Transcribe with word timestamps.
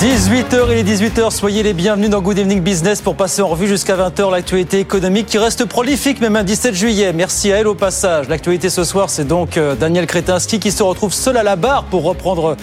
18h, 0.00 0.68
il 0.70 0.78
est 0.78 0.82
18h, 0.82 1.30
soyez 1.30 1.62
les 1.62 1.74
bienvenus 1.74 2.08
dans 2.08 2.22
Good 2.22 2.38
Evening 2.38 2.62
Business 2.62 3.02
pour 3.02 3.16
passer 3.16 3.42
en 3.42 3.48
revue 3.48 3.68
jusqu'à 3.68 3.96
20h 3.96 4.30
l'actualité 4.30 4.78
économique 4.78 5.26
qui 5.26 5.36
reste 5.36 5.66
prolifique 5.66 6.22
même 6.22 6.36
un 6.36 6.42
17 6.42 6.74
juillet. 6.74 7.12
Merci 7.12 7.52
à 7.52 7.58
elle 7.58 7.66
au 7.66 7.74
passage. 7.74 8.26
L'actualité 8.30 8.70
ce 8.70 8.82
soir, 8.82 9.10
c'est 9.10 9.26
donc 9.26 9.58
euh, 9.58 9.74
Daniel 9.74 10.06
Kretinski 10.06 10.58
qui 10.58 10.72
se 10.72 10.82
retrouve 10.82 11.12
seul 11.12 11.36
à 11.36 11.42
la 11.42 11.56
barre 11.56 11.84
pour 11.84 12.04
reprendre 12.04 12.56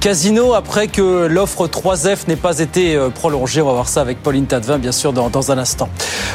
Casino 0.00 0.54
après 0.54 0.88
que 0.88 1.26
l'offre 1.26 1.66
3F 1.66 2.28
n'ait 2.28 2.36
pas 2.36 2.58
été 2.58 2.94
euh, 2.94 3.08
prolongée. 3.08 3.60
On 3.60 3.66
va 3.66 3.72
voir 3.72 3.88
ça 3.88 4.00
avec 4.00 4.22
Pauline 4.22 4.46
Tadevin 4.46 4.78
bien 4.78 4.92
sûr 4.92 5.12
dans, 5.12 5.50
un 5.50 5.58
instant. 5.58 5.88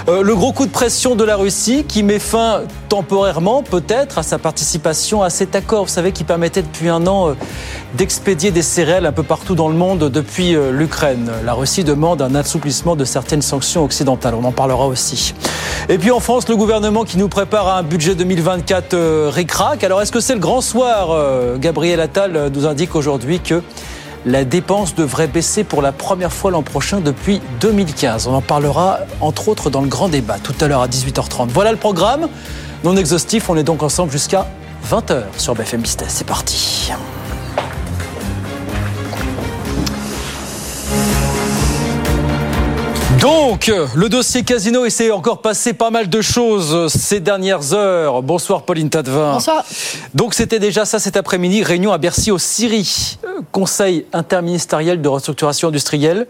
Euh, 0.10 0.24
le 0.24 0.36
gros 0.36 0.52
coup 0.52 0.66
de 0.66 0.72
pression 0.72 1.16
de 1.16 1.24
la 1.24 1.36
Russie 1.36 1.86
qui 1.88 2.04
met 2.04 2.20
fin 2.20 2.62
temporairement 2.90 3.64
peut-être 3.64 4.18
à 4.18 4.24
sa 4.24 4.38
participation 4.38 5.24
à 5.24 5.30
cet 5.30 5.56
accord, 5.56 5.86
vous 5.86 5.92
savez, 5.92 6.12
qui 6.12 6.24
permettait 6.24 6.62
depuis 6.62 6.90
un 6.90 7.08
an 7.08 7.30
euh, 7.30 7.34
d'expédier 7.96 8.52
des 8.52 8.62
céréales 8.62 9.06
un 9.06 9.12
peu 9.12 9.24
partout 9.24 9.56
dans 9.56 9.70
le 9.70 9.76
monde 9.76 10.10
depuis 10.10 10.56
l'Ukraine. 10.72 11.30
La 11.44 11.54
Russie 11.54 11.84
demande 11.84 12.22
un 12.22 12.36
assouplissement 12.36 12.96
de 12.96 13.04
certaines 13.04 13.42
sanctions 13.42 13.84
occidentales. 13.84 14.34
On 14.34 14.46
en 14.46 14.54
parlera 14.54 14.88
aussi. 14.88 15.34
Et 15.90 15.98
puis 15.98 16.10
en 16.12 16.22
France, 16.22 16.48
le 16.48 16.56
gouvernement 16.56 17.04
qui 17.04 17.18
nous 17.18 17.28
prépare 17.28 17.76
un 17.76 17.84
budget 17.84 18.16
2024 18.16 18.94
euh, 18.94 19.30
ricrac. 19.34 19.84
Alors 19.84 20.02
est-ce 20.02 20.12
que 20.12 20.22
c'est 20.22 20.34
le 20.34 20.40
grand 20.40 20.62
soir 20.62 21.18
Gabriel 21.60 22.00
Attal 22.00 22.50
nous 22.54 22.66
indique 22.66 22.96
aujourd'hui 22.96 23.40
que 23.40 23.51
la 24.26 24.44
dépense 24.44 24.96
devrait 24.96 25.28
baisser 25.28 25.64
pour 25.64 25.82
la 25.82 25.92
première 25.92 26.32
fois 26.32 26.52
l'an 26.52 26.62
prochain 26.62 27.00
depuis 27.00 27.42
2015. 27.60 28.28
On 28.28 28.34
en 28.34 28.42
parlera 28.42 29.00
entre 29.20 29.48
autres 29.48 29.70
dans 29.70 29.82
le 29.82 29.88
grand 29.88 30.10
débat 30.10 30.38
tout 30.38 30.54
à 30.62 30.68
l'heure 30.68 30.82
à 30.82 30.88
18h30. 30.88 31.48
Voilà 31.50 31.72
le 31.72 31.78
programme. 31.78 32.28
Non 32.84 32.96
exhaustif, 32.96 33.50
on 33.50 33.58
est 33.58 33.64
donc 33.64 33.84
ensemble 33.84 34.12
jusqu'à 34.12 34.48
20h 34.90 35.24
sur 35.38 35.56
BFM 35.56 35.82
Business. 35.82 36.10
C'est 36.10 36.28
parti. 36.28 36.92
Donc, 43.22 43.72
le 43.94 44.10
dossier 44.10 44.42
casino, 44.42 44.84
il 44.84 44.90
s'est 44.90 45.12
encore 45.12 45.44
passé 45.44 45.74
pas 45.74 45.92
mal 45.92 46.10
de 46.10 46.22
choses 46.22 46.92
ces 46.92 47.20
dernières 47.20 47.72
heures. 47.72 48.24
Bonsoir 48.24 48.64
Pauline 48.64 48.90
Tadevin. 48.90 49.34
Bonsoir. 49.34 49.64
Donc 50.16 50.34
c'était 50.34 50.58
déjà 50.58 50.86
ça 50.86 50.98
cet 50.98 51.16
après-midi, 51.16 51.62
réunion 51.62 51.94
à 51.94 52.00
Bercy 52.00 52.32
au 52.32 52.40
Syrie, 52.40 53.20
Conseil 53.52 54.08
interministériel 54.12 55.04
de 55.04 55.08
restructuration 55.08 55.68
industrielle 55.68 56.26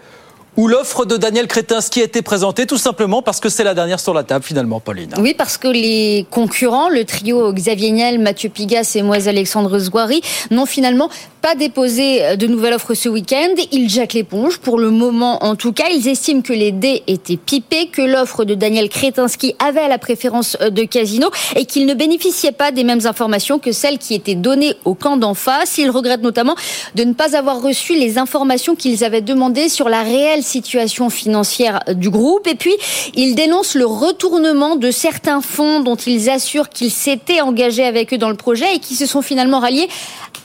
où 0.58 0.68
l'offre 0.68 1.06
de 1.06 1.18
Daniel 1.18 1.48
Kretinsky 1.48 2.02
a 2.02 2.04
été 2.04 2.22
présentée 2.22 2.66
tout 2.66 2.78
simplement 2.78 3.22
parce 3.22 3.40
que 3.40 3.50
c'est 3.50 3.64
la 3.64 3.74
dernière 3.74 4.00
sur 4.00 4.14
la 4.14 4.24
table 4.24 4.44
finalement, 4.44 4.80
Pauline. 4.80 5.14
Oui, 5.18 5.34
parce 5.34 5.58
que 5.58 5.68
les 5.68 6.26
concurrents, 6.30 6.90
le 6.90 7.06
trio 7.06 7.54
Xavier 7.54 7.92
Niel, 7.92 8.20
Mathieu 8.20 8.50
Pigas 8.50 8.94
et 8.96 9.02
Moise 9.02 9.28
Alexandre 9.28 9.80
Zouari, 9.80 10.22
n'ont 10.50 10.66
finalement 10.66 11.10
pas 11.42 11.56
déposé 11.56 12.36
de 12.38 12.48
nouvelle 12.48 12.74
offre 12.74 12.94
ce 12.94 13.10
week-end. 13.10 13.56
Ils 13.72 13.90
jettent 13.90 14.14
l'éponge. 14.14 14.60
Pour 14.60 14.78
le 14.78 14.92
moment, 14.92 15.44
en 15.44 15.56
tout 15.56 15.72
cas, 15.72 15.86
ils 15.90 16.08
estiment 16.08 16.42
que 16.42 16.54
les 16.54 16.72
dés 16.72 17.04
étaient 17.08 17.38
pipés, 17.38 17.88
que 17.88 18.02
l'offre 18.02 18.44
de 18.44 18.54
Daniel 18.54 18.90
Kretinsky 18.90 19.56
avait 19.60 19.88
la 19.88 19.98
préférence 19.98 20.58
de 20.60 20.84
Casino 20.84 21.30
et 21.56 21.66
qu'il 21.66 21.86
ne 21.86 21.94
bénéficiait 21.94 22.52
pas 22.52 22.72
des 22.72 22.84
mêmes 22.84 23.06
informations 23.06 23.58
que 23.58 23.72
celles 23.72 23.98
qui 23.98 24.14
étaient 24.14 24.36
données 24.36 24.76
au 24.86 24.94
camp 24.94 25.18
d'en 25.18 25.34
face. 25.34 25.78
Ils 25.78 25.90
regrettent 25.90 26.22
notamment 26.22 26.56
de 26.96 27.04
ne 27.04 27.14
pas 27.14 27.36
avoir 27.36 27.62
reçu 27.62 27.96
les 27.96 28.18
informations 28.18 28.76
qu'ils 28.76 29.04
avaient 29.04 29.22
demandées 29.22 29.70
sur 29.70 29.90
la 29.90 30.04
réelle 30.04 30.41
situation 30.42 31.09
financière 31.09 31.80
du 31.94 32.09
groupe. 32.09 32.47
Et 32.47 32.56
puis, 32.56 32.75
ils 33.16 33.36
dénoncent 33.36 33.76
le 33.76 33.86
retournement 33.86 34.76
de 34.76 34.92
certains 34.92 35.42
fonds 35.42 35.80
dont 35.82 35.95
ils 35.95 36.30
assurent 36.30 36.70
qu'ils 36.70 36.92
s'étaient 36.92 37.42
engagés 37.42 37.86
avec 37.86 38.14
eux 38.14 38.17
dans 38.17 38.30
le 38.30 38.36
projet 38.36 38.76
et 38.76 38.80
qui 38.80 38.95
se 38.95 39.05
sont 39.05 39.21
finalement 39.21 39.60
ralliés 39.60 39.89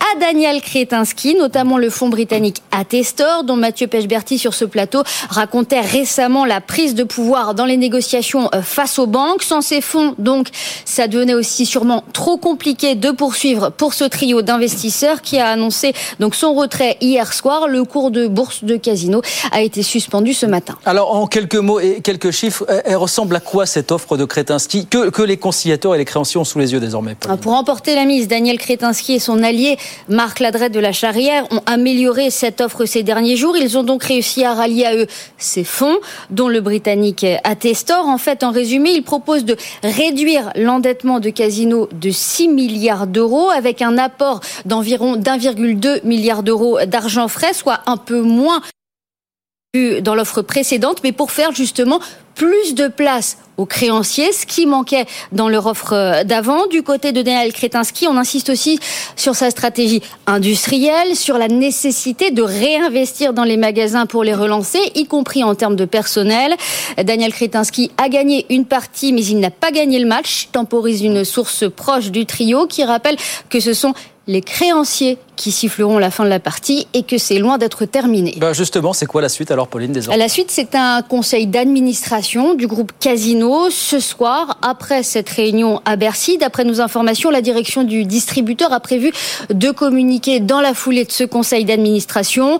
à 0.01 0.19
Daniel 0.19 0.61
Kretinsky, 0.61 1.37
notamment 1.37 1.79
le 1.79 1.91
fonds 1.91 2.09
britannique 2.09 2.63
Attestor, 2.71 3.45
dont 3.45 3.57
Mathieu 3.57 3.87
Pechberti 3.87 4.39
sur 4.39 4.55
ce 4.55 4.65
plateau 4.65 5.03
racontait 5.31 5.81
récemment 5.81 6.45
la 6.45 6.61
prise 6.61 6.95
de 6.95 7.05
pouvoir 7.05 7.55
dans 7.55 7.65
les 7.65 7.77
négociations 7.77 8.49
euh, 8.55 8.63
face 8.63 8.99
aux 8.99 9.07
banques. 9.07 9.43
Sans 9.43 9.63
ces 9.63 9.81
fonds, 9.81 10.15
donc, 10.19 10.49
ça 10.85 11.09
devenait 11.09 11.35
aussi 11.35 11.67
sûrement 11.67 12.05
trop 12.13 12.37
compliqué 12.37 12.95
de 12.95 13.11
poursuivre 13.11 13.71
pour 13.71 13.95
ce 13.95 14.05
trio 14.05 14.43
d'investisseurs 14.43 15.23
qui 15.23 15.39
a 15.39 15.49
annoncé 15.49 15.93
donc 16.21 16.35
son 16.35 16.55
retrait 16.55 16.97
hier 17.01 17.33
soir. 17.33 17.69
Le 17.69 17.85
cours 17.85 18.11
de 18.11 18.27
bourse 18.27 18.65
de 18.65 18.77
Casino 18.77 19.23
a 19.51 19.63
été 19.63 19.83
suspendu 19.87 20.35
ce 20.35 20.47
matin. 20.47 20.77
Alors, 20.85 21.15
en 21.15 21.27
quelques 21.27 21.57
mots 21.57 21.81
et 21.81 22.01
quelques 22.03 22.31
chiffres, 22.31 22.67
elle 22.85 22.97
ressemble 22.97 23.37
à 23.37 23.41
quoi 23.41 23.67
cette 23.67 23.93
offre 23.93 24.17
de 24.17 24.25
Kretinsky? 24.25 24.87
Que, 24.87 25.11
que 25.11 25.23
les 25.23 25.37
conciliateurs 25.37 25.95
et 25.95 25.99
les 25.99 26.05
créanciers 26.05 26.39
ont 26.39 26.45
sous 26.45 26.59
les 26.59 26.73
yeux 26.73 26.81
désormais 26.81 27.15
Pauline? 27.15 27.39
Pour 27.39 27.53
remporter 27.53 27.95
la 27.95 28.05
mise, 28.05 28.29
Daniel 28.29 28.59
Kretinsky 28.59 29.15
et 29.15 29.19
son 29.19 29.43
allié 29.43 29.79
Marc 30.09 30.41
Ladret 30.41 30.71
de 30.71 30.81
la 30.81 30.93
Charrière 30.93 31.47
ont 31.51 31.63
amélioré 31.67 32.31
cette 32.31 32.61
offre 32.61 32.85
ces 32.85 33.03
derniers 33.03 33.37
jours. 33.37 33.57
Ils 33.57 33.79
ont 33.79 33.83
donc 33.83 34.05
réussi 34.05 34.45
à 34.45 34.55
rallier 34.55 34.85
à 34.85 34.97
eux 34.97 35.07
ces 35.39 35.65
fonds, 35.65 35.97
dont 36.31 36.49
le 36.49 36.61
britannique 36.61 37.25
Attestor. 37.45 38.07
En 38.07 38.19
fait, 38.19 38.43
en 38.43 38.51
résumé, 38.51 38.91
ils 38.91 39.03
proposent 39.03 39.45
de 39.45 39.57
réduire 39.83 40.51
l'endettement 40.57 41.21
de 41.21 41.31
Casino 41.31 41.89
de 41.93 42.11
6 42.11 42.49
milliards 42.49 43.07
d'euros 43.07 43.51
avec 43.51 43.83
un 43.83 43.99
apport 43.99 44.41
d'environ 44.65 45.17
1,2 45.17 46.05
milliard 46.05 46.43
d'euros 46.43 46.79
d'argent 46.87 47.29
frais, 47.29 47.53
soit 47.53 47.81
un 47.87 47.97
peu 47.97 48.21
moins 48.21 48.61
dans 50.01 50.15
l'offre 50.15 50.43
précédente, 50.43 50.99
mais 51.03 51.13
pour 51.13 51.31
faire 51.31 51.53
justement 51.53 52.01
plus 52.35 52.75
de 52.75 52.87
place 52.87 53.39
aux 53.57 53.65
créanciers, 53.65 54.31
ce 54.33 54.45
qui 54.45 54.67
manquait 54.67 55.07
dans 55.33 55.49
leur 55.49 55.67
offre 55.67 56.23
d'avant. 56.25 56.67
Du 56.67 56.83
côté 56.83 57.13
de 57.13 57.23
Daniel 57.23 57.53
Kretinsky, 57.53 58.07
on 58.07 58.19
insiste 58.19 58.51
aussi 58.51 58.79
sur 59.17 59.35
sa 59.35 59.51
stratégie 59.51 60.03
industrielle, 60.27 61.17
sur 61.17 61.39
la 61.39 61.49
nécessité 61.49 62.31
de 62.31 62.43
réinvestir 62.43 63.33
dans 63.33 63.45
les 63.45 63.57
magasins 63.57 64.05
pour 64.05 64.23
les 64.23 64.35
relancer, 64.35 64.79
y 64.95 65.07
compris 65.07 65.43
en 65.43 65.55
termes 65.55 65.77
de 65.77 65.87
personnel. 65.87 66.55
Daniel 67.03 67.33
Kretinsky 67.33 67.91
a 67.97 68.11
gagné 68.11 68.45
une 68.51 68.67
partie, 68.67 69.15
mais 69.15 69.25
il 69.25 69.41
n'a 69.41 69.51
pas 69.51 69.71
gagné 69.71 69.99
le 69.99 70.07
match, 70.07 70.49
temporise 70.53 71.03
une 71.03 71.25
source 71.25 71.65
proche 71.75 72.11
du 72.11 72.27
trio 72.27 72.67
qui 72.67 72.85
rappelle 72.85 73.17
que 73.49 73.61
ce 73.61 73.73
sont 73.73 73.95
les 74.27 74.43
créanciers 74.43 75.19
qui 75.37 75.53
siffleront 75.53 75.99
la 75.99 76.11
fin 76.11 76.25
de 76.25 76.31
la 76.31 76.41
partie 76.41 76.87
et 76.95 77.03
que 77.03 77.19
c'est 77.19 77.39
loin 77.39 77.59
d'être 77.59 77.85
terminé. 77.85 78.35
Ben 78.39 78.53
justement, 78.53 78.93
c'est 78.93 79.07
quoi 79.07 79.23
la 79.23 79.29
suite 79.29 79.51
alors, 79.51 79.69
Pauline 79.69 79.93
désormais 79.93 80.19
La 80.19 80.29
suite, 80.29 80.51
c'est 80.51 80.75
un 80.75 81.03
conseil 81.03 81.47
d'administration 81.47 82.55
du 82.55 82.67
groupe 82.67 82.93
Casino 82.99 83.71
ce 83.71 84.01
soir, 84.01 84.59
après 84.63 85.03
cette 85.03 85.29
réunion 85.29 85.81
à 85.85 85.97
Bercy. 85.97 86.39
D'après 86.39 86.65
nos 86.65 86.81
informations, 86.81 87.31
la 87.31 87.43
direction 87.43 87.85
du 87.85 88.05
distributeur 88.05 88.73
a 88.73 88.81
prévu 88.81 89.13
de 89.51 89.71
communiquer 89.71 90.41
dans 90.41 90.61
la 90.61 90.75
foulée 90.75 91.05
de 91.05 91.13
ce 91.13 91.25
conseil 91.25 91.65
d'administration. 91.65 92.59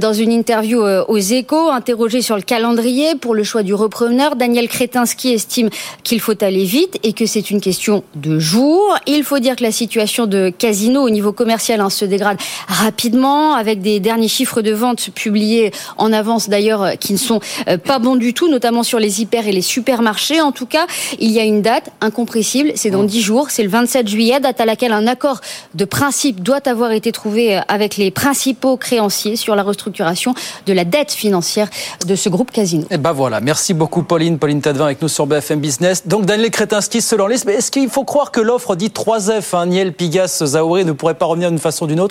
Dans 0.00 0.12
une 0.12 0.32
interview 0.32 0.82
euh, 0.82 1.04
aux 1.08 1.18
échos, 1.18 1.70
interrogé 1.70 2.22
sur 2.22 2.36
le 2.36 2.42
calendrier 2.42 3.14
pour 3.14 3.34
le 3.34 3.42
choix 3.42 3.62
du 3.62 3.74
repreneur, 3.74 4.36
Daniel 4.36 4.68
Kretinsky 4.68 5.32
estime 5.32 5.70
qu'il 6.02 6.20
faut 6.20 6.42
aller 6.42 6.64
vite 6.64 6.98
et 7.02 7.12
que 7.12 7.26
c'est 7.26 7.50
une 7.50 7.60
question 7.60 8.04
de 8.14 8.38
jours. 8.38 8.96
Il 9.06 9.24
faut 9.24 9.38
dire 9.38 9.56
que 9.56 9.62
la 9.62 9.72
situation 9.72 10.26
de 10.26 10.50
Casino 10.56 11.02
au 11.02 11.10
niveau 11.10 11.32
commercial 11.32 11.80
hein, 11.80 11.90
se 11.90 12.04
dégrade 12.18 12.38
rapidement 12.66 13.54
avec 13.54 13.80
des 13.80 14.00
derniers 14.00 14.28
chiffres 14.28 14.60
de 14.60 14.72
vente 14.72 15.10
publiés 15.10 15.72
en 15.96 16.12
avance 16.12 16.48
d'ailleurs 16.48 16.98
qui 16.98 17.12
ne 17.12 17.18
sont 17.18 17.40
euh, 17.68 17.78
pas 17.78 17.98
bons 17.98 18.16
du 18.16 18.34
tout, 18.34 18.48
notamment 18.48 18.82
sur 18.82 18.98
les 18.98 19.22
hyper 19.22 19.46
et 19.46 19.52
les 19.52 19.62
supermarchés. 19.62 20.40
En 20.40 20.52
tout 20.52 20.66
cas, 20.66 20.86
il 21.18 21.30
y 21.30 21.38
a 21.38 21.44
une 21.44 21.62
date 21.62 21.90
incompressible, 22.00 22.72
c'est 22.74 22.90
dans 22.90 23.04
10 23.04 23.22
jours, 23.22 23.50
c'est 23.50 23.62
le 23.62 23.68
27 23.68 24.08
juillet, 24.08 24.40
date 24.40 24.60
à 24.60 24.66
laquelle 24.66 24.92
un 24.92 25.06
accord 25.06 25.40
de 25.74 25.84
principe 25.84 26.42
doit 26.42 26.66
avoir 26.68 26.90
été 26.92 27.12
trouvé 27.12 27.56
euh, 27.56 27.60
avec 27.68 27.96
les 27.96 28.10
principaux 28.10 28.76
créanciers 28.76 29.36
sur 29.36 29.54
la 29.54 29.62
restructuration 29.62 30.34
de 30.66 30.72
la 30.72 30.84
dette 30.84 31.12
financière 31.12 31.68
de 32.06 32.16
ce 32.16 32.28
groupe 32.28 32.50
Casino. 32.50 32.84
Et 32.90 32.98
ben 32.98 33.12
voilà, 33.12 33.40
merci 33.40 33.74
beaucoup 33.74 34.02
Pauline, 34.02 34.38
Pauline 34.38 34.60
Tadevin 34.60 34.86
avec 34.86 35.00
nous 35.02 35.08
sur 35.08 35.26
BFM 35.26 35.60
Business. 35.60 36.06
Donc 36.06 36.26
Daniel 36.26 36.50
Kretinsky 36.50 37.00
se 37.00 37.14
lance, 37.14 37.44
mais 37.44 37.54
est-ce 37.54 37.70
qu'il 37.70 37.88
faut 37.88 38.04
croire 38.04 38.32
que 38.32 38.40
l'offre 38.40 38.74
dit 38.74 38.88
3F, 38.88 39.56
hein, 39.56 39.66
Niel, 39.66 39.92
Pigas, 39.92 40.42
Zaoré 40.44 40.84
ne 40.84 40.92
pourrait 40.92 41.14
pas 41.14 41.26
revenir 41.26 41.50
d'une 41.50 41.58
façon 41.58 41.84
ou 41.84 41.88
d'une 41.88 42.00
autre 42.00 42.07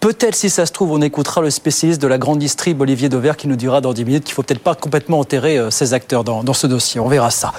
Peut-être, 0.00 0.34
si 0.34 0.48
ça 0.48 0.64
se 0.64 0.72
trouve, 0.72 0.92
on 0.92 1.02
écoutera 1.02 1.42
le 1.42 1.50
spécialiste 1.50 2.00
de 2.00 2.06
la 2.06 2.16
grande 2.16 2.38
distrib, 2.38 2.80
Olivier 2.80 3.10
Dauvert, 3.10 3.36
qui 3.36 3.48
nous 3.48 3.56
dira 3.56 3.82
dans 3.82 3.92
10 3.92 4.04
minutes 4.06 4.24
qu'il 4.24 4.34
faut 4.34 4.42
peut-être 4.42 4.62
pas 4.62 4.74
complètement 4.74 5.18
enterrer 5.18 5.58
euh, 5.58 5.70
ces 5.70 5.92
acteurs 5.92 6.24
dans, 6.24 6.54
ce 6.54 6.66
dossier. 6.66 7.00
On 7.00 7.08
verra 7.08 7.30
ça. 7.30 7.52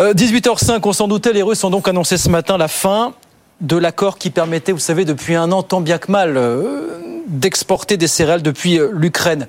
Euh, 0.00 0.14
18h05, 0.14 0.80
on 0.84 0.92
s'en 0.92 1.08
doutait, 1.08 1.34
les 1.34 1.42
Russes 1.42 1.62
ont 1.64 1.70
donc 1.70 1.88
annoncé 1.88 2.16
ce 2.16 2.30
matin 2.30 2.56
la 2.56 2.68
fin 2.68 3.12
de 3.62 3.76
l'accord 3.76 4.18
qui 4.18 4.30
permettait, 4.30 4.72
vous 4.72 4.78
savez, 4.78 5.04
depuis 5.04 5.34
un 5.34 5.50
an, 5.52 5.62
tant 5.62 5.80
bien 5.80 5.98
que 5.98 6.10
mal, 6.10 6.36
euh, 6.36 6.98
d'exporter 7.28 7.96
des 7.96 8.08
céréales 8.08 8.42
depuis 8.42 8.78
euh, 8.78 8.90
l'Ukraine. 8.92 9.46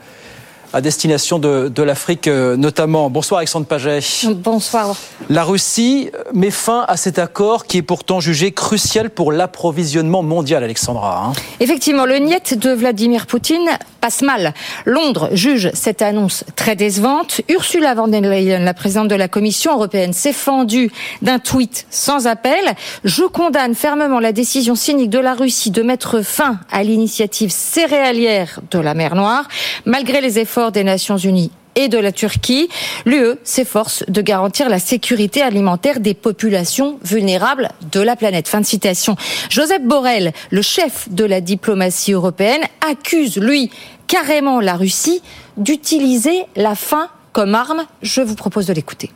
À 0.74 0.82
destination 0.82 1.38
de, 1.38 1.70
de 1.70 1.84
l'Afrique 1.84 2.28
euh, 2.28 2.58
notamment. 2.58 3.12
Bonsoir 3.12 3.38
Alexandre 3.38 3.68
Paget. 3.68 4.00
Bonsoir. 4.34 4.96
La 5.30 5.44
Russie 5.44 6.10
met 6.34 6.50
fin 6.50 6.84
à 6.88 6.98
cet 6.98 7.20
accord 7.20 7.66
qui 7.66 7.78
est 7.78 7.84
pourtant 7.84 8.20
jugé 8.20 8.52
crucial 8.52 9.12
pour 9.12 9.32
l'approvisionnement 9.32 10.24
mondial, 10.24 10.64
Alexandra. 10.64 11.26
Hein. 11.28 11.34
Effectivement, 11.60 12.06
le 12.06 12.18
niet 12.18 12.58
de 12.58 12.72
Vladimir 12.72 13.28
Poutine 13.28 13.70
passe 14.02 14.24
mal. 14.24 14.54
Londres 14.86 15.30
juge 15.32 15.70
cette 15.74 16.02
annonce 16.02 16.44
très 16.56 16.76
décevante. 16.76 17.42
Ursula 17.50 17.94
von 17.94 18.08
der 18.08 18.22
Leyen, 18.22 18.66
la 18.66 18.74
présidente 18.74 19.08
de 19.08 19.16
la 19.16 19.28
Commission 19.28 19.74
européenne, 19.74 20.12
s'est 20.12 20.34
fendue 20.34 20.92
d'un 21.22 21.40
tweet 21.40 21.86
sans 21.92 22.26
appel. 22.26 22.74
Je 23.04 23.24
condamne 23.24 23.76
fermement 23.76 24.20
la 24.20 24.32
décision 24.32 24.76
cynique 24.76 25.12
de 25.12 25.20
la 25.20 25.36
Russie 25.36 25.72
de 25.72 25.84
mettre 25.84 26.22
fin 26.22 26.60
à 26.72 26.84
l'initiative 26.84 27.52
céréalière 27.52 28.60
de 28.72 28.80
la 28.80 28.96
mer 28.96 29.16
Noire, 29.16 29.48
malgré 29.86 30.20
les 30.20 30.40
efforts 30.40 30.63
des 30.72 30.84
Nations 30.84 31.18
Unies 31.18 31.52
et 31.76 31.88
de 31.88 31.98
la 31.98 32.12
Turquie, 32.12 32.70
l'UE 33.06 33.36
s'efforce 33.44 34.04
de 34.08 34.22
garantir 34.22 34.70
la 34.70 34.80
sécurité 34.80 35.42
alimentaire 35.42 36.00
des 36.00 36.14
populations 36.14 37.00
vulnérables 37.04 37.70
de 37.92 38.00
la 38.00 38.16
planète. 38.16 38.48
Fin 38.48 38.64
citation. 38.64 39.16
Joseph 39.50 39.82
Borrell, 39.82 40.34
le 40.52 40.62
chef 40.62 41.10
de 41.10 41.26
la 41.26 41.42
diplomatie 41.42 42.14
européenne, 42.14 42.62
accuse, 42.88 43.38
lui, 43.38 43.72
carrément 44.08 44.60
la 44.60 44.76
Russie 44.76 45.22
d'utiliser 45.58 46.46
la 46.56 46.76
faim 46.76 47.08
comme 47.32 47.56
arme. 47.56 47.86
Je 48.02 48.22
vous 48.22 48.36
propose 48.36 48.68
de 48.68 48.74
l'écouter. 48.74 49.10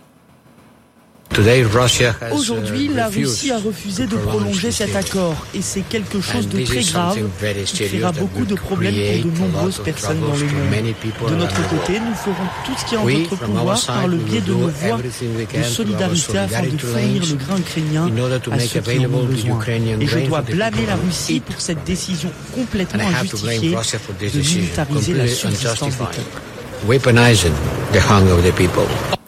Aujourd'hui, 2.33 2.87
la 2.87 3.09
Russie 3.09 3.51
a 3.51 3.59
refusé 3.59 4.07
de 4.07 4.15
prolonger 4.15 4.71
cet 4.71 4.95
accord 4.95 5.35
et 5.53 5.61
c'est 5.61 5.81
quelque 5.81 6.19
chose 6.19 6.47
de 6.47 6.63
très 6.63 6.81
grave 6.81 7.19
qui 7.65 7.85
créera 7.85 8.11
beaucoup 8.11 8.45
de 8.45 8.55
problèmes 8.55 8.95
pour 9.21 9.31
de 9.31 9.37
nombreuses 9.37 9.81
personnes 9.83 10.19
dans 10.19 10.35
le 10.35 10.45
monde. 10.45 11.29
De 11.29 11.35
notre 11.35 11.69
côté, 11.69 11.99
nous 11.99 12.15
ferons 12.15 12.47
tout 12.65 12.73
ce 12.77 12.85
qui 12.85 12.95
est 12.95 12.97
en 12.97 13.05
notre 13.05 13.35
pouvoir 13.35 13.85
par 13.85 14.07
le 14.07 14.17
biais 14.17 14.41
de 14.41 14.53
nos 14.53 14.67
voies 14.67 14.97
de 14.97 15.63
solidarité 15.63 16.37
afin 16.37 16.63
de 16.63 16.77
fournir 16.77 17.23
le 17.23 17.35
grain 17.35 17.57
ukrainien 17.57 18.09
à 18.51 18.59
ceux 18.59 18.81
qui 18.81 19.05
en 19.05 19.13
ont 19.13 19.23
besoin. 19.25 19.59
Et 19.99 20.07
je 20.07 20.19
dois 20.19 20.41
blâmer 20.41 20.85
la 20.87 20.95
Russie 20.95 21.39
pour 21.39 21.61
cette 21.61 21.83
décision 21.83 22.31
complètement 22.55 23.07
injustifiée 23.07 23.75
de 23.75 24.39
militariser 24.39 25.13
la 25.13 25.27
subsistance 25.27 25.89
des 25.89 25.97
peuples. 25.97 26.56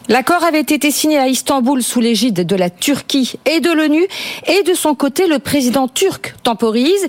L'accord 0.08 0.44
avait 0.44 0.60
été 0.60 0.90
signé 0.90 1.18
à 1.18 1.28
Istanbul 1.28 1.84
sous 1.84 2.00
l'égide 2.00 2.46
de 2.46 2.56
la 2.56 2.70
Turquie 2.72 3.34
et 3.46 3.60
de 3.60 3.72
l'ONU. 3.72 4.08
Et 4.48 4.64
de 4.64 4.74
son 4.74 4.96
côté 4.96 5.28
le 5.28 5.38
président 5.38 5.88
turc 5.88 6.36
temporise. 6.44 7.08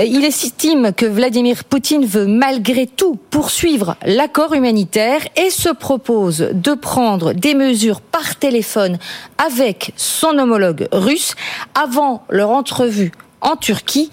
Il 0.00 0.24
estime 0.24 0.92
que 0.92 1.04
Vladimir 1.06 1.64
Poutine 1.64 2.06
veut 2.06 2.26
malgré 2.26 2.86
tout 2.86 3.18
poursuivre 3.30 3.96
l'accord 4.04 4.54
humanitaire 4.54 5.20
et 5.36 5.50
se 5.50 5.70
propose 5.70 6.50
de 6.52 6.74
prendre 6.74 7.32
des 7.32 7.54
mesures 7.54 8.00
par 8.00 8.36
téléphone 8.36 8.98
avec 9.44 9.92
son 9.96 10.38
homologue 10.38 10.86
russe 10.92 11.34
avant 11.74 12.22
leur 12.30 12.50
entrevue 12.50 13.10
en 13.40 13.56
Turquie 13.56 14.10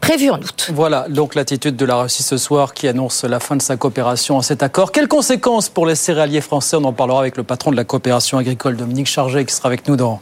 prévu 0.00 0.30
en 0.30 0.38
août. 0.38 0.70
Voilà 0.72 1.06
donc 1.08 1.34
l'attitude 1.34 1.76
de 1.76 1.84
la 1.84 1.96
Russie 1.96 2.22
ce 2.22 2.36
soir 2.36 2.74
qui 2.74 2.88
annonce 2.88 3.24
la 3.24 3.40
fin 3.40 3.56
de 3.56 3.62
sa 3.62 3.76
coopération 3.76 4.38
à 4.38 4.42
cet 4.42 4.62
accord. 4.62 4.92
Quelles 4.92 5.08
conséquences 5.08 5.68
pour 5.68 5.86
les 5.86 5.94
céréaliers 5.94 6.40
français? 6.40 6.76
On 6.76 6.84
en 6.84 6.92
parlera 6.92 7.20
avec 7.20 7.36
le 7.36 7.42
patron 7.42 7.70
de 7.70 7.76
la 7.76 7.84
coopération 7.84 8.38
agricole, 8.38 8.76
Dominique 8.76 9.06
Chargé, 9.06 9.44
qui 9.44 9.54
sera 9.54 9.68
avec 9.68 9.86
nous 9.88 9.96
dans, 9.96 10.20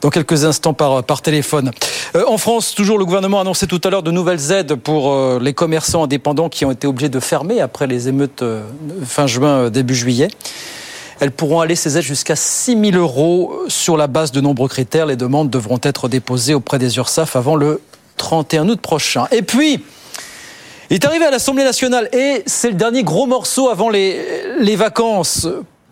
dans 0.00 0.10
quelques 0.10 0.44
instants 0.44 0.72
par, 0.72 1.02
par 1.04 1.22
téléphone. 1.22 1.70
Euh, 2.14 2.24
en 2.26 2.38
France, 2.38 2.74
toujours, 2.74 2.98
le 2.98 3.04
gouvernement 3.04 3.38
a 3.38 3.40
annoncé 3.42 3.66
tout 3.66 3.80
à 3.84 3.90
l'heure 3.90 4.02
de 4.02 4.10
nouvelles 4.10 4.52
aides 4.52 4.74
pour 4.74 5.12
euh, 5.12 5.38
les 5.40 5.52
commerçants 5.52 6.04
indépendants 6.04 6.48
qui 6.48 6.64
ont 6.64 6.70
été 6.70 6.86
obligés 6.86 7.08
de 7.08 7.20
fermer 7.20 7.60
après 7.60 7.86
les 7.86 8.08
émeutes 8.08 8.42
euh, 8.42 8.62
fin 9.04 9.26
juin, 9.26 9.70
début 9.70 9.94
juillet. 9.94 10.28
Elles 11.20 11.32
pourront 11.32 11.60
aller 11.60 11.74
ces 11.74 11.98
aides 11.98 12.04
jusqu'à 12.04 12.36
6 12.36 12.92
000 12.92 12.96
euros 12.96 13.64
sur 13.66 13.96
la 13.96 14.06
base 14.06 14.30
de 14.30 14.40
nombreux 14.40 14.68
critères. 14.68 15.06
Les 15.06 15.16
demandes 15.16 15.50
devront 15.50 15.80
être 15.82 16.08
déposées 16.08 16.54
auprès 16.54 16.78
des 16.78 16.96
URSAF 16.96 17.34
avant 17.34 17.56
le 17.56 17.80
31 18.18 18.68
août 18.68 18.80
prochain. 18.80 19.26
Et 19.32 19.40
puis, 19.40 19.82
il 20.90 20.94
est 20.94 21.04
arrivé 21.06 21.24
à 21.24 21.30
l'Assemblée 21.30 21.64
nationale 21.64 22.08
et 22.12 22.42
c'est 22.44 22.68
le 22.68 22.74
dernier 22.74 23.02
gros 23.02 23.26
morceau 23.26 23.70
avant 23.70 23.88
les, 23.88 24.58
les 24.58 24.76
vacances. 24.76 25.48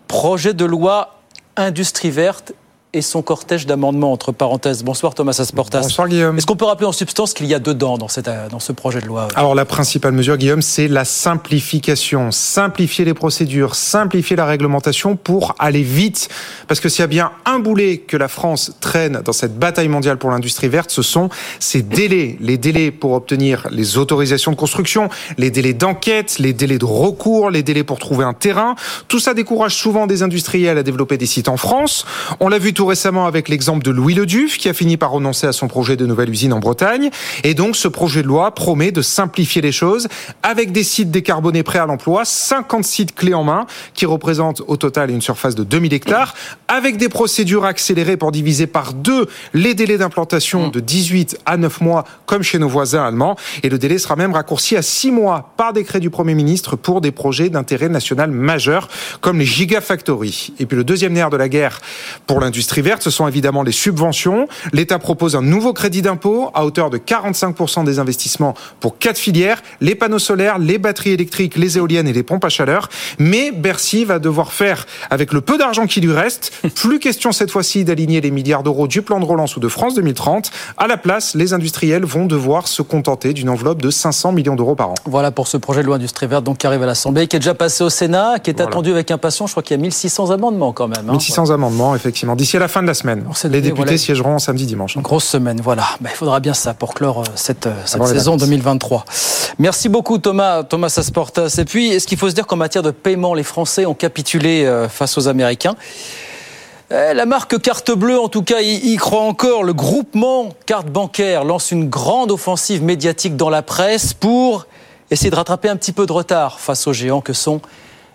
Projet 0.07 0.53
de 0.53 0.65
loi 0.65 1.15
industrie 1.55 2.11
verte 2.11 2.53
et 2.93 3.01
son 3.01 3.21
cortège 3.21 3.65
d'amendements, 3.65 4.13
entre 4.13 4.31
parenthèses. 4.31 4.83
Bonsoir 4.83 5.13
Thomas 5.13 5.35
Asportas. 5.39 5.81
Bonsoir 5.81 6.07
Guillaume. 6.07 6.37
Est-ce 6.37 6.45
qu'on 6.45 6.55
peut 6.55 6.65
rappeler 6.65 6.87
en 6.87 6.93
substance 6.93 7.33
qu'il 7.33 7.45
y 7.45 7.53
a 7.53 7.59
dedans 7.59 7.97
dans, 7.97 8.07
cette, 8.07 8.29
dans 8.49 8.61
ce 8.61 8.71
projet 8.71 9.01
de 9.01 9.05
loi 9.05 9.27
Alors 9.35 9.55
la 9.55 9.65
principale 9.65 10.13
mesure, 10.13 10.37
Guillaume, 10.37 10.61
c'est 10.61 10.87
la 10.87 11.03
simplification. 11.03 12.31
Simplifier 12.31 13.03
les 13.03 13.13
procédures, 13.13 13.75
simplifier 13.75 14.37
la 14.37 14.45
réglementation 14.45 15.17
pour 15.17 15.53
aller 15.59 15.83
vite. 15.83 16.29
Parce 16.67 16.79
que 16.79 16.87
s'il 16.87 17.01
y 17.01 17.03
a 17.03 17.07
bien 17.07 17.31
un 17.45 17.59
boulet 17.59 17.97
que 17.97 18.15
la 18.15 18.29
France 18.29 18.71
traîne 18.79 19.21
dans 19.23 19.33
cette 19.33 19.59
bataille 19.59 19.89
mondiale 19.89 20.17
pour 20.17 20.29
l'industrie 20.29 20.69
verte, 20.69 20.89
ce 20.89 21.01
sont 21.01 21.29
ces 21.59 21.81
délais. 21.81 22.37
Les 22.39 22.57
délais 22.57 22.91
pour 22.91 23.11
obtenir 23.11 23.67
les 23.69 23.97
autorisations 23.97 24.51
de 24.51 24.57
construction, 24.57 25.09
les 25.37 25.51
délais 25.51 25.73
d'enquête, 25.73 26.39
les 26.39 26.53
délais 26.53 26.77
de 26.77 26.85
recours, 26.85 27.49
les 27.49 27.63
délais 27.63 27.83
pour 27.83 27.99
trouver 27.99 28.23
un 28.23 28.33
terrain. 28.33 28.75
Tout 29.09 29.19
ça 29.19 29.33
décourage 29.33 29.75
souvent 29.75 30.07
des 30.07 30.23
industriels 30.23 30.77
à 30.77 30.83
développer 30.83 31.17
des 31.17 31.25
sites 31.25 31.49
en 31.49 31.57
France. 31.57 32.05
On 32.39 32.47
l'a 32.47 32.59
vu 32.59 32.73
tout 32.77 32.85
récemment 32.85 33.25
avec 33.25 33.49
l'exemple 33.49 33.83
de 33.83 33.89
Louis 33.89 34.13
Leduf 34.13 34.59
qui 34.59 34.69
a 34.69 34.73
fini 34.73 34.97
par 34.97 35.09
renoncer 35.09 35.47
à 35.47 35.51
son 35.51 35.67
projet 35.67 35.95
de 35.95 36.05
nouvelle 36.05 36.29
usine 36.29 36.53
en 36.53 36.59
Bretagne. 36.59 37.09
Et 37.43 37.55
donc 37.55 37.75
ce 37.75 37.87
projet 37.87 38.21
de 38.21 38.27
loi 38.27 38.53
promet 38.53 38.91
de 38.91 39.01
simplifier 39.01 39.63
les 39.63 39.71
choses 39.71 40.07
avec 40.43 40.71
des 40.71 40.83
sites 40.83 41.09
décarbonés 41.09 41.63
prêts 41.63 41.79
à 41.79 41.87
l'emploi, 41.87 42.23
50 42.23 42.83
sites 42.83 43.15
clés 43.15 43.33
en 43.33 43.43
main 43.43 43.65
qui 43.95 44.05
représentent 44.05 44.61
au 44.67 44.77
total 44.77 45.09
une 45.09 45.21
surface 45.21 45.55
de 45.55 45.63
2000 45.63 45.91
hectares, 45.91 46.35
avec 46.67 46.97
des 46.97 47.09
procédures 47.09 47.65
accélérées 47.65 48.15
pour 48.15 48.31
diviser 48.31 48.67
par 48.67 48.93
deux 48.93 49.25
les 49.55 49.73
délais 49.73 49.97
d'implantation 49.97 50.67
de 50.67 50.79
18 50.79 51.39
à 51.47 51.57
9 51.57 51.81
mois 51.81 52.05
comme 52.27 52.43
chez 52.43 52.59
nos 52.59 52.69
voisins 52.69 53.03
allemands. 53.03 53.37
Et 53.63 53.69
le 53.69 53.79
délai 53.79 53.97
sera 53.97 54.15
même 54.15 54.33
raccourci 54.33 54.77
à 54.77 54.83
6 54.83 55.09
mois 55.09 55.51
par 55.57 55.73
décret 55.73 55.99
du 55.99 56.11
Premier 56.11 56.35
ministre 56.35 56.75
pour 56.75 57.01
des 57.01 57.11
projets 57.11 57.49
d'intérêt 57.49 57.89
national 57.89 58.29
majeur 58.29 58.87
comme 59.19 59.39
les 59.39 59.45
gigafactories. 59.45 60.53
Et 60.59 60.67
puis 60.67 60.77
le 60.77 60.83
deuxième 60.83 61.13
nerf 61.13 61.31
de 61.31 61.37
la 61.37 61.49
guerre 61.49 61.81
pour 62.27 62.39
l'industrie 62.39 62.66
verte, 62.75 63.01
ce 63.03 63.09
sont 63.09 63.27
évidemment 63.27 63.63
les 63.63 63.71
subventions. 63.71 64.47
L'État 64.73 64.99
propose 64.99 65.35
un 65.35 65.41
nouveau 65.41 65.73
crédit 65.73 66.01
d'impôt 66.01 66.51
à 66.53 66.65
hauteur 66.65 66.89
de 66.89 66.97
45% 66.97 67.83
des 67.83 67.99
investissements 67.99 68.53
pour 68.79 68.97
quatre 68.97 69.17
filières, 69.17 69.61
les 69.81 69.95
panneaux 69.95 70.19
solaires, 70.19 70.59
les 70.59 70.77
batteries 70.77 71.11
électriques, 71.11 71.55
les 71.57 71.77
éoliennes 71.77 72.07
et 72.07 72.13
les 72.13 72.23
pompes 72.23 72.45
à 72.45 72.49
chaleur. 72.49 72.89
Mais 73.19 73.51
Bercy 73.51 74.05
va 74.05 74.19
devoir 74.19 74.53
faire 74.53 74.85
avec 75.09 75.33
le 75.33 75.41
peu 75.41 75.57
d'argent 75.57 75.87
qui 75.87 76.01
lui 76.01 76.11
reste. 76.13 76.51
Plus 76.75 76.99
question 76.99 77.31
cette 77.31 77.51
fois-ci 77.51 77.83
d'aligner 77.83 78.21
les 78.21 78.31
milliards 78.31 78.63
d'euros 78.63 78.87
du 78.87 79.01
plan 79.01 79.19
de 79.19 79.25
relance 79.25 79.55
ou 79.55 79.59
de 79.59 79.67
France 79.67 79.95
2030. 79.95 80.51
À 80.77 80.87
la 80.87 80.97
place, 80.97 81.33
les 81.35 81.53
industriels 81.53 82.05
vont 82.05 82.25
devoir 82.25 82.67
se 82.67 82.81
contenter 82.81 83.33
d'une 83.33 83.49
enveloppe 83.49 83.81
de 83.81 83.89
500 83.89 84.31
millions 84.31 84.55
d'euros 84.55 84.75
par 84.75 84.89
an. 84.91 84.95
Voilà 85.05 85.31
pour 85.31 85.47
ce 85.47 85.57
projet 85.57 85.81
de 85.81 85.87
loi 85.87 85.95
industrie 85.95 86.27
verte 86.27 86.43
donc, 86.43 86.57
qui 86.59 86.67
arrive 86.67 86.83
à 86.83 86.85
l'Assemblée, 86.85 87.27
qui 87.27 87.35
est 87.35 87.39
déjà 87.39 87.53
passé 87.55 87.83
au 87.83 87.89
Sénat, 87.89 88.39
qui 88.39 88.51
est 88.51 88.53
Voilà. 88.57 88.69
attendu 88.69 88.91
avec 88.91 89.09
impatience. 89.11 89.49
Je 89.49 89.53
crois 89.53 89.63
qu'il 89.63 89.75
y 89.75 89.79
a 89.79 89.81
1600 89.81 90.31
amendements 90.31 90.73
quand 90.73 90.87
même. 90.87 91.07
hein. 91.09 91.11
1600 91.11 91.49
amendements, 91.51 91.95
effectivement, 91.95 92.35
d'ici 92.35 92.56
à 92.57 92.59
la 92.59 92.67
fin 92.67 92.81
de 92.81 92.87
la 92.87 92.93
semaine. 92.93 93.25
Les 93.45 93.61
députés 93.61 93.83
voilà. 93.83 93.97
siégeront 93.97 94.39
samedi, 94.39 94.65
dimanche. 94.65 94.95
Une 94.95 95.01
grosse 95.01 95.25
semaine, 95.25 95.61
voilà. 95.61 95.85
Ben, 96.01 96.09
il 96.11 96.15
faudra 96.15 96.39
bien 96.39 96.53
ça 96.53 96.73
pour 96.73 96.93
clore 96.93 97.21
euh, 97.21 97.25
cette, 97.35 97.67
euh, 97.67 97.73
cette 97.85 98.03
saison 98.05 98.33
vacances. 98.33 98.49
2023. 98.49 99.05
Merci 99.59 99.89
beaucoup 99.89 100.17
Thomas, 100.17 100.63
Thomas 100.63 100.93
Asportas. 100.97 101.55
Et 101.59 101.65
puis, 101.65 101.89
est-ce 101.89 102.05
qu'il 102.07 102.17
faut 102.17 102.29
se 102.29 102.35
dire 102.35 102.45
qu'en 102.45 102.57
matière 102.57 102.83
de 102.83 102.91
paiement, 102.91 103.33
les 103.33 103.43
Français 103.43 103.85
ont 103.85 103.93
capitulé 103.93 104.65
euh, 104.65 104.89
face 104.89 105.17
aux 105.17 105.27
Américains? 105.27 105.75
Eh, 106.91 107.13
La 107.13 107.25
marque 107.25 107.59
Carte 107.61 107.91
Bleue, 107.91 108.19
en 108.19 108.29
tout 108.29 108.43
cas, 108.43 108.61
y 108.61 108.95
croit 108.97 109.23
encore. 109.23 109.63
Le 109.63 109.73
groupement 109.73 110.49
Carte 110.65 110.87
Bancaire 110.87 111.45
lance 111.45 111.71
une 111.71 111.89
grande 111.89 112.31
offensive 112.31 112.83
médiatique 112.83 113.35
dans 113.35 113.49
la 113.49 113.61
presse 113.61 114.13
pour 114.13 114.67
essayer 115.11 115.29
de 115.29 115.35
rattraper 115.35 115.69
un 115.69 115.75
petit 115.75 115.93
peu 115.93 116.05
de 116.05 116.11
retard 116.11 116.59
face 116.59 116.87
aux 116.87 116.93
géants 116.93 117.21
que 117.21 117.33
sont 117.33 117.61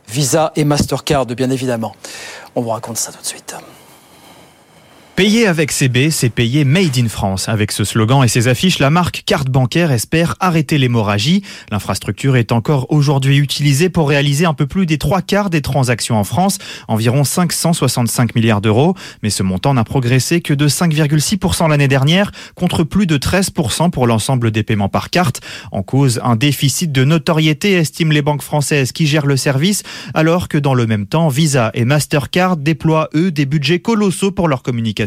Visa 0.09 0.53
et 0.57 0.65
Mastercard, 0.65 1.27
bien 1.27 1.51
évidemment. 1.51 1.95
On 2.55 2.61
vous 2.61 2.71
raconte 2.71 2.99
ça 2.99 3.13
tout 3.13 3.23
de 3.23 3.27
suite. 3.27 3.55
Payer 5.15 5.47
avec 5.47 5.73
CB, 5.73 6.11
c'est 6.11 6.31
payer 6.31 6.65
Made 6.65 6.97
in 6.97 7.07
France. 7.07 7.51
Avec 7.51 7.71
ce 7.71 7.85
slogan 7.85 8.25
et 8.25 8.29
ses 8.29 8.49
affiches, 8.49 8.79
la 8.79 8.89
marque 8.89 9.25
carte 9.27 9.51
bancaire 9.51 9.93
espère 9.93 10.37
arrêter 10.41 10.79
l'hémorragie. 10.79 11.43
L'infrastructure 11.71 12.35
est 12.37 12.51
encore 12.51 12.87
aujourd'hui 12.91 13.37
utilisée 13.37 13.91
pour 13.91 14.09
réaliser 14.09 14.47
un 14.47 14.55
peu 14.55 14.67
plus 14.67 14.87
des 14.87 14.97
trois 14.97 15.21
quarts 15.21 15.51
des 15.51 15.61
transactions 15.61 16.17
en 16.17 16.25
France, 16.25 16.57
environ 16.89 17.25
565 17.25 18.35
milliards 18.35 18.63
d'euros. 18.63 18.95
Mais 19.23 19.29
ce 19.29 19.43
montant 19.43 19.75
n'a 19.75 19.85
progressé 19.85 20.41
que 20.41 20.55
de 20.55 20.67
5,6% 20.67 21.69
l'année 21.69 21.89
dernière, 21.89 22.33
contre 22.55 22.83
plus 22.83 23.07
de 23.07 23.19
13% 23.19 23.91
pour 23.91 24.07
l'ensemble 24.07 24.51
des 24.51 24.63
paiements 24.63 24.89
par 24.89 25.11
carte. 25.11 25.43
En 25.73 25.83
cause, 25.83 26.23
un 26.25 26.37
déficit 26.37 26.91
de 26.91 27.05
notoriété, 27.05 27.73
estiment 27.73 28.15
les 28.15 28.23
banques 28.23 28.43
françaises 28.43 28.93
qui 28.93 29.07
gèrent 29.07 29.27
le 29.27 29.37
service, 29.37 29.83
alors 30.15 30.49
que 30.49 30.57
dans 30.57 30.75
le 30.75 30.87
même 30.87 31.07
temps, 31.07 31.29
Visa 31.29 31.71
et 31.75 31.85
Mastercard 31.85 32.57
déploient, 32.57 33.11
eux, 33.15 33.31
des 33.31 33.45
budgets 33.45 33.81
colossaux 33.81 34.33
pour 34.33 34.49
leur 34.49 34.63
communication 34.63 35.02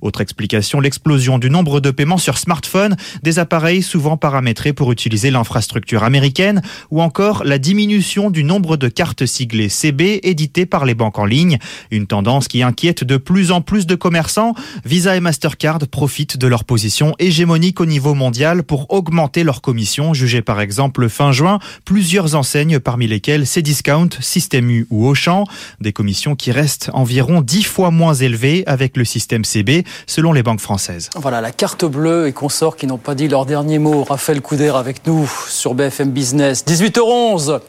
Autre 0.00 0.20
explication, 0.20 0.80
l'explosion 0.80 1.38
du 1.38 1.50
nombre 1.50 1.80
de 1.80 1.90
paiements 1.90 2.18
sur 2.18 2.38
smartphone, 2.38 2.96
des 3.22 3.38
appareils 3.38 3.82
souvent 3.82 4.16
paramétrés 4.16 4.72
pour 4.72 4.92
utiliser 4.92 5.30
l'infrastructure 5.30 6.02
américaine, 6.02 6.62
ou 6.90 7.02
encore 7.02 7.44
la 7.44 7.58
diminution 7.58 8.30
du 8.30 8.44
nombre 8.44 8.76
de 8.76 8.88
cartes 8.88 9.26
siglées 9.26 9.68
CB 9.68 10.20
éditées 10.22 10.66
par 10.66 10.84
les 10.84 10.94
banques 10.94 11.18
en 11.18 11.24
ligne. 11.24 11.58
Une 11.90 12.06
tendance 12.06 12.48
qui 12.48 12.62
inquiète 12.62 13.04
de 13.04 13.16
plus 13.16 13.50
en 13.50 13.60
plus 13.60 13.86
de 13.86 13.94
commerçants. 13.94 14.54
Visa 14.84 15.16
et 15.16 15.20
Mastercard 15.20 15.80
profitent 15.90 16.36
de 16.36 16.46
leur 16.46 16.64
position 16.64 17.14
hégémonique 17.18 17.80
au 17.80 17.86
niveau 17.86 18.14
mondial 18.14 18.62
pour 18.62 18.92
augmenter 18.92 19.44
leurs 19.44 19.60
commissions, 19.60 20.14
jugées 20.14 20.42
par 20.42 20.60
exemple 20.60 21.08
fin 21.08 21.32
juin 21.32 21.58
plusieurs 21.84 22.34
enseignes 22.34 22.78
parmi 22.80 23.06
lesquelles 23.06 23.46
Cdiscount, 23.46 24.10
Système 24.20 24.70
U 24.70 24.86
ou 24.90 25.06
Auchan, 25.06 25.44
des 25.80 25.92
commissions 25.92 26.36
qui 26.36 26.52
restent 26.52 26.90
environ 26.92 27.40
10 27.40 27.62
fois 27.64 27.90
moins 27.90 28.14
élevées 28.14 28.64
avec 28.66 28.96
le 28.96 29.04
système 29.04 29.17
CB 29.18 29.84
selon 30.06 30.32
les 30.32 30.42
banques 30.42 30.60
françaises. 30.60 31.10
Voilà, 31.16 31.40
la 31.40 31.50
carte 31.50 31.84
bleue 31.84 32.26
et 32.26 32.32
consorts 32.32 32.76
qui 32.76 32.86
n'ont 32.86 32.98
pas 32.98 33.14
dit 33.14 33.28
leur 33.28 33.46
dernier 33.46 33.78
mot. 33.78 34.04
Raphaël 34.04 34.40
Couder 34.40 34.72
avec 34.74 35.06
nous 35.06 35.30
sur 35.48 35.74
BFM 35.74 36.10
Business. 36.10 36.64
18h11. 36.66 37.60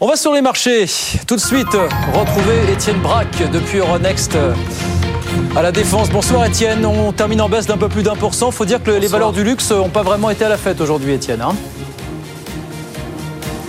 On 0.00 0.08
va 0.08 0.16
sur 0.16 0.34
les 0.34 0.42
marchés. 0.42 0.86
Tout 1.26 1.36
de 1.36 1.40
suite, 1.40 1.72
retrouver 2.12 2.72
Étienne 2.72 3.00
Braque 3.00 3.50
depuis 3.50 3.78
Euronext 3.78 4.36
à 5.56 5.62
la 5.62 5.72
défense. 5.72 6.10
Bonsoir 6.10 6.44
Étienne, 6.44 6.84
on 6.84 7.12
termine 7.12 7.40
en 7.40 7.48
baisse 7.48 7.66
d'un 7.66 7.78
peu 7.78 7.88
plus 7.88 8.02
d'un 8.02 8.14
pour 8.14 8.34
cent. 8.34 8.50
Faut 8.50 8.66
dire 8.66 8.82
que 8.82 8.90
les 8.90 9.06
valeurs 9.06 9.32
du 9.32 9.42
luxe 9.42 9.70
n'ont 9.70 9.88
pas 9.88 10.02
vraiment 10.02 10.30
été 10.30 10.44
à 10.44 10.48
la 10.48 10.58
fête 10.58 10.80
aujourd'hui 10.80 11.12
Étienne. 11.12 11.40
Hein 11.40 11.54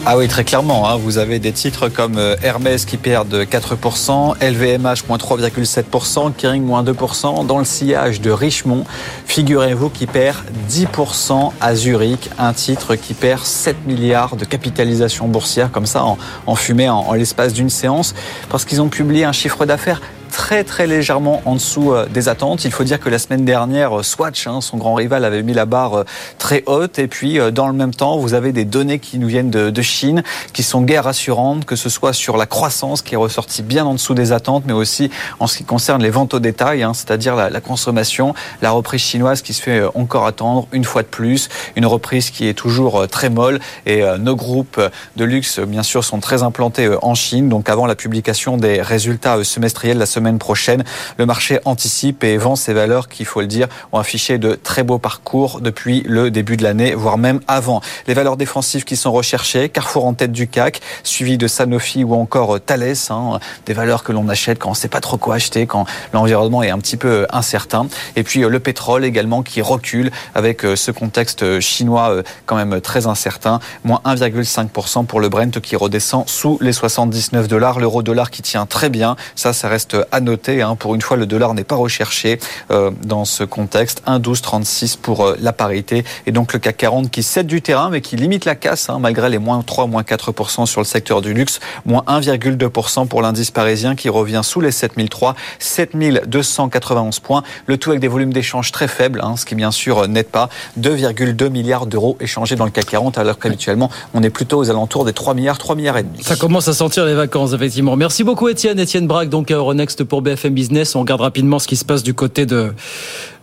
ah 0.06 0.18
oui, 0.18 0.28
très 0.28 0.44
clairement. 0.44 0.90
Hein. 0.90 0.98
Vous 0.98 1.18
avez 1.18 1.40
des 1.40 1.52
titres 1.52 1.90
comme 1.90 2.18
euh, 2.18 2.36
Hermès 2.42 2.86
qui 2.86 2.98
perdent 2.98 3.34
4%, 3.34 4.36
LVMH 4.42 5.08
moins 5.10 5.18
3,7%, 5.18 6.34
Kering 6.34 6.64
moins 6.64 6.84
2%. 6.84 7.46
Dans 7.46 7.60
le 7.60 7.66
sillage 7.66 8.22
de 8.22 8.32
Richemont, 8.32 8.86
figurez-vous 9.26 9.90
qui 9.90 10.08
perd 10.08 10.38
10% 10.70 11.52
à 11.60 11.76
Zurich, 11.76 12.30
un 12.38 12.54
titre 12.54 12.96
qui 12.96 13.14
perd 13.14 13.44
7 13.44 13.86
milliards 13.86 14.38
de 14.38 14.46
capitalisation 14.46 15.28
boursière 15.28 15.72
comme 15.72 15.86
ça 15.86 16.04
en, 16.06 16.56
fumée 16.56 16.90
en 16.90 17.14
l'espace 17.14 17.54
d'une 17.54 17.70
séance 17.70 18.16
parce 18.50 18.66
qu'ils 18.66 18.82
ont 18.82 18.90
publié 18.90 19.26
un 19.26 19.34
chiffre 19.34 19.66
d'affaires 19.66 20.02
très 20.28 20.64
très 20.64 20.88
légèrement 20.88 21.42
en 21.46 21.56
dessous 21.56 21.94
euh, 21.94 22.06
des 22.06 22.30
attentes. 22.30 22.66
Il 22.66 22.72
faut 22.72 22.84
dire 22.84 23.00
que 23.00 23.10
la 23.10 23.20
semaine 23.20 23.46
dernière, 23.46 24.00
euh, 24.00 24.04
Swatch, 24.04 24.48
hein, 24.48 24.62
son 24.62 24.78
grand 24.78 24.94
rival, 24.94 25.26
avait 25.26 25.44
mis 25.44 25.54
la 25.54 25.66
barre 25.66 26.00
euh, 26.00 26.04
très 26.38 26.64
haute. 26.66 27.00
Et 27.00 27.08
puis, 27.08 27.40
dans 27.52 27.68
le 27.68 27.74
même 27.74 27.94
temps, 27.94 28.18
vous 28.18 28.34
avez 28.34 28.52
des 28.52 28.66
données 28.66 29.00
qui 29.00 29.20
nous 29.20 29.28
viennent 29.28 29.50
de, 29.50 29.82
Chine, 29.82 30.24
qui 30.54 30.64
sont 30.64 30.82
guère 30.82 31.06
rassurantes, 31.06 31.66
que 31.66 31.76
ce 31.76 31.90
soit 31.90 32.14
sur 32.14 32.38
la 32.38 32.46
croissance 32.46 33.02
qui 33.02 33.14
est 33.14 33.18
ressortie 33.18 33.64
bien 33.64 33.86
en 33.86 33.94
dessous 33.94 34.14
des 34.14 34.32
attentes, 34.32 34.64
mais 34.66 34.74
aussi 34.74 35.10
en 35.40 35.48
ce 35.48 35.58
qui 35.58 35.64
concerne 35.64 36.02
les 36.02 36.10
ventes 36.10 36.34
au 36.34 36.40
détail, 36.40 36.84
hein, 36.84 36.94
c'est-à-dire 36.94 37.36
la, 37.36 37.62
consommation, 37.62 38.34
la 38.62 38.72
reprise 38.72 39.02
chinoise 39.02 39.42
qui 39.42 39.54
se 39.54 39.62
fait 39.62 39.84
encore 39.96 40.26
attendre 40.26 40.68
une 40.72 40.84
fois 40.84 41.04
de 41.04 41.08
plus, 41.08 41.50
une 41.76 41.86
reprise 41.86 42.30
qui 42.30 42.48
est 42.48 42.54
toujours 42.54 43.08
très 43.08 43.30
molle. 43.30 43.60
Et 43.86 44.04
nos 44.20 44.36
groupes 44.36 44.82
de 45.16 45.24
luxe, 45.24 45.60
bien 45.60 45.84
sûr, 45.84 46.04
sont 46.04 46.20
très 46.20 46.44
implantés 46.44 46.90
en 47.02 47.16
Chine. 47.16 47.50
Donc, 47.50 47.70
avant 47.70 47.86
la 47.86 47.96
publication 47.96 48.58
des 48.58 48.82
résultats 48.82 49.44
semestriels 49.44 49.98
la 49.98 50.06
semaine 50.06 50.17
prochaine. 50.38 50.84
Le 51.18 51.26
marché 51.26 51.60
anticipe 51.66 52.24
et 52.24 52.38
vend 52.38 52.56
ces 52.56 52.74
valeurs 52.74 53.08
qui, 53.08 53.24
il 53.24 53.26
faut 53.26 53.42
le 53.42 53.48
dire, 53.48 53.68
ont 53.92 54.00
affiché 54.00 54.38
de 54.38 54.54
très 54.54 54.84
beaux 54.84 54.98
parcours 54.98 55.62
depuis 55.62 56.04
le 56.06 56.32
début 56.32 56.58
de 56.58 56.64
l'année, 56.64 56.94
voire 56.94 57.18
même 57.18 57.40
avant. 57.48 57.82
Les 58.08 58.14
valeurs 58.14 58.38
défensives 58.38 58.84
qui 58.84 58.96
sont 58.96 59.12
recherchées, 59.12 59.70
Carrefour 59.70 60.06
en 60.06 60.14
tête 60.14 60.32
du 60.32 60.48
CAC, 60.48 60.82
suivi 61.04 61.38
de 61.38 61.48
Sanofi 61.48 62.04
ou 62.04 62.14
encore 62.16 62.60
Thales, 62.60 62.96
hein, 63.10 63.40
des 63.66 63.74
valeurs 63.74 64.04
que 64.04 64.12
l'on 64.12 64.28
achète 64.28 64.60
quand 64.60 64.70
on 64.70 64.72
ne 64.72 64.78
sait 64.78 64.88
pas 64.88 65.02
trop 65.02 65.18
quoi 65.18 65.36
acheter, 65.36 65.66
quand 65.68 65.86
l'environnement 66.14 66.64
est 66.64 66.70
un 66.70 66.80
petit 66.80 66.98
peu 66.98 67.28
incertain. 67.32 67.88
Et 68.16 68.24
puis 68.24 68.44
euh, 68.44 68.50
le 68.50 68.60
pétrole 68.60 69.06
également 69.06 69.44
qui 69.44 69.62
recule 69.62 70.12
avec 70.36 70.66
euh, 70.66 70.76
ce 70.76 70.92
contexte 70.92 71.60
chinois 71.60 72.10
euh, 72.10 72.24
quand 72.46 72.56
même 72.56 72.82
très 72.82 73.08
incertain, 73.08 73.60
moins 73.84 74.02
1,5% 74.06 75.06
pour 75.06 75.20
le 75.20 75.30
Brent 75.30 75.60
qui 75.62 75.76
redescend 75.76 76.28
sous 76.28 76.58
les 76.62 76.74
79 76.74 77.48
dollars, 77.48 77.80
l'euro 77.80 78.02
dollar 78.02 78.32
qui 78.32 78.42
tient 78.42 78.66
très 78.66 78.90
bien, 78.90 79.16
ça 79.36 79.54
ça 79.54 79.68
reste 79.68 79.98
à 80.12 80.20
noter. 80.20 80.62
Hein, 80.62 80.76
pour 80.76 80.96
une 80.96 81.02
fois, 81.02 81.18
le 81.18 81.26
dollar 81.26 81.54
n'est 81.54 81.64
pas 81.64 81.76
recherché 81.76 82.40
euh, 82.72 82.92
dans 83.04 83.26
ce 83.26 83.44
contexte. 83.44 84.04
1,1236 84.08 84.98
pour 84.98 85.26
euh, 85.26 85.36
la 85.40 85.54
parité. 85.54 86.04
Et 86.26 86.32
donc 86.32 86.54
le 86.54 86.60
CAC 86.60 86.78
40 86.78 87.12
qui 87.12 87.24
cède 87.24 87.48
du 87.48 87.62
terrain, 87.62 87.90
mais 87.90 88.02
qui 88.02 88.16
limite 88.16 88.46
la 88.46 88.56
casse, 88.56 88.90
hein, 88.90 89.00
malgré 89.00 89.30
les 89.30 89.40
moins 89.40 89.62
3, 89.62 89.88
moins 89.88 90.04
4% 90.04 90.66
sur 90.66 90.82
le 90.82 90.86
secteur 90.86 91.22
du 91.22 91.34
luxe. 91.34 91.60
Moins 91.86 92.04
1,2% 92.08 93.08
pour 93.08 93.22
l'indice 93.22 93.52
parisien 93.52 93.96
qui 93.96 94.10
revient 94.10 94.42
sous 94.44 94.62
les 94.62 94.72
7003, 94.72 95.36
7291 95.60 97.20
points. 97.20 97.44
Le 97.66 97.78
tout 97.78 97.90
avec 97.90 98.00
des 98.02 98.08
volumes 98.08 98.34
d'échange 98.34 98.72
très 98.72 98.88
faibles, 98.88 99.22
hein, 99.24 99.36
ce 99.38 99.46
qui 99.46 99.56
bien 99.56 99.72
sûr 99.72 100.08
n'aide 100.08 100.28
pas. 100.28 100.50
2,2 100.80 101.50
milliards 101.50 101.86
d'euros 101.86 102.18
échangés 102.20 102.56
dans 102.56 102.66
le 102.66 102.72
CAC 102.72 102.86
40, 102.86 103.18
alors 103.18 103.40
qu'habituellement, 103.40 103.90
on 104.14 104.24
est 104.24 104.30
plutôt 104.30 104.58
aux 104.58 104.70
alentours 104.70 105.06
des 105.06 105.14
3 105.14 105.34
milliards, 105.34 105.58
3 105.58 105.76
milliards 105.76 105.98
et 105.98 106.04
demi. 106.04 106.24
Ça 106.24 106.36
commence 106.36 106.68
à 106.68 106.74
sentir 106.74 107.06
les 107.06 107.14
vacances, 107.14 107.54
effectivement. 107.54 107.96
Merci 107.96 108.24
beaucoup, 108.24 108.48
Étienne. 108.48 108.80
Étienne 108.80 109.08
Braque, 109.08 109.30
donc 109.30 109.52
à 109.52 109.56
Euronext 109.56 109.97
pour 110.04 110.22
BFM 110.22 110.54
Business. 110.54 110.96
On 110.96 111.02
regarde 111.02 111.22
rapidement 111.22 111.60
ce 111.60 111.68
qui 111.68 111.76
se 111.76 111.86
passe 111.86 112.04
du 112.04 112.14
côté 112.14 112.46
de, 112.46 112.74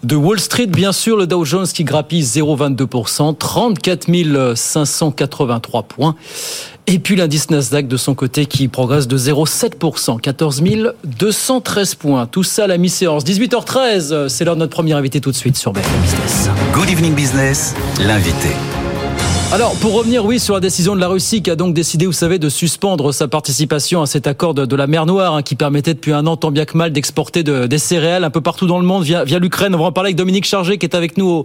de 0.02 0.16
Wall 0.16 0.40
Street. 0.40 0.66
Bien 0.66 0.92
sûr, 0.92 1.16
le 1.16 1.26
Dow 1.26 1.44
Jones 1.44 1.66
qui 1.66 1.84
grappille 1.84 2.22
0,22%, 2.22 3.36
34 3.36 4.54
583 4.56 5.82
points. 5.84 6.14
Et 6.86 6.98
puis 6.98 7.16
l'indice 7.16 7.50
Nasdaq 7.50 7.88
de 7.88 7.96
son 7.96 8.14
côté 8.14 8.44
qui 8.44 8.68
progresse 8.68 9.08
de 9.08 9.16
0,7%, 9.16 10.20
14 10.20 10.62
213 11.04 11.94
points. 11.94 12.26
Tout 12.26 12.42
ça 12.42 12.64
à 12.64 12.66
la 12.66 12.76
mi-séance. 12.76 13.24
18h13, 13.24 14.28
c'est 14.28 14.44
l'heure 14.44 14.56
de 14.56 14.60
notre 14.60 14.74
premier 14.74 14.92
invité 14.92 15.20
tout 15.20 15.30
de 15.30 15.36
suite 15.36 15.56
sur 15.56 15.72
BFM 15.72 16.00
Business. 16.02 16.50
Good 16.74 16.90
Evening 16.90 17.14
Business, 17.14 17.74
l'invité. 18.00 18.50
Alors, 19.52 19.76
pour 19.76 19.92
revenir, 19.92 20.24
oui, 20.24 20.40
sur 20.40 20.54
la 20.54 20.60
décision 20.60 20.96
de 20.96 21.00
la 21.00 21.06
Russie 21.06 21.40
qui 21.40 21.48
a 21.48 21.54
donc 21.54 21.74
décidé, 21.74 22.06
vous 22.06 22.12
savez, 22.12 22.40
de 22.40 22.48
suspendre 22.48 23.14
sa 23.14 23.28
participation 23.28 24.02
à 24.02 24.06
cet 24.06 24.26
accord 24.26 24.52
de, 24.52 24.74
la 24.76 24.88
mer 24.88 25.06
Noire 25.06 25.34
hein, 25.34 25.42
qui 25.42 25.54
permettait 25.54 25.94
depuis 25.94 26.12
un 26.12 26.26
an, 26.26 26.36
tant 26.36 26.50
bien 26.50 26.64
que 26.64 26.76
mal, 26.76 26.92
d'exporter 26.92 27.44
des 27.44 27.78
céréales 27.78 28.24
un 28.24 28.30
peu 28.30 28.40
partout 28.40 28.66
dans 28.66 28.80
le 28.80 28.84
monde 28.84 29.04
via, 29.04 29.22
via 29.22 29.38
l'Ukraine. 29.38 29.74
On 29.76 29.78
va 29.78 29.84
en 29.84 29.92
parler 29.92 30.08
avec 30.08 30.16
Dominique 30.16 30.44
Chargé 30.44 30.76
qui 30.76 30.86
est 30.86 30.96
avec 30.96 31.16
nous 31.18 31.44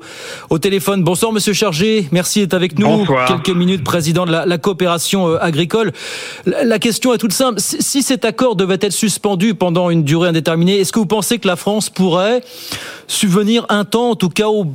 au, 0.49 0.59
téléphone. 0.59 1.03
Bonsoir, 1.03 1.31
monsieur 1.31 1.53
Chargé. 1.53 2.07
Merci 2.11 2.39
d'être 2.39 2.55
avec 2.55 2.79
nous. 2.79 2.87
Bonsoir. 2.87 3.27
Quelques 3.27 3.55
minutes, 3.55 3.83
président 3.83 4.25
de 4.25 4.31
la, 4.31 4.57
coopération 4.57 5.27
euh, 5.27 5.37
agricole. 5.39 5.91
La, 6.47 6.79
question 6.79 7.13
est 7.13 7.19
toute 7.19 7.33
simple. 7.33 7.59
Si 7.59 8.01
cet 8.01 8.25
accord 8.25 8.55
devait 8.55 8.79
être 8.81 8.93
suspendu 8.93 9.53
pendant 9.53 9.91
une 9.91 10.03
durée 10.03 10.29
indéterminée, 10.29 10.79
est-ce 10.79 10.91
que 10.91 10.99
vous 10.99 11.05
pensez 11.05 11.37
que 11.37 11.47
la 11.47 11.55
France 11.55 11.91
pourrait 11.91 12.41
subvenir 13.07 13.67
un 13.69 13.85
temps, 13.85 14.11
en 14.11 14.15
tout 14.15 14.29
cas, 14.29 14.47
au 14.47 14.65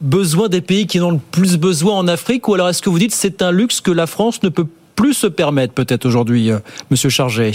besoin 0.00 0.48
des 0.48 0.60
pays 0.60 0.86
qui 0.86 1.00
en 1.00 1.08
ont 1.08 1.10
le 1.12 1.20
plus 1.32 1.58
besoin 1.58 1.94
en 1.94 2.08
Afrique 2.08 2.48
Ou 2.48 2.54
alors 2.54 2.68
est-ce 2.68 2.82
que 2.82 2.90
vous 2.90 2.98
dites 2.98 3.12
c'est 3.12 3.42
un 3.42 3.52
luxe 3.52 3.80
que 3.80 3.90
la 3.90 4.06
France 4.06 4.42
ne 4.42 4.48
peut 4.48 4.66
plus 4.96 5.14
se 5.14 5.26
permettre 5.26 5.74
peut-être 5.74 6.06
aujourd'hui, 6.06 6.50
euh, 6.50 6.58
Monsieur 6.90 7.10
Chargé? 7.10 7.52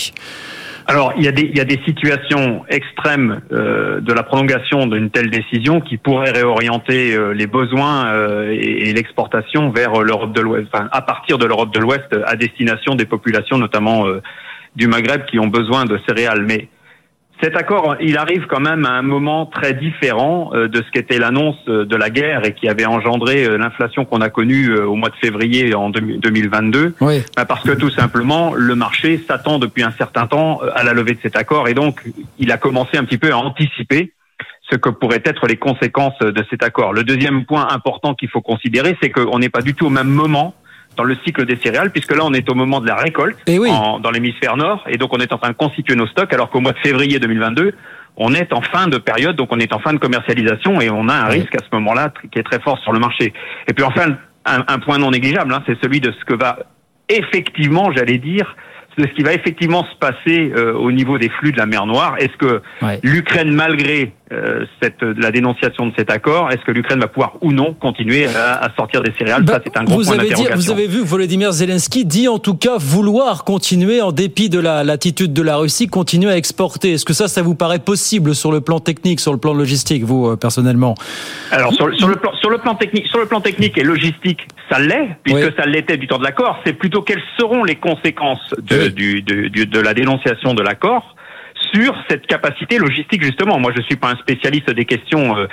Alors, 0.88 1.14
il 1.18 1.24
y, 1.24 1.28
a 1.28 1.32
des, 1.32 1.44
il 1.44 1.56
y 1.56 1.62
a 1.62 1.66
des 1.66 1.80
situations 1.86 2.66
extrêmes 2.68 3.42
euh, 3.52 4.02
de 4.02 4.12
la 4.12 4.24
prolongation 4.24 4.88
d'une 4.88 5.12
telle 5.12 5.30
décision 5.30 5.82
qui 5.82 5.98
pourraient 5.98 6.32
réorienter 6.32 7.14
euh, 7.14 7.32
les 7.32 7.46
besoins 7.46 8.12
et, 8.50 8.92
l'exportation 8.94 9.70
vers 9.70 10.02
l'Europe 10.02 10.34
de 10.34 10.42
l'Ouest, 10.42 10.68
à 10.74 11.02
partir 11.02 11.38
de 11.38 11.46
l'Europe 11.46 11.72
de 11.74 11.80
l'Ouest, 11.80 12.08
à 12.26 12.36
destination 12.36 12.96
des 12.96 13.06
populations, 13.06 13.60
notamment 13.60 14.06
du 14.76 14.88
Maghreb, 14.88 15.26
qui 15.26 15.38
ont 15.38 15.48
besoin 15.48 15.86
de 15.86 16.00
céréales. 16.08 16.44
Mais 16.48 16.68
cet 17.42 17.56
accord, 17.56 17.96
il 18.02 18.18
arrive 18.18 18.48
quand 18.48 18.60
même 18.60 18.86
à 18.86 18.92
un 18.92 19.02
moment 19.02 19.46
très 19.46 19.74
différent 19.74 20.52
euh, 20.54 20.68
de 20.68 20.82
ce 20.82 20.92
qu'était 20.92 21.20
l'annonce 21.20 21.56
euh, 21.70 21.86
de 21.86 21.96
la 21.96 22.10
guerre 22.10 22.46
et 22.46 22.54
qui 22.54 22.68
avait 22.68 22.86
engendré 22.86 23.46
euh, 23.46 23.58
l'inflation 23.58 24.04
qu'on 24.04 24.20
a 24.20 24.30
connue 24.30 24.76
au 24.76 24.96
mois 24.96 25.10
de 25.10 25.16
février 25.16 25.74
en 25.74 25.90
2022. 25.90 26.96
Oui. 27.00 27.24
Bah, 27.38 27.46
parce 27.46 27.64
que 27.64 27.72
tout 27.72 27.90
simplement, 27.92 28.54
le 28.54 28.76
marché 28.76 29.24
s'attend 29.26 29.58
depuis 29.58 29.84
un 29.84 29.92
certain 29.92 30.28
temps 30.28 30.60
à 30.76 30.84
la 30.84 30.94
levée 30.94 31.14
de 31.14 31.20
cet 31.22 31.38
accord 31.38 31.70
et 31.70 31.74
donc 31.74 32.04
il 32.40 32.52
a 32.52 32.58
commencé 32.58 32.98
un 32.98 33.06
petit 33.06 33.18
peu 33.18 33.32
à 33.32 33.38
anticiper 33.38 34.12
ce 34.70 34.76
que 34.76 34.90
pourraient 34.90 35.24
être 35.24 35.48
les 35.48 35.58
conséquences 35.58 36.20
de 36.20 36.44
cet 36.50 36.62
accord. 36.62 36.94
Le 36.94 37.04
deuxième 37.04 37.46
point 37.46 37.68
important 37.72 38.14
qu'il 38.14 38.30
faut 38.30 38.42
considérer, 38.42 38.98
c'est 39.02 39.10
qu'on 39.10 39.40
n'est 39.40 39.50
pas 39.50 39.62
du 39.62 39.74
tout 39.74 39.88
au 39.88 39.90
même 39.90 40.10
moment 40.10 40.54
dans 41.00 41.06
le 41.06 41.16
cycle 41.24 41.46
des 41.46 41.56
céréales, 41.56 41.92
puisque 41.92 42.14
là, 42.14 42.24
on 42.26 42.34
est 42.34 42.50
au 42.52 42.56
moment 42.56 42.82
de 42.82 42.88
la 42.88 42.96
récolte 42.96 43.38
eh 43.48 43.58
dans 43.58 44.12
l'hémisphère 44.12 44.58
nord, 44.58 44.84
et 44.90 44.98
donc 44.98 45.14
on 45.14 45.20
est 45.20 45.32
en 45.32 45.38
train 45.38 45.52
de 45.52 45.56
constituer 45.56 45.96
nos 45.96 46.08
stocks, 46.08 46.34
alors 46.34 46.50
qu'au 46.50 46.60
mois 46.60 46.74
de 46.74 46.80
février 46.80 47.20
2022, 47.20 47.74
on 48.18 48.34
est 48.34 48.52
en 48.52 48.62
fin 48.62 48.88
de 48.88 48.98
période, 48.98 49.38
donc 49.38 49.48
on 49.52 49.60
est 49.60 49.74
en 49.74 49.80
fin 49.80 49.94
de 49.94 49.98
commercialisation, 49.98 50.82
et 50.82 50.90
on 50.90 51.08
a 51.08 51.14
un 51.14 51.28
risque 51.28 51.56
à 51.56 51.60
ce 51.60 51.74
moment-là 51.78 52.12
qui 52.30 52.38
est 52.38 52.44
très 52.44 52.60
fort 52.60 52.78
sur 52.80 52.92
le 52.92 53.00
marché. 53.00 53.32
Et 53.70 53.74
puis 53.74 53.86
enfin, 53.86 54.18
un, 54.44 54.80
point 54.80 54.98
non 54.98 55.12
négligeable, 55.12 55.54
hein, 55.54 55.64
c'est 55.66 55.82
celui 55.82 56.02
de 56.02 56.12
ce 56.12 56.26
que 56.26 56.34
va 56.34 56.60
effectivement, 57.08 57.94
j'allais 57.96 58.18
dire, 58.18 58.58
de 58.98 59.08
ce 59.08 59.14
qui 59.14 59.24
va 59.24 59.34
effectivement 59.34 59.86
se 59.86 59.96
passer 59.98 60.52
euh, 60.56 60.74
au 60.74 60.92
niveau 60.92 61.18
des 61.18 61.30
flux 61.30 61.52
de 61.52 61.58
la 61.58 61.66
mer 61.66 61.86
Noire. 61.86 62.16
Est-ce 62.20 62.36
que 62.38 62.62
l'Ukraine, 63.04 63.52
malgré 63.52 64.14
euh, 64.32 64.66
cette, 64.80 65.02
la 65.02 65.32
dénonciation 65.32 65.88
de 65.88 65.94
cet 65.98 66.12
accord, 66.12 66.52
est-ce 66.52 66.64
que 66.64 66.72
l'Ukraine 66.72 67.00
va 67.00 67.08
pouvoir 67.08 67.38
ou 67.42 67.52
non 67.52 67.74
continuer 67.74 68.28
à, 68.28 68.70
sortir 68.78 69.02
des 69.02 69.12
céréales? 69.18 69.42
Bah, 69.42 69.54
Ça, 69.54 69.62
c'est 69.66 69.78
un 69.78 69.84
gros 69.86 69.98
vous 69.98 70.04
point 70.04 70.20
avez 70.20 70.30
dit, 70.30 70.46
Vous 70.54 70.70
avez 70.70 70.86
vu, 70.86 71.02
Volodymyr 71.04 71.52
Zelensky 71.52 72.06
dit 72.06 72.28
en 72.28 72.38
tout 72.38 72.56
cas 72.56 72.78
vouloir 72.78 73.44
continuer, 73.44 74.02
en 74.02 74.12
dépit 74.12 74.50
de 74.50 74.60
l'attitude 74.60 75.34
de 75.34 75.42
la 75.42 75.58
Russie, 75.58 75.88
continuer 75.88 76.32
à 76.32 76.38
exporter. 76.38 76.94
Est-ce 76.94 77.06
que 77.06 77.14
ça, 77.14 77.28
ça 77.28 77.42
vous 77.42 77.56
paraît 77.56 77.80
possible 77.80 78.36
sur 78.36 78.52
le 78.52 78.62
plan 78.62 78.80
technique, 78.80 79.20
sur 79.20 79.32
le 79.32 79.40
plan 79.40 79.54
logistique, 79.54 80.04
vous, 80.04 80.28
euh, 80.28 80.36
personnellement? 80.36 80.94
Alors, 81.52 81.74
sur, 81.74 81.92
sur, 81.96 82.08
le 82.08 82.18
plan, 82.18 82.32
sur, 82.36 82.52
le 82.52 82.60
plan 82.60 82.76
technique, 82.76 83.08
sur 83.08 83.20
le 83.20 83.26
plan 83.26 83.42
technique 83.42 83.80
et 83.80 83.84
logistique, 83.84 84.48
ça 84.70 84.80
l'est, 84.80 85.18
puisque 85.24 85.56
ça 85.56 85.66
l'était 85.66 85.98
du 85.98 86.08
temps 86.08 86.20
de 86.20 86.24
l'accord. 86.24 86.60
C'est 86.64 86.74
plutôt 86.74 87.02
quelles 87.02 87.24
seront 87.40 87.64
les 87.64 87.76
conséquences 87.76 88.54
de, 88.60 88.79
du, 88.88 89.22
de, 89.22 89.64
de 89.66 89.80
la 89.80 89.94
dénonciation 89.94 90.54
de 90.54 90.64
l'accord 90.64 91.16
sur 91.74 91.94
cette 92.10 92.26
capacité 92.26 92.78
logistique 92.78 93.24
justement. 93.24 93.60
Moi, 93.60 93.72
je 93.76 93.82
suis 93.84 93.96
pas 93.96 94.12
un 94.12 94.16
spécialiste 94.18 94.72
des 94.72 94.86
questions, 94.86 95.38
euh, 95.38 95.48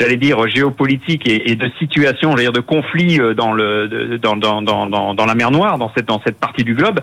j'allais 0.00 0.16
dire 0.16 0.48
géopolitiques 0.48 1.28
et, 1.28 1.50
et, 1.50 1.56
de 1.56 1.70
situations, 1.78 2.30
j'allais 2.32 2.44
dire 2.44 2.52
de 2.52 2.60
conflits 2.60 3.20
euh, 3.20 3.34
dans 3.34 3.52
le 3.52 4.18
dans, 4.18 4.36
dans, 4.36 4.62
dans, 4.62 5.14
dans, 5.14 5.26
la 5.26 5.34
mer 5.34 5.50
Noire, 5.50 5.78
dans 5.78 5.92
cette 5.94 6.06
dans 6.06 6.20
cette 6.24 6.38
partie 6.38 6.64
du 6.64 6.74
globe. 6.74 7.00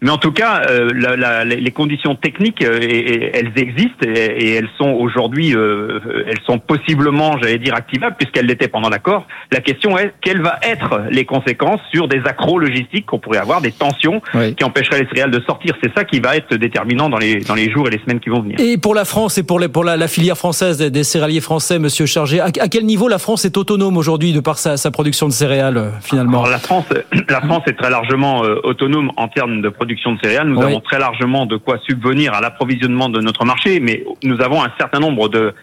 Mais 0.00 0.10
en 0.10 0.18
tout 0.18 0.32
cas, 0.32 0.62
euh, 0.70 0.90
la, 0.94 1.16
la, 1.16 1.44
les 1.44 1.70
conditions 1.70 2.14
techniques, 2.14 2.62
et, 2.62 3.30
elles 3.34 3.52
existent 3.56 4.06
et, 4.06 4.54
elles 4.54 4.68
sont 4.78 4.90
aujourd'hui, 4.90 5.50
elles 5.50 6.40
sont 6.46 6.58
possiblement, 6.58 7.36
j'allais 7.40 7.58
dire, 7.58 7.74
activables 7.74 8.16
puisqu'elles 8.18 8.46
l'étaient 8.46 8.68
pendant 8.68 8.88
l'accord. 8.88 9.26
La 9.52 9.60
question 9.60 9.98
est 9.98 10.14
quelles 10.20 10.42
vont 10.42 10.50
être 10.62 11.02
les 11.10 11.24
conséquences 11.24 11.80
sur 11.92 12.08
des 12.08 12.20
accros 12.24 12.58
logistiques 12.58 13.06
qu'on 13.06 13.18
pourrait 13.18 13.38
avoir, 13.38 13.60
des 13.60 13.72
tensions 13.72 14.20
qui 14.56 14.64
empêcheraient 14.64 15.00
les 15.00 15.08
céréales 15.08 15.30
de 15.30 15.40
sortir? 15.40 15.74
C'est 15.82 15.92
ça 15.94 16.04
qui 16.04 16.20
va 16.20 16.36
être 16.36 16.54
déterminant 16.54 17.08
dans 17.08 17.18
les 17.18 17.40
dans 17.40 17.54
les 17.54 17.70
jours 17.70 17.88
et 17.88 17.90
les 17.90 17.98
qui 18.18 18.30
vont 18.30 18.40
venir. 18.40 18.58
Et 18.58 18.78
pour 18.78 18.94
la 18.94 19.04
France 19.04 19.36
et 19.38 19.42
pour, 19.42 19.60
les, 19.60 19.68
pour 19.68 19.84
la, 19.84 19.96
la, 19.96 20.08
filière 20.08 20.38
française 20.38 20.78
des, 20.78 21.04
céréaliers 21.04 21.40
français, 21.40 21.78
Monsieur 21.78 22.06
Chargé, 22.06 22.37
à, 22.40 22.50
quel 22.50 22.84
niveau 22.84 23.08
la 23.08 23.18
France 23.18 23.44
est 23.44 23.56
autonome 23.56 23.96
aujourd'hui 23.96 24.32
de 24.32 24.40
par 24.40 24.58
sa, 24.58 24.76
sa, 24.76 24.90
production 24.90 25.26
de 25.26 25.32
céréales 25.32 25.76
euh, 25.76 25.90
finalement 26.00 26.44
Alors, 26.44 26.50
La 26.50 26.58
France, 26.58 26.86
la 27.28 27.40
France 27.40 27.62
est 27.66 27.76
très 27.76 27.90
largement 27.90 28.44
euh, 28.44 28.60
autonome 28.64 29.10
en 29.16 29.28
termes 29.28 29.62
de 29.62 29.68
production 29.68 30.12
de 30.12 30.18
céréales. 30.22 30.48
Nous 30.48 30.60
avons 30.60 30.80
très 30.80 30.98
largement 30.98 31.46
de 31.46 31.56
quoi 31.56 31.78
subvenir 31.86 32.34
à 32.34 32.40
l'approvisionnement 32.40 33.08
de 33.08 33.20
notre 33.20 33.44
marché, 33.44 33.80
mais 33.80 34.04
nous 34.22 34.40
avons 34.40 34.62
un 34.62 34.72
certain 34.78 35.00
nombre 35.00 35.28
de 35.28 35.54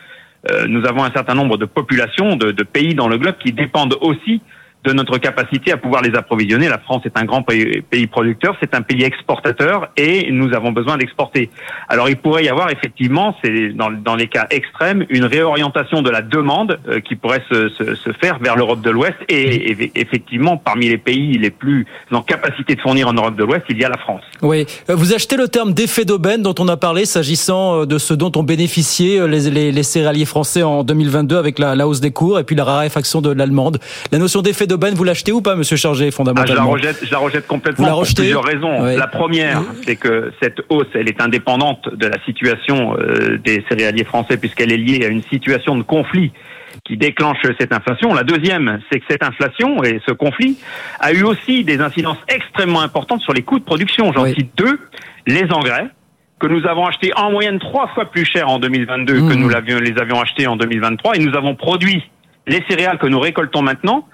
euh, 0.51 0.67
nous 0.67 0.85
avons 0.85 1.03
un 1.03 1.11
certain 1.11 1.33
nombre 1.33 1.57
de 1.57 1.65
populations, 1.65 2.35
de, 2.35 2.51
de, 2.51 2.63
pays 2.63 2.93
dans 2.93 3.07
le 3.07 3.17
globe 3.17 3.35
qui 3.43 3.51
dépendent 3.51 3.97
aussi 4.01 4.41
de 4.85 4.93
notre 4.93 5.17
capacité 5.17 5.71
à 5.71 5.77
pouvoir 5.77 6.01
les 6.01 6.15
approvisionner. 6.15 6.69
La 6.69 6.77
France 6.77 7.01
est 7.05 7.17
un 7.17 7.25
grand 7.25 7.41
pays, 7.41 8.07
producteur, 8.07 8.55
c'est 8.61 8.75
un 8.75 8.81
pays 8.81 9.03
exportateur 9.03 9.89
et 9.97 10.31
nous 10.31 10.53
avons 10.53 10.71
besoin 10.71 10.97
d'exporter. 10.97 11.49
Alors 11.89 12.07
il 12.07 12.17
pourrait 12.17 12.45
y 12.45 12.49
avoir 12.49 12.69
effectivement, 12.69 13.35
c'est 13.43 13.69
dans, 13.69 13.91
dans, 13.91 14.15
les 14.15 14.27
cas 14.27 14.47
extrêmes, 14.51 15.05
une 15.09 15.25
réorientation 15.25 16.01
de 16.01 16.09
la 16.09 16.21
demande 16.21 16.79
euh, 16.87 16.99
qui 16.99 17.15
pourrait 17.15 17.43
se, 17.51 17.69
se, 17.69 17.95
se, 17.95 18.11
faire 18.13 18.39
vers 18.39 18.55
l'Europe 18.55 18.81
de 18.81 18.89
l'Ouest 18.91 19.15
et, 19.27 19.91
effectivement 19.95 20.57
parmi 20.57 20.87
les 20.87 20.97
pays 20.97 21.37
les 21.37 21.49
plus 21.49 21.85
en 22.11 22.21
capacité 22.21 22.75
de 22.75 22.81
fournir 22.81 23.07
en 23.07 23.13
Europe 23.13 23.35
de 23.35 23.43
l'Ouest, 23.43 23.63
il 23.69 23.77
y 23.77 23.83
a 23.83 23.89
la 23.89 23.97
France. 23.97 24.21
Oui, 24.41 24.65
euh, 24.89 24.95
vous 24.95 25.13
achetez 25.13 25.35
le 25.35 25.47
terme 25.47 25.73
d'effet 25.73 26.05
d'aubaine 26.05 26.41
dont 26.41 26.55
on 26.59 26.67
a 26.67 26.77
parlé 26.77 27.05
s'agissant 27.05 27.81
euh, 27.81 27.85
de 27.85 27.97
ce 27.97 28.13
dont 28.13 28.31
ont 28.35 28.43
bénéficié 28.43 29.27
les, 29.27 29.49
les, 29.49 29.71
les 29.71 29.83
céréaliers 29.83 30.25
français 30.25 30.63
en 30.63 30.83
2022 30.83 31.37
avec 31.37 31.59
la, 31.59 31.75
la, 31.75 31.87
hausse 31.87 31.99
des 31.99 32.11
cours 32.11 32.39
et 32.39 32.43
puis 32.43 32.55
la 32.55 32.63
raréfaction 32.63 33.21
de 33.21 33.31
l'allemande. 33.31 33.79
La 34.11 34.19
notion 34.19 34.41
d'effet 34.41 34.67
d'aubaine, 34.67 34.74
vous 34.75 35.03
l'achetez 35.03 35.31
ou 35.31 35.41
pas, 35.41 35.55
Monsieur 35.55 35.77
Chargé, 35.77 36.11
fondamentalement 36.11 36.73
ah, 36.73 36.77
je, 36.77 36.83
la 36.83 36.89
rejette, 36.89 37.05
je 37.05 37.11
la 37.11 37.17
rejette 37.17 37.47
complètement 37.47 37.89
pour 37.89 38.03
plusieurs 38.03 38.43
raisons. 38.43 38.83
La 38.83 39.07
première, 39.07 39.61
c'est 39.83 39.95
que 39.95 40.31
cette 40.41 40.61
hausse, 40.69 40.87
elle 40.93 41.07
est 41.07 41.21
indépendante 41.21 41.89
de 41.93 42.07
la 42.07 42.21
situation 42.25 42.97
euh, 42.97 43.37
des 43.37 43.63
céréaliers 43.69 44.03
français 44.03 44.37
puisqu'elle 44.37 44.71
est 44.71 44.77
liée 44.77 45.05
à 45.05 45.09
une 45.09 45.23
situation 45.23 45.75
de 45.75 45.83
conflit 45.83 46.31
qui 46.83 46.97
déclenche 46.97 47.37
cette 47.59 47.73
inflation. 47.73 48.13
La 48.13 48.23
deuxième, 48.23 48.79
c'est 48.91 48.99
que 48.99 49.05
cette 49.09 49.23
inflation 49.23 49.83
et 49.83 50.01
ce 50.05 50.11
conflit 50.11 50.57
a 50.99 51.13
eu 51.13 51.23
aussi 51.23 51.63
des 51.63 51.79
incidences 51.79 52.17
extrêmement 52.27 52.81
importantes 52.81 53.21
sur 53.21 53.33
les 53.33 53.43
coûts 53.43 53.59
de 53.59 53.63
production. 53.63 54.11
J'en 54.13 54.25
cite 54.25 54.51
deux. 54.57 54.79
Les 55.25 55.51
engrais, 55.51 55.87
que 56.39 56.47
nous 56.47 56.67
avons 56.67 56.85
achetés 56.85 57.11
en 57.15 57.31
moyenne 57.31 57.59
trois 57.59 57.87
fois 57.89 58.05
plus 58.05 58.25
cher 58.25 58.49
en 58.49 58.59
2022 58.59 59.13
que 59.13 59.19
mmh. 59.19 59.33
nous 59.35 59.49
l'avions, 59.49 59.79
les 59.79 59.97
avions 59.97 60.19
achetés 60.19 60.47
en 60.47 60.55
2023 60.57 61.15
et 61.15 61.19
nous 61.19 61.35
avons 61.35 61.55
produit 61.55 62.03
les 62.47 62.63
céréales 62.69 62.97
que 62.97 63.07
nous 63.07 63.19
récoltons 63.19 63.61
maintenant 63.61 64.07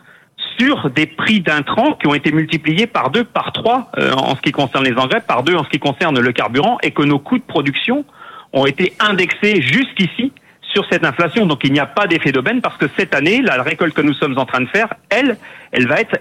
sur 0.57 0.89
des 0.89 1.05
prix 1.05 1.41
d'intrants 1.41 1.93
qui 1.93 2.07
ont 2.07 2.13
été 2.13 2.31
multipliés 2.31 2.87
par 2.87 3.09
deux, 3.09 3.23
par 3.23 3.51
trois 3.51 3.91
euh, 3.97 4.13
en 4.13 4.35
ce 4.35 4.41
qui 4.41 4.51
concerne 4.51 4.83
les 4.83 4.97
engrais, 4.97 5.21
par 5.21 5.43
deux 5.43 5.55
en 5.55 5.63
ce 5.63 5.69
qui 5.69 5.79
concerne 5.79 6.19
le 6.19 6.31
carburant, 6.31 6.77
et 6.83 6.91
que 6.91 7.03
nos 7.03 7.19
coûts 7.19 7.37
de 7.37 7.43
production 7.43 8.05
ont 8.53 8.65
été 8.65 8.93
indexés 8.99 9.61
jusqu'ici 9.61 10.33
sur 10.61 10.85
cette 10.89 11.05
inflation. 11.05 11.45
Donc 11.45 11.61
il 11.63 11.73
n'y 11.73 11.79
a 11.79 11.85
pas 11.85 12.07
d'effet 12.07 12.31
d'aubaine 12.31 12.61
parce 12.61 12.77
que 12.77 12.85
cette 12.97 13.13
année, 13.13 13.41
la 13.41 13.61
récolte 13.61 13.93
que 13.93 14.01
nous 14.01 14.13
sommes 14.13 14.37
en 14.37 14.45
train 14.45 14.61
de 14.61 14.69
faire, 14.69 14.93
elle, 15.09 15.37
elle 15.71 15.87
va 15.87 15.99
être 15.99 16.19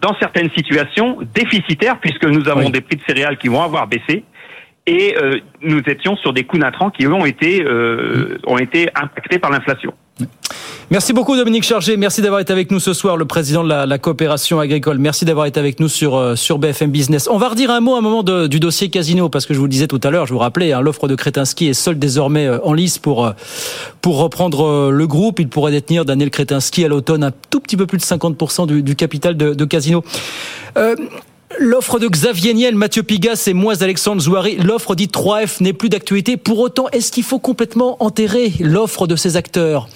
dans 0.00 0.14
certaines 0.18 0.50
situations 0.50 1.18
déficitaire 1.34 1.98
puisque 2.00 2.24
nous 2.24 2.48
avons 2.48 2.68
des 2.68 2.80
prix 2.80 2.96
de 2.96 3.02
céréales 3.06 3.38
qui 3.38 3.48
vont 3.48 3.62
avoir 3.62 3.86
baissé 3.86 4.24
et 4.86 5.14
euh, 5.16 5.38
nous 5.62 5.80
étions 5.86 6.16
sur 6.16 6.32
des 6.32 6.44
coûts 6.44 6.58
d'intrants 6.58 6.90
qui 6.90 7.04
eux 7.04 7.12
ont 7.12 7.24
été 7.24 7.64
euh, 7.64 8.38
ont 8.46 8.58
été 8.58 8.88
impactés 8.94 9.38
par 9.38 9.50
l'inflation. 9.50 9.94
Merci 10.90 11.12
beaucoup 11.12 11.36
Dominique 11.36 11.62
Chargé, 11.62 11.96
merci 11.96 12.20
d'avoir 12.20 12.40
été 12.40 12.52
avec 12.52 12.72
nous 12.72 12.80
ce 12.80 12.92
soir, 12.92 13.16
le 13.16 13.24
président 13.24 13.62
de 13.62 13.68
la, 13.68 13.98
coopération 13.98 14.58
agricole. 14.58 14.98
Merci 14.98 15.24
d'avoir 15.24 15.46
été 15.46 15.60
avec 15.60 15.78
nous 15.78 15.88
sur, 15.88 16.16
euh, 16.16 16.34
sur 16.34 16.58
BFM 16.58 16.90
Business. 16.90 17.28
On 17.30 17.38
va 17.38 17.48
redire 17.48 17.70
un 17.70 17.80
mot 17.80 17.94
à 17.94 17.98
un 17.98 18.00
moment 18.00 18.24
de, 18.24 18.48
du 18.48 18.58
dossier 18.58 18.90
Casino, 18.90 19.28
parce 19.28 19.46
que 19.46 19.54
je 19.54 19.60
vous 19.60 19.66
le 19.66 19.70
disais 19.70 19.86
tout 19.86 20.00
à 20.02 20.10
l'heure, 20.10 20.26
je 20.26 20.32
vous 20.32 20.40
rappelais, 20.40 20.72
hein, 20.72 20.80
l'offre 20.80 21.06
de 21.06 21.14
Kretinsky 21.14 21.68
est 21.68 21.74
seule 21.74 21.96
désormais 21.96 22.46
euh, 22.46 22.58
en 22.64 22.72
lice 22.72 22.98
pour, 22.98 23.24
euh, 23.24 23.32
pour 24.00 24.18
reprendre 24.18 24.90
le 24.90 25.06
groupe. 25.06 25.38
Il 25.38 25.48
pourrait 25.48 25.70
détenir 25.70 26.04
Daniel 26.04 26.30
Kretinsky 26.30 26.84
à 26.84 26.88
l'automne 26.88 27.22
un 27.22 27.32
tout 27.50 27.60
petit 27.60 27.76
peu 27.76 27.86
plus 27.86 27.98
de 27.98 28.02
50% 28.02 28.66
du, 28.66 28.82
du 28.82 28.96
capital 28.96 29.36
de, 29.36 29.54
de 29.54 29.64
Casino. 29.64 30.02
L'offre 31.58 31.98
de 31.98 32.06
Xavier 32.06 32.54
Niel, 32.54 32.76
Mathieu 32.76 33.02
Pigas 33.02 33.44
et 33.48 33.54
moi, 33.54 33.74
Alexandre 33.82 34.22
Zouari, 34.22 34.56
l'offre 34.56 34.94
dit 34.94 35.08
3F 35.08 35.62
n'est 35.62 35.72
plus 35.72 35.88
d'actualité. 35.88 36.36
Pour 36.36 36.60
autant, 36.60 36.88
est-ce 36.92 37.10
qu'il 37.10 37.24
faut 37.24 37.40
complètement 37.40 37.96
enterrer 38.02 38.52
l'offre 38.60 39.06
de 39.08 39.16
ces 39.16 39.36
acteurs? 39.36 39.88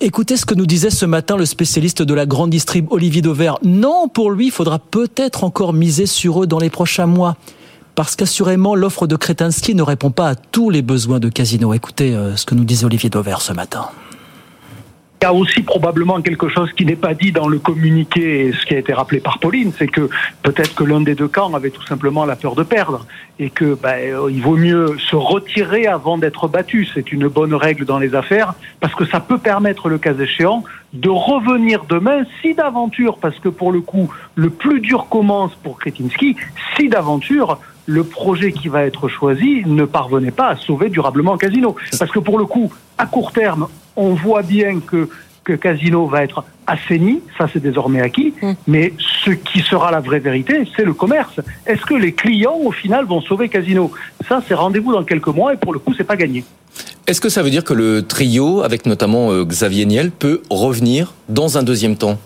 Écoutez 0.00 0.36
ce 0.36 0.44
que 0.44 0.54
nous 0.54 0.66
disait 0.66 0.90
ce 0.90 1.06
matin 1.06 1.36
le 1.36 1.46
spécialiste 1.46 2.02
de 2.02 2.12
la 2.12 2.26
grande 2.26 2.50
distrib 2.50 2.90
Olivier 2.90 3.22
Dauvert. 3.22 3.58
Non, 3.62 4.08
pour 4.08 4.32
lui, 4.32 4.46
il 4.46 4.50
faudra 4.50 4.80
peut-être 4.80 5.44
encore 5.44 5.72
miser 5.72 6.06
sur 6.06 6.42
eux 6.42 6.46
dans 6.48 6.58
les 6.58 6.70
prochains 6.70 7.06
mois. 7.06 7.36
Parce 7.94 8.16
qu'assurément, 8.16 8.74
l'offre 8.74 9.06
de 9.06 9.14
Kretinsky 9.14 9.76
ne 9.76 9.82
répond 9.82 10.10
pas 10.10 10.30
à 10.30 10.34
tous 10.34 10.70
les 10.70 10.82
besoins 10.82 11.20
de 11.20 11.28
Casino. 11.28 11.72
Écoutez 11.72 12.16
euh, 12.16 12.36
ce 12.36 12.46
que 12.46 12.56
nous 12.56 12.64
disait 12.64 12.84
Olivier 12.84 13.10
Dauvert 13.10 13.42
ce 13.42 13.52
matin. 13.52 13.90
Il 15.22 15.26
y 15.26 15.28
a 15.28 15.32
aussi 15.32 15.62
probablement 15.62 16.20
quelque 16.20 16.48
chose 16.48 16.72
qui 16.72 16.84
n'est 16.84 16.96
pas 16.96 17.14
dit 17.14 17.30
dans 17.30 17.46
le 17.46 17.60
communiqué, 17.60 18.52
ce 18.60 18.66
qui 18.66 18.74
a 18.74 18.78
été 18.78 18.92
rappelé 18.92 19.20
par 19.20 19.38
Pauline, 19.38 19.70
c'est 19.78 19.86
que 19.86 20.10
peut-être 20.42 20.74
que 20.74 20.82
l'un 20.82 21.00
des 21.00 21.14
deux 21.14 21.28
camps 21.28 21.54
avait 21.54 21.70
tout 21.70 21.86
simplement 21.86 22.24
la 22.24 22.34
peur 22.34 22.56
de 22.56 22.64
perdre 22.64 23.06
et 23.38 23.48
que 23.48 23.78
ben, 23.80 24.00
il 24.28 24.42
vaut 24.42 24.56
mieux 24.56 24.96
se 24.98 25.14
retirer 25.14 25.86
avant 25.86 26.18
d'être 26.18 26.48
battu. 26.48 26.88
C'est 26.92 27.12
une 27.12 27.28
bonne 27.28 27.54
règle 27.54 27.84
dans 27.84 28.00
les 28.00 28.16
affaires 28.16 28.54
parce 28.80 28.96
que 28.96 29.04
ça 29.04 29.20
peut 29.20 29.38
permettre, 29.38 29.88
le 29.88 29.98
cas 29.98 30.12
échéant, 30.12 30.64
de 30.92 31.08
revenir 31.08 31.84
demain 31.88 32.24
si 32.40 32.54
d'aventure, 32.54 33.18
parce 33.18 33.38
que 33.38 33.48
pour 33.48 33.70
le 33.70 33.80
coup, 33.80 34.12
le 34.34 34.50
plus 34.50 34.80
dur 34.80 35.06
commence 35.08 35.54
pour 35.54 35.78
Kretinsky, 35.78 36.34
si 36.76 36.88
d'aventure 36.88 37.60
le 37.86 38.02
projet 38.02 38.50
qui 38.50 38.66
va 38.66 38.82
être 38.82 39.06
choisi 39.06 39.62
ne 39.66 39.84
parvenait 39.84 40.32
pas 40.32 40.48
à 40.48 40.56
sauver 40.56 40.88
durablement 40.88 41.36
Casino. 41.36 41.76
Parce 41.96 42.10
que 42.10 42.18
pour 42.18 42.38
le 42.38 42.44
coup, 42.44 42.72
à 42.98 43.06
court 43.06 43.30
terme, 43.30 43.68
on 43.96 44.14
voit 44.14 44.42
bien 44.42 44.80
que, 44.80 45.08
que 45.44 45.52
Casino 45.52 46.06
va 46.06 46.22
être 46.22 46.44
assaini, 46.66 47.20
ça 47.36 47.48
c'est 47.52 47.62
désormais 47.62 48.00
acquis, 48.00 48.34
mm. 48.40 48.52
mais 48.66 48.92
ce 49.24 49.30
qui 49.30 49.60
sera 49.60 49.90
la 49.90 50.00
vraie 50.00 50.20
vérité, 50.20 50.64
c'est 50.76 50.84
le 50.84 50.94
commerce. 50.94 51.40
Est-ce 51.66 51.82
que 51.82 51.94
les 51.94 52.12
clients, 52.12 52.56
au 52.56 52.72
final, 52.72 53.04
vont 53.04 53.20
sauver 53.20 53.48
Casino? 53.48 53.90
Ça, 54.28 54.42
c'est 54.46 54.54
rendez-vous 54.54 54.92
dans 54.92 55.04
quelques 55.04 55.28
mois 55.28 55.54
et 55.54 55.56
pour 55.56 55.72
le 55.72 55.78
coup, 55.78 55.94
c'est 55.96 56.04
pas 56.04 56.16
gagné. 56.16 56.44
Est-ce 57.06 57.20
que 57.20 57.28
ça 57.28 57.42
veut 57.42 57.50
dire 57.50 57.64
que 57.64 57.74
le 57.74 58.02
trio, 58.02 58.62
avec 58.62 58.86
notamment 58.86 59.32
euh, 59.32 59.44
Xavier 59.44 59.86
Niel, 59.86 60.10
peut 60.10 60.42
revenir 60.50 61.14
dans 61.28 61.58
un 61.58 61.62
deuxième 61.62 61.96
temps? 61.96 62.18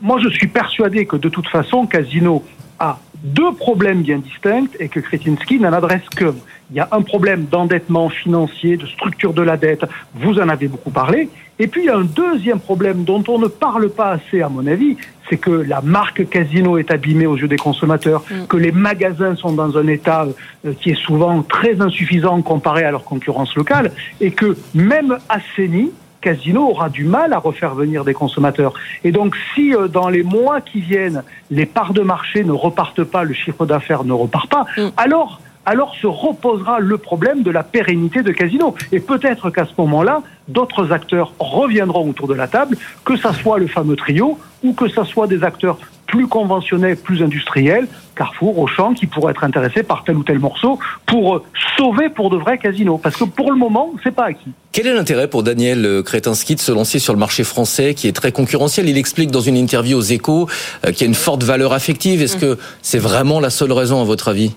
Moi, 0.00 0.18
je 0.22 0.28
suis 0.28 0.48
persuadé 0.48 1.06
que 1.06 1.16
de 1.16 1.28
toute 1.28 1.48
façon, 1.48 1.86
Casino 1.86 2.44
a 2.78 2.98
deux 3.22 3.52
problèmes 3.52 4.02
bien 4.02 4.18
distincts 4.18 4.76
et 4.80 4.88
que 4.88 5.00
Kretinsky 5.00 5.58
n'en 5.58 5.72
adresse 5.72 6.02
qu'un. 6.14 6.34
Il 6.72 6.76
y 6.76 6.80
a 6.80 6.88
un 6.90 7.02
problème 7.02 7.44
d'endettement 7.50 8.08
financier, 8.08 8.78
de 8.78 8.86
structure 8.86 9.34
de 9.34 9.42
la 9.42 9.58
dette, 9.58 9.84
vous 10.14 10.38
en 10.38 10.48
avez 10.48 10.68
beaucoup 10.68 10.90
parlé. 10.90 11.28
Et 11.58 11.66
puis 11.66 11.82
il 11.82 11.84
y 11.84 11.90
a 11.90 11.98
un 11.98 12.04
deuxième 12.04 12.60
problème 12.60 13.04
dont 13.04 13.22
on 13.28 13.38
ne 13.38 13.46
parle 13.46 13.90
pas 13.90 14.12
assez, 14.12 14.40
à 14.40 14.48
mon 14.48 14.66
avis, 14.66 14.96
c'est 15.28 15.36
que 15.36 15.50
la 15.50 15.82
marque 15.82 16.26
Casino 16.30 16.78
est 16.78 16.90
abîmée 16.90 17.26
aux 17.26 17.36
yeux 17.36 17.46
des 17.46 17.58
consommateurs, 17.58 18.22
mm. 18.22 18.46
que 18.46 18.56
les 18.56 18.72
magasins 18.72 19.36
sont 19.36 19.52
dans 19.52 19.76
un 19.76 19.86
état 19.86 20.26
euh, 20.64 20.72
qui 20.80 20.90
est 20.90 20.98
souvent 20.98 21.42
très 21.42 21.82
insuffisant 21.82 22.40
comparé 22.40 22.84
à 22.84 22.90
leur 22.90 23.04
concurrence 23.04 23.54
locale, 23.54 23.92
et 24.22 24.30
que 24.30 24.56
même 24.72 25.18
Asseni, 25.28 25.90
Casino 26.22 26.62
aura 26.62 26.88
du 26.88 27.04
mal 27.04 27.34
à 27.34 27.38
refaire 27.38 27.74
venir 27.74 28.02
des 28.02 28.14
consommateurs. 28.14 28.72
Et 29.04 29.12
donc, 29.12 29.36
si 29.54 29.74
euh, 29.74 29.88
dans 29.88 30.08
les 30.08 30.22
mois 30.22 30.62
qui 30.62 30.80
viennent, 30.80 31.22
les 31.50 31.66
parts 31.66 31.92
de 31.92 32.00
marché 32.00 32.44
ne 32.44 32.52
repartent 32.52 33.04
pas, 33.04 33.24
le 33.24 33.34
chiffre 33.34 33.66
d'affaires 33.66 34.04
ne 34.04 34.14
repart 34.14 34.48
pas, 34.48 34.64
mm. 34.78 34.88
alors 34.96 35.38
alors 35.66 35.94
se 36.00 36.06
reposera 36.06 36.80
le 36.80 36.98
problème 36.98 37.42
de 37.42 37.50
la 37.50 37.62
pérennité 37.62 38.22
de 38.22 38.32
Casino. 38.32 38.74
Et 38.90 39.00
peut-être 39.00 39.50
qu'à 39.50 39.64
ce 39.64 39.72
moment-là, 39.78 40.22
d'autres 40.48 40.92
acteurs 40.92 41.32
reviendront 41.38 42.08
autour 42.08 42.28
de 42.28 42.34
la 42.34 42.48
table, 42.48 42.76
que 43.04 43.16
ça 43.16 43.32
soit 43.32 43.58
le 43.58 43.66
fameux 43.66 43.96
trio 43.96 44.38
ou 44.62 44.72
que 44.72 44.88
ça 44.88 45.04
soit 45.04 45.26
des 45.26 45.44
acteurs 45.44 45.78
plus 46.06 46.26
conventionnels, 46.26 46.98
plus 46.98 47.22
industriels, 47.22 47.88
Carrefour, 48.14 48.58
Auchan, 48.58 48.92
qui 48.92 49.06
pourraient 49.06 49.30
être 49.30 49.44
intéressés 49.44 49.82
par 49.82 50.04
tel 50.04 50.14
ou 50.16 50.22
tel 50.22 50.38
morceau 50.38 50.78
pour 51.06 51.36
euh, 51.36 51.42
sauver 51.78 52.10
pour 52.10 52.28
de 52.28 52.36
vrais 52.36 52.58
casinos. 52.58 52.98
Parce 52.98 53.16
que 53.16 53.24
pour 53.24 53.50
le 53.50 53.56
moment, 53.56 53.94
c'est 54.04 54.14
pas 54.14 54.26
acquis. 54.26 54.50
Quel 54.72 54.86
est 54.86 54.92
l'intérêt 54.92 55.28
pour 55.28 55.42
Daniel 55.42 55.86
euh, 55.86 56.02
Kretinsky 56.02 56.54
de 56.54 56.60
se 56.60 56.70
lancer 56.70 56.98
sur 56.98 57.14
le 57.14 57.18
marché 57.18 57.44
français 57.44 57.94
qui 57.94 58.08
est 58.08 58.12
très 58.12 58.30
concurrentiel? 58.30 58.90
Il 58.90 58.98
explique 58.98 59.30
dans 59.30 59.40
une 59.40 59.56
interview 59.56 59.96
aux 59.96 60.02
échos 60.02 60.48
euh, 60.84 60.92
qu'il 60.92 61.00
y 61.00 61.04
a 61.04 61.06
une 61.06 61.14
forte 61.14 61.44
valeur 61.44 61.72
affective. 61.72 62.20
Est-ce 62.20 62.36
que 62.36 62.58
c'est 62.82 62.98
vraiment 62.98 63.40
la 63.40 63.48
seule 63.48 63.72
raison 63.72 64.02
à 64.02 64.04
votre 64.04 64.28
avis? 64.28 64.54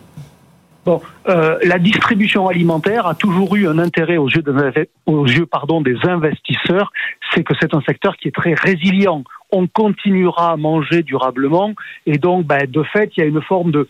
Bon, 0.85 1.01
euh, 1.27 1.57
la 1.63 1.79
distribution 1.79 2.47
alimentaire 2.47 3.07
a 3.07 3.15
toujours 3.15 3.55
eu 3.55 3.67
un 3.67 3.79
intérêt 3.79 4.17
aux 4.17 4.29
yeux, 4.29 4.43
des 5.81 5.97
investisseurs, 6.03 6.91
c'est 7.33 7.43
que 7.43 7.53
c'est 7.59 7.73
un 7.73 7.81
secteur 7.81 8.15
qui 8.17 8.27
est 8.27 8.35
très 8.35 8.53
résilient 8.53 9.23
on 9.55 9.67
continuera 9.67 10.51
à 10.51 10.57
manger 10.57 11.01
durablement. 11.01 11.73
Et 12.05 12.17
donc, 12.17 12.45
ben, 12.45 12.69
de 12.69 12.83
fait, 12.83 13.11
il 13.15 13.21
y 13.21 13.23
a 13.23 13.25
une 13.25 13.41
forme 13.41 13.71
de, 13.71 13.87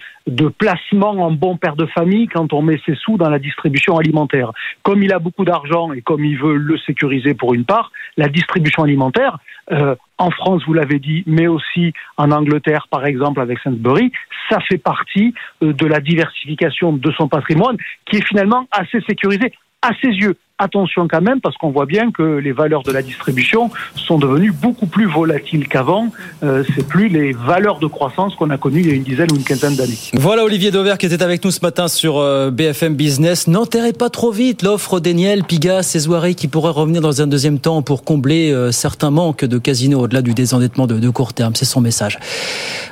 placement 0.58 1.12
en 1.12 1.32
bon 1.32 1.58
père 1.58 1.76
de 1.76 1.86
famille 1.88 2.28
quand 2.28 2.54
on 2.54 2.62
met 2.62 2.80
ses 2.86 2.96
sous 2.96 3.18
dans 3.18 3.30
la 3.30 3.40
distribution 3.40 3.98
alimentaire. 3.98 4.52
Comme 4.84 5.02
il 5.02 5.12
a 5.12 5.20
beaucoup 5.20 5.44
d'argent 5.44 5.92
et 5.92 6.02
comme 6.02 6.24
il 6.24 6.38
veut 6.38 6.56
le 6.56 6.78
sécuriser 6.78 7.34
pour 7.34 7.54
une 7.54 7.66
part, 7.66 7.92
la 8.18 8.30
distribution 8.30 8.84
alimentaire, 8.84 9.38
euh, 9.72 9.96
en 10.20 10.30
France, 10.30 10.62
vous 10.68 10.74
l'avez 10.74 11.00
dit, 11.00 11.24
mais 11.26 11.48
aussi 11.48 11.94
en 12.18 12.32
Angleterre, 12.32 12.88
par 12.90 13.06
exemple, 13.06 13.42
avec 13.42 13.58
Sainsbury, 13.60 14.12
ça 14.50 14.60
fait 14.62 14.78
partie 14.78 15.34
euh, 15.64 15.74
de 15.74 15.86
la 15.88 16.00
diversification 16.00 16.94
de 16.94 17.12
son 17.12 17.28
patrimoine 17.28 17.78
qui 18.06 18.18
est 18.18 18.28
finalement 18.28 18.68
assez 18.72 19.02
sécurisé 19.02 19.52
à 19.82 19.90
ses 20.02 20.10
yeux 20.10 20.38
attention 20.58 21.08
quand 21.10 21.22
même 21.22 21.42
parce 21.42 21.58
qu'on 21.58 21.72
voit 21.72 21.86
bien 21.86 22.12
que 22.12 22.38
les 22.38 22.54
valeurs 22.54 22.84
de 22.84 22.92
la 22.92 23.02
distribution 23.02 23.70
sont 23.96 24.18
devenues 24.18 24.54
beaucoup 24.54 24.86
plus 24.86 25.06
volatiles 25.06 25.68
qu'avant. 25.68 26.08
Euh, 26.44 26.64
c'est 26.74 26.88
plus 26.88 27.10
les 27.10 27.34
valeurs 27.34 27.80
de 27.80 27.88
croissance 27.88 28.36
qu'on 28.36 28.50
a 28.50 28.58
connues 28.58 28.80
il 28.80 28.88
y 28.88 28.92
a 28.92 28.94
une 28.94 29.04
dizaine 29.04 29.32
ou 29.32 29.36
une 29.36 29.44
quinzaine 29.44 29.76
d'années. 29.76 29.98
Voilà 30.14 30.46
Olivier 30.46 30.72
Dauvert 30.72 30.98
qui 30.98 31.08
était 31.08 31.22
avec 31.22 31.44
nous 31.44 31.52
ce 31.52 31.60
matin 31.62 31.90
sur 31.90 32.20
euh, 32.20 32.52
BFM 32.52 32.96
Business. 32.96 33.48
N'enterrez 33.48 33.92
pas 33.92 34.10
trop 34.10 34.32
vite 34.32 34.62
l'offre 34.62 35.02
d'Eniel, 35.02 35.44
Pigas 35.44 35.92
et 35.96 36.00
Zoiré 36.00 36.36
qui 36.36 36.48
pourrait 36.48 36.72
revenir 36.72 37.02
dans 37.02 37.22
un 37.22 37.28
deuxième 37.28 37.60
temps 37.60 37.82
pour 37.82 38.06
combler 38.06 38.52
euh, 38.52 38.72
certains 38.72 39.12
manques 39.12 39.44
de 39.44 39.58
casinos 39.58 40.00
au-delà 40.00 40.22
du 40.22 40.34
désendettement 40.34 40.88
de, 40.88 41.00
de 41.00 41.10
court 41.10 41.34
terme. 41.34 41.54
C'est 41.56 41.66
son 41.66 41.82
message. 41.82 42.18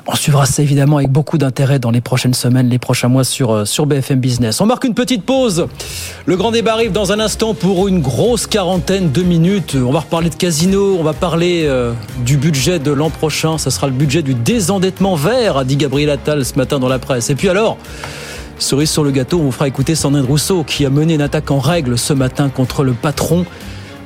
On 0.06 0.16
suivra 0.16 0.46
ça 0.46 0.62
évidemment 0.62 0.98
avec 0.98 1.10
beaucoup 1.10 1.38
d'intérêt 1.38 1.80
dans 1.80 1.92
les 1.92 2.02
prochaines 2.02 2.34
semaines, 2.34 2.68
les 2.68 2.80
prochains 2.80 3.08
mois 3.08 3.24
sur, 3.24 3.52
euh, 3.52 3.66
sur 3.66 3.86
BFM 3.86 4.20
Business. 4.20 4.60
On 4.60 4.66
marque 4.66 4.84
une 4.84 4.94
petite 4.96 5.24
pause. 5.24 5.68
Le 6.26 6.36
grand 6.36 6.52
débat 6.52 6.74
arrive 6.74 6.92
dans 6.92 7.14
un 7.14 7.20
instant 7.22 7.53
pour 7.54 7.88
une 7.88 8.02
grosse 8.02 8.48
quarantaine 8.48 9.12
de 9.12 9.22
minutes. 9.22 9.76
On 9.76 9.92
va 9.92 10.02
reparler 10.02 10.30
de 10.30 10.36
casino, 10.36 10.98
on 11.00 11.04
va 11.04 11.14
parler 11.14 11.64
euh, 11.66 11.94
du 12.26 12.38
budget 12.38 12.80
de 12.80 12.92
l'an 12.92 13.10
prochain. 13.10 13.58
Ça 13.58 13.72
sera 13.72 13.88
le 13.88 13.94
budget 13.94 14.22
du 14.22 14.34
désendettement 14.34 15.16
vert, 15.16 15.58
a 15.58 15.64
dit 15.64 15.76
Gabriel 15.76 16.10
Attal 16.10 16.46
ce 16.46 16.56
matin 16.56 16.80
dans 16.80 16.88
la 16.88 17.00
presse. 17.00 17.30
Et 17.30 17.36
puis 17.36 17.50
alors, 17.50 17.78
cerise 18.60 18.90
sur 18.90 19.04
le 19.04 19.12
gâteau, 19.12 19.40
on 19.40 19.44
vous 19.44 19.52
fera 19.52 19.68
écouter 19.68 19.96
Sandrine 19.96 20.26
Rousseau 20.26 20.64
qui 20.64 20.86
a 20.86 20.90
mené 20.90 21.16
une 21.16 21.22
attaque 21.22 21.52
en 21.52 21.60
règle 21.60 21.98
ce 21.98 22.14
matin 22.14 22.50
contre 22.50 22.84
le 22.84 22.94
patron 22.94 23.46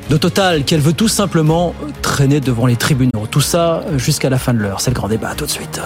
de 0.09 0.17
Total, 0.17 0.63
qu'elle 0.63 0.79
veut 0.79 0.93
tout 0.93 1.09
simplement 1.09 1.73
traîner 2.01 2.39
devant 2.39 2.65
les 2.65 2.77
tribunaux. 2.77 3.27
Tout 3.29 3.41
ça 3.41 3.83
jusqu'à 3.97 4.29
la 4.29 4.37
fin 4.37 4.53
de 4.53 4.59
l'heure. 4.59 4.79
C'est 4.79 4.91
le 4.91 4.95
grand 4.95 5.09
débat. 5.09 5.33
tout 5.35 5.45
de 5.45 5.51
suite. 5.51 5.81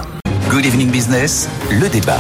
Good 0.50 0.66
Evening 0.66 0.92
Business, 0.92 1.50
le 1.72 1.90
débat. 1.90 2.20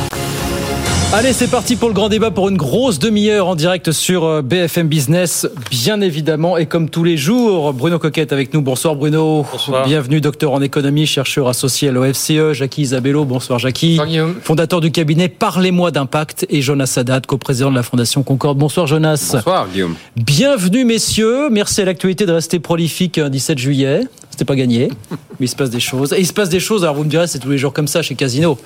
Allez, 1.13 1.33
c'est 1.33 1.49
parti 1.49 1.75
pour 1.75 1.89
le 1.89 1.93
grand 1.93 2.07
débat 2.07 2.31
pour 2.31 2.47
une 2.47 2.55
grosse 2.55 2.97
demi-heure 2.97 3.47
en 3.47 3.55
direct 3.55 3.91
sur 3.91 4.23
euh, 4.23 4.41
BFM 4.41 4.87
Business, 4.87 5.45
bien 5.69 5.99
évidemment. 5.99 6.57
Et 6.57 6.67
comme 6.67 6.89
tous 6.89 7.03
les 7.03 7.17
jours, 7.17 7.73
Bruno 7.73 7.99
Coquette 7.99 8.31
avec 8.31 8.53
nous. 8.53 8.61
Bonsoir 8.61 8.95
Bruno. 8.95 9.45
Bonsoir. 9.51 9.85
Bienvenue, 9.85 10.21
docteur 10.21 10.53
en 10.53 10.61
économie, 10.61 11.05
chercheur 11.05 11.49
associé 11.49 11.89
à 11.89 11.91
l'OFCE. 11.91 12.53
Jackie 12.53 12.83
Isabello. 12.83 13.25
Bonsoir 13.25 13.59
Jackie. 13.59 13.97
Bonsoir 13.97 14.29
Fondateur 14.41 14.79
du 14.79 14.91
cabinet 14.91 15.27
Parlez-moi 15.27 15.91
d'impact. 15.91 16.45
Et 16.49 16.61
Jonas 16.61 16.85
Sadat, 16.85 17.19
coprésident 17.27 17.71
de 17.71 17.75
la 17.75 17.83
Fondation 17.83 18.23
Concorde. 18.23 18.57
Bonsoir 18.57 18.87
Jonas. 18.87 19.31
Bonsoir 19.33 19.67
Guillaume. 19.67 19.95
Bienvenue 20.15 20.85
messieurs. 20.85 21.49
Merci 21.49 21.81
à 21.81 21.85
l'actualité 21.85 22.25
de 22.25 22.31
rester 22.31 22.59
prolifique 22.59 23.17
un 23.17 23.29
17 23.29 23.57
juillet. 23.57 24.03
C'était 24.29 24.45
pas 24.45 24.55
gagné, 24.55 24.87
mais 25.11 25.45
il 25.45 25.49
se 25.49 25.57
passe 25.57 25.71
des 25.71 25.81
choses. 25.81 26.13
Et 26.13 26.21
il 26.21 26.25
se 26.25 26.31
passe 26.31 26.47
des 26.47 26.61
choses, 26.61 26.83
alors 26.83 26.95
vous 26.95 27.03
me 27.03 27.09
direz, 27.09 27.27
c'est 27.27 27.39
tous 27.39 27.49
les 27.49 27.57
jours 27.57 27.73
comme 27.73 27.89
ça 27.89 28.01
chez 28.01 28.15
Casino. 28.15 28.57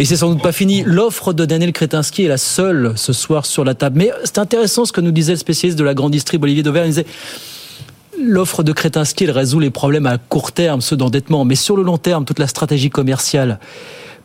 Et 0.00 0.04
c'est 0.04 0.16
sans 0.16 0.30
doute 0.30 0.42
pas 0.42 0.52
fini. 0.52 0.84
L'offre 0.86 1.32
de 1.32 1.44
Daniel 1.44 1.72
Kretinsky 1.72 2.24
est 2.24 2.28
la 2.28 2.38
seule 2.38 2.92
ce 2.94 3.12
soir 3.12 3.44
sur 3.44 3.64
la 3.64 3.74
table. 3.74 3.98
Mais 3.98 4.12
c'est 4.22 4.38
intéressant 4.38 4.84
ce 4.84 4.92
que 4.92 5.00
nous 5.00 5.10
disait 5.10 5.32
le 5.32 5.38
spécialiste 5.38 5.76
de 5.76 5.82
la 5.82 5.94
grande 5.94 6.12
distrib, 6.12 6.42
Olivier 6.44 6.62
Dauvert. 6.62 6.84
Il 6.84 6.90
disait 6.90 7.06
l'offre 8.22 8.62
de 8.62 8.72
Kretinsky, 8.72 9.24
elle 9.24 9.32
résout 9.32 9.58
les 9.58 9.70
problèmes 9.70 10.06
à 10.06 10.18
court 10.18 10.52
terme, 10.52 10.80
ceux 10.80 10.96
d'endettement. 10.96 11.44
Mais 11.44 11.56
sur 11.56 11.76
le 11.76 11.82
long 11.82 11.98
terme, 11.98 12.24
toute 12.24 12.38
la 12.38 12.46
stratégie 12.46 12.90
commerciale, 12.90 13.58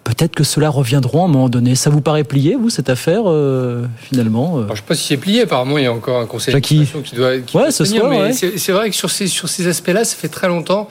peut-être 0.04 0.36
que 0.36 0.44
cela 0.44 0.70
reviendra 0.70 1.22
à 1.22 1.24
un 1.24 1.28
moment 1.28 1.50
donné. 1.50 1.74
Ça 1.74 1.90
vous 1.90 2.02
paraît 2.02 2.24
plié, 2.24 2.56
vous, 2.56 2.70
cette 2.70 2.90
affaire, 2.90 3.24
euh, 3.26 3.86
finalement 4.00 4.60
euh? 4.60 4.66
Je 4.68 4.72
ne 4.72 4.76
sais 4.76 4.82
pas 4.88 4.96
si 4.96 5.08
c'est 5.08 5.18
plié. 5.18 5.42
Apparemment, 5.42 5.80
il 5.80 5.86
y 5.86 5.88
a 5.88 5.94
encore 5.94 6.20
un 6.20 6.28
conseil 6.28 6.60
qui 6.62 6.88
doit, 7.16 7.40
qui 7.40 7.58
ouais, 7.58 7.72
ce 7.72 7.84
soir, 7.84 8.12
c'est 8.32 8.72
vrai 8.72 8.92
que 8.92 8.96
sur 8.96 9.10
ces, 9.10 9.26
sur 9.26 9.50
ces 9.50 9.66
aspects-là, 9.66 10.04
ça 10.04 10.16
fait 10.16 10.30
très 10.30 10.48
longtemps 10.48 10.88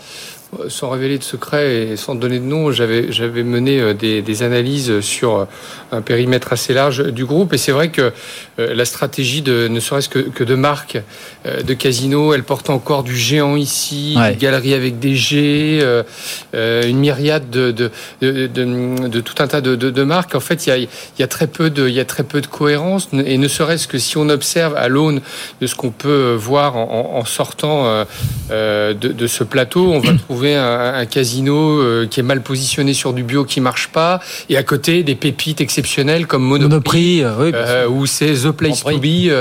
sans 0.69 0.91
révéler 0.91 1.17
de 1.17 1.25
secret 1.25 1.75
et 1.75 1.97
sans 1.97 2.15
donner 2.15 2.39
de 2.39 2.45
nom, 2.45 2.73
j'avais 2.73 3.11
j'avais 3.11 3.43
mené 3.43 3.81
euh, 3.81 3.95
des, 3.95 4.21
des, 4.21 4.43
analyses 4.43 5.01
sur 5.01 5.37
euh, 5.37 5.45
un 5.93 6.03
périmètre 6.03 6.53
assez 6.53 6.75
large 6.75 7.05
du 7.11 7.25
groupe 7.25 7.55
et 7.55 7.59
c'est 7.59 7.73
vrai 7.73 7.89
que 7.89 8.13
euh, 8.59 8.75
la 8.75 8.85
stratégie 8.85 9.41
de 9.41 9.69
ne 9.69 9.81
serait-ce 9.81 10.11
que, 10.11 10.19
que, 10.19 10.45
de 10.45 10.55
marque 10.55 10.99
de 11.45 11.75
casino, 11.75 12.35
elle 12.35 12.45
porte 12.45 12.71
encore 12.71 13.03
du 13.03 13.17
géant 13.17 13.57
ici, 13.57 14.15
ouais. 14.17 14.33
des 14.33 14.37
galeries 14.37 14.75
avec 14.75 14.99
des 14.99 15.17
G, 15.17 15.85
une 16.53 16.99
myriade 16.99 17.49
de 17.51 17.71
de, 17.71 17.91
de, 18.21 18.47
de, 18.47 19.09
de, 19.09 19.21
tout 19.21 19.35
un 19.39 19.47
tas 19.47 19.61
de, 19.61 20.03
marques. 20.03 20.35
En 20.35 20.41
fait, 20.41 20.67
il 20.67 20.69
y 20.69 20.73
a, 20.73 20.77
il 20.77 20.89
y 21.19 21.23
a 21.23 21.27
très 21.27 21.47
peu 21.47 21.71
de 21.71 21.89
il 21.89 21.95
y 21.95 22.01
a 22.01 22.05
très 22.05 22.23
peu 22.23 22.41
de 22.41 22.47
cohérence 22.47 23.09
et 23.13 23.39
ne 23.39 23.49
serait-ce 23.49 23.89
que 23.89 23.99
si 23.99 24.17
on 24.19 24.29
observe 24.29 24.77
à 24.77 24.89
l'aune 24.89 25.21
de 25.61 25.67
ce 25.67 25.75
qu'on 25.75 25.91
peut 25.91 26.35
voir 26.39 26.77
en, 26.77 27.17
en 27.17 27.25
sortant 27.25 28.05
de, 28.51 29.27
ce 29.27 29.45
plateau, 29.45 29.93
on 29.93 30.01
va 30.01 30.13
trouver 30.27 30.42
un, 30.51 31.07
casino 31.07 31.81
euh, 31.81 32.07
qui 32.07 32.21
est 32.21 32.23
mal 32.23 32.43
positionné 32.43 32.95
sur 32.95 33.13
du 33.13 33.23
bio 33.23 33.45
qui 33.45 33.61
marche 33.61 33.89
pas, 33.89 34.21
et 34.49 34.57
à 34.57 34.63
côté 34.63 35.03
des 35.03 35.15
pépites 35.15 35.61
exceptionnelles 35.61 36.27
comme 36.27 36.43
Monoprix, 36.43 37.23
euh, 37.23 37.51
euh, 37.55 37.89
ou 37.89 38.07
c'est 38.07 38.33
The 38.33 38.51
Place 38.51 38.85
to 38.85 38.99
Be. 38.99 39.33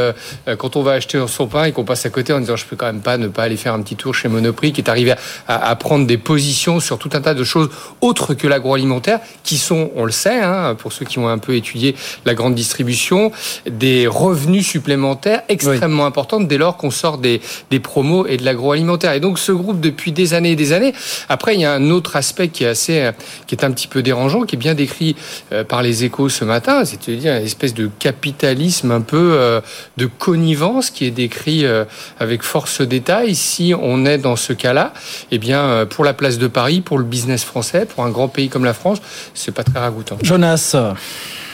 quand 0.58 0.76
on 0.76 0.84
va 0.84 0.94
acheter 0.94 1.24
son 1.28 1.48
pain 1.48 1.66
et 1.66 1.72
qu'on 1.72 1.84
passe 1.84 2.06
à 2.06 2.10
côté 2.10 2.34
en 2.34 2.40
disant 2.40 2.56
je 2.56 2.66
peux 2.66 2.76
quand 2.76 2.86
même 2.86 3.02
pas 3.02 3.18
ne 3.18 3.28
pas 3.28 3.44
aller 3.44 3.58
faire 3.58 3.74
un 3.74 3.82
petit 3.82 3.96
tour 3.96 4.16
chez 4.16 4.28
Monoprix, 4.28 4.72
qui 4.72 4.82
est 4.82 4.90
arrivé 4.90 5.14
à, 5.48 5.76
prendre 5.76 6.06
des 6.06 6.18
positions 6.18 6.80
sur 6.80 6.98
tout 6.98 7.10
un 7.14 7.22
tas 7.22 7.34
de 7.34 7.44
choses 7.44 7.70
autres 8.02 8.34
que 8.34 8.48
l'agroalimentaire, 8.48 9.20
qui 9.44 9.58
sont, 9.58 9.92
on 9.96 10.06
le 10.06 10.12
sait, 10.12 10.40
hein, 10.40 10.76
pour 10.76 10.94
ceux 10.94 11.06
qui 11.06 11.20
ont 11.20 11.28
un 11.28 11.38
peu 11.38 11.56
étudié 11.56 11.96
la 12.26 12.34
grande 12.34 12.56
distribution, 12.56 13.32
des 13.70 14.08
revenus 14.08 14.68
supplémentaires 14.68 15.42
extrêmement 15.50 16.06
importants 16.06 16.40
dès 16.40 16.58
lors 16.58 16.78
qu'on 16.78 16.92
sort 16.92 17.18
des, 17.18 17.42
des 17.70 17.80
promos 17.80 18.26
et 18.28 18.38
de 18.38 18.46
l'agroalimentaire. 18.46 19.14
Et 19.14 19.20
donc 19.20 19.40
ce 19.40 19.52
groupe 19.52 19.80
depuis 19.80 20.12
des 20.12 20.34
années 20.34 20.52
et 20.52 20.56
des 20.56 20.74
années 20.74 20.91
après, 21.30 21.56
il 21.56 21.62
y 21.62 21.66
a 21.66 21.74
un 21.74 21.90
autre 21.90 22.16
aspect 22.16 22.50
qui 22.50 22.64
est 22.64 22.68
assez, 22.68 23.12
qui 23.48 23.56
est 23.56 23.64
un 23.64 23.72
petit 23.72 23.88
peu 23.88 24.02
dérangeant, 24.02 24.44
qui 24.44 24.56
est 24.56 24.60
bien 24.60 24.74
décrit 24.74 25.16
euh, 25.52 25.64
par 25.64 25.82
les 25.82 26.04
échos 26.04 26.30
ce 26.30 26.46
matin, 26.46 26.86
c'est-à-dire 26.86 27.36
une 27.36 27.44
espèce 27.44 27.74
de 27.74 27.90
capitalisme 28.00 28.92
un 28.92 29.02
peu 29.02 29.34
euh, 29.34 29.62
de 29.98 30.06
connivence 30.06 30.90
qui 30.90 31.06
est 31.06 31.12
décrit 31.12 31.66
euh, 31.66 31.86
avec 32.20 32.44
force 32.44 32.82
détail. 32.82 33.36
Si 33.36 33.74
on 33.80 34.06
est 34.06 34.18
dans 34.18 34.36
ce 34.36 34.54
cas-là, 34.54 34.94
eh 35.32 35.38
bien, 35.38 35.86
pour 35.90 36.06
la 36.06 36.14
place 36.14 36.38
de 36.38 36.48
Paris, 36.48 36.82
pour 36.82 36.98
le 36.98 37.04
business 37.04 37.44
français, 37.44 37.86
pour 37.86 38.04
un 38.04 38.10
grand 38.10 38.28
pays 38.28 38.50
comme 38.50 38.66
la 38.66 38.74
France, 38.74 39.00
c'est 39.34 39.54
pas 39.54 39.64
très 39.64 39.80
ragoûtant. 39.80 40.18
Jonas. 40.22 40.76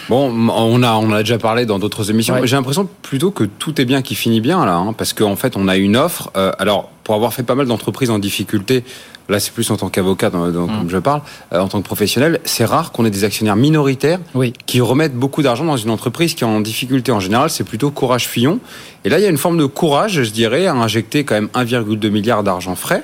Bon, 0.10 0.32
on 0.32 0.84
a 0.84 0.94
on 0.94 1.12
a 1.12 1.20
déjà 1.20 1.38
parlé 1.38 1.66
dans 1.66 1.80
d'autres 1.80 2.10
émissions. 2.10 2.36
J'ai 2.44 2.56
l'impression 2.56 2.88
plutôt 3.02 3.32
que 3.32 3.44
tout 3.44 3.80
est 3.82 3.86
bien 3.86 4.02
qui 4.02 4.16
finit 4.16 4.42
bien 4.42 4.66
là, 4.66 4.76
hein, 4.76 4.94
parce 4.94 5.14
qu'en 5.14 5.36
fait 5.36 5.56
on 5.58 5.68
a 5.68 5.78
une 5.78 5.98
offre. 5.98 6.32
alors 6.60 6.90
pour 7.08 7.16
avoir 7.16 7.34
fait 7.34 7.44
pas 7.44 7.56
mal 7.56 7.68
d'entreprises 7.68 8.10
en 8.10 8.20
difficulté, 8.20 8.84
là 9.30 9.40
c'est 9.40 9.54
plus 9.54 9.72
en 9.72 9.78
tant 9.78 9.88
qu'avocat 9.88 10.30
dont, 10.30 10.68
mm. 10.68 10.90
je 10.90 10.98
parle, 10.98 11.22
euh, 11.54 11.60
en 11.62 11.70
tant 11.70 11.80
que 11.80 11.86
professionnel, 11.86 12.42
c'est 12.44 12.66
rare 12.66 12.92
qu'on 12.92 13.06
ait 13.06 13.10
des 13.10 13.24
actionnaires 13.24 13.56
minoritaires 13.56 14.20
qui 14.66 14.82
remettent 14.82 15.16
beaucoup 15.16 15.42
d'argent 15.42 15.64
dans 15.64 15.78
une 15.78 15.90
entreprise 15.90 16.34
qui 16.34 16.44
est 16.44 16.48
en 16.48 16.60
difficulté. 16.60 17.14
En 17.14 17.22
général, 17.22 17.50
c'est 17.50 17.64
plutôt 17.64 17.92
courage 17.92 18.28
Fillon. 18.28 18.60
Et 19.06 19.10
là, 19.10 19.20
il 19.20 19.24
y 19.24 19.26
a 19.26 19.30
une 19.30 19.38
forme 19.38 19.58
de 19.58 19.66
courage, 19.66 20.22
je 20.24 20.32
dirais, 20.32 20.68
à 20.68 20.74
injecter 20.74 21.24
quand 21.24 21.36
même 21.36 21.50
1,2 21.54 22.10
milliard 22.10 22.44
d'argent 22.44 22.76
frais 22.76 23.04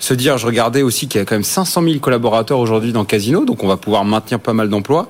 se 0.00 0.14
dire, 0.14 0.38
je 0.38 0.46
regardais 0.46 0.82
aussi 0.82 1.08
qu'il 1.08 1.18
y 1.18 1.22
a 1.22 1.24
quand 1.24 1.34
même 1.34 1.42
500 1.42 1.82
000 1.82 1.98
collaborateurs 1.98 2.60
aujourd'hui 2.60 2.92
dans 2.92 3.04
Casino, 3.04 3.44
donc 3.44 3.64
on 3.64 3.66
va 3.66 3.76
pouvoir 3.76 4.04
maintenir 4.04 4.38
pas 4.38 4.52
mal 4.52 4.68
d'emplois. 4.68 5.08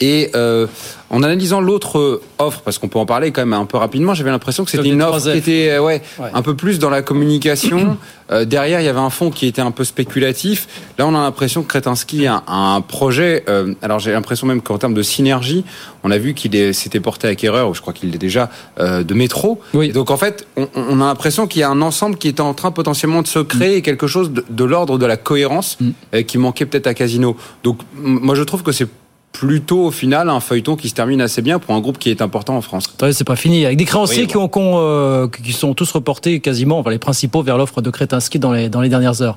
Et 0.00 0.30
euh, 0.34 0.66
en 1.10 1.22
analysant 1.22 1.60
l'autre 1.60 2.20
offre, 2.38 2.60
parce 2.60 2.78
qu'on 2.78 2.88
peut 2.88 2.98
en 2.98 3.06
parler 3.06 3.30
quand 3.32 3.42
même 3.42 3.52
un 3.52 3.64
peu 3.64 3.76
rapidement, 3.76 4.14
j'avais 4.14 4.30
l'impression 4.30 4.64
que 4.64 4.70
c'était 4.70 4.88
une 4.88 5.02
offre 5.02 5.32
qui 5.32 5.38
était 5.38 5.70
euh, 5.70 5.82
ouais, 5.82 6.02
un 6.18 6.42
peu 6.42 6.54
plus 6.54 6.78
dans 6.78 6.90
la 6.90 7.02
communication. 7.02 7.96
Euh, 8.30 8.44
derrière, 8.44 8.80
il 8.80 8.84
y 8.84 8.88
avait 8.88 8.98
un 8.98 9.10
fonds 9.10 9.30
qui 9.30 9.46
était 9.46 9.62
un 9.62 9.70
peu 9.70 9.84
spéculatif. 9.84 10.66
Là, 10.98 11.06
on 11.06 11.14
a 11.14 11.20
l'impression 11.20 11.62
que 11.62 11.68
Kretinsky 11.68 12.26
a, 12.26 12.42
un 12.46 12.80
projet. 12.80 13.44
Euh, 13.48 13.74
alors, 13.82 13.98
j'ai 13.98 14.12
l'impression 14.12 14.46
même 14.46 14.62
qu'en 14.62 14.78
termes 14.78 14.94
de 14.94 15.02
synergie, 15.02 15.64
on 16.02 16.10
a 16.10 16.18
vu 16.18 16.34
qu'il 16.34 16.74
s'était 16.74 17.00
porté 17.00 17.28
acquéreur, 17.28 17.68
ou 17.68 17.74
je 17.74 17.80
crois 17.80 17.92
qu'il 17.92 18.14
est 18.14 18.18
déjà, 18.18 18.50
euh, 18.80 19.04
de 19.04 19.14
métro. 19.14 19.60
Oui. 19.74 19.92
Donc, 19.92 20.10
en 20.10 20.16
fait, 20.16 20.46
on, 20.56 20.68
on 20.74 21.00
a 21.00 21.04
l'impression 21.04 21.46
qu'il 21.46 21.60
y 21.60 21.64
a 21.64 21.70
un 21.70 21.82
ensemble 21.82 22.16
qui 22.16 22.28
est 22.28 22.40
en 22.40 22.54
train 22.54 22.70
potentiellement 22.70 23.22
de 23.22 23.28
se 23.28 23.38
créer 23.38 23.82
quelque 23.82 24.06
chose 24.06 24.32
de, 24.32 24.44
de 24.48 24.64
l'ordre 24.64 24.98
de 24.98 25.06
la 25.06 25.16
cohérence 25.16 25.78
mm. 25.80 26.22
qui 26.24 26.38
manquait 26.38 26.66
peut-être 26.66 26.86
à 26.86 26.94
Casino. 26.94 27.36
Donc, 27.62 27.78
moi, 27.94 28.34
je 28.34 28.42
trouve 28.42 28.62
que 28.62 28.72
c'est 28.72 28.88
plutôt 29.38 29.84
au 29.84 29.90
final 29.90 30.30
un 30.30 30.40
feuilleton 30.40 30.76
qui 30.76 30.88
se 30.88 30.94
termine 30.94 31.20
assez 31.20 31.42
bien 31.42 31.58
pour 31.58 31.74
un 31.74 31.80
groupe 31.80 31.98
qui 31.98 32.10
est 32.10 32.22
important 32.22 32.56
en 32.56 32.62
France. 32.62 32.90
c'est 33.12 33.24
pas 33.24 33.36
fini. 33.36 33.66
Avec 33.66 33.76
des 33.76 33.84
créanciers 33.84 34.26
qui, 34.26 34.38
ont, 34.38 34.50
euh, 34.56 35.28
qui, 35.28 35.52
sont 35.52 35.74
tous 35.74 35.90
reportés 35.92 36.40
quasiment, 36.40 36.78
enfin, 36.78 36.90
les 36.90 36.98
principaux, 36.98 37.42
vers 37.42 37.58
l'offre 37.58 37.82
de 37.82 37.90
Kretinsky 37.90 38.38
dans 38.38 38.52
les, 38.52 38.70
dans 38.70 38.80
les 38.80 38.88
dernières 38.88 39.20
heures. 39.20 39.36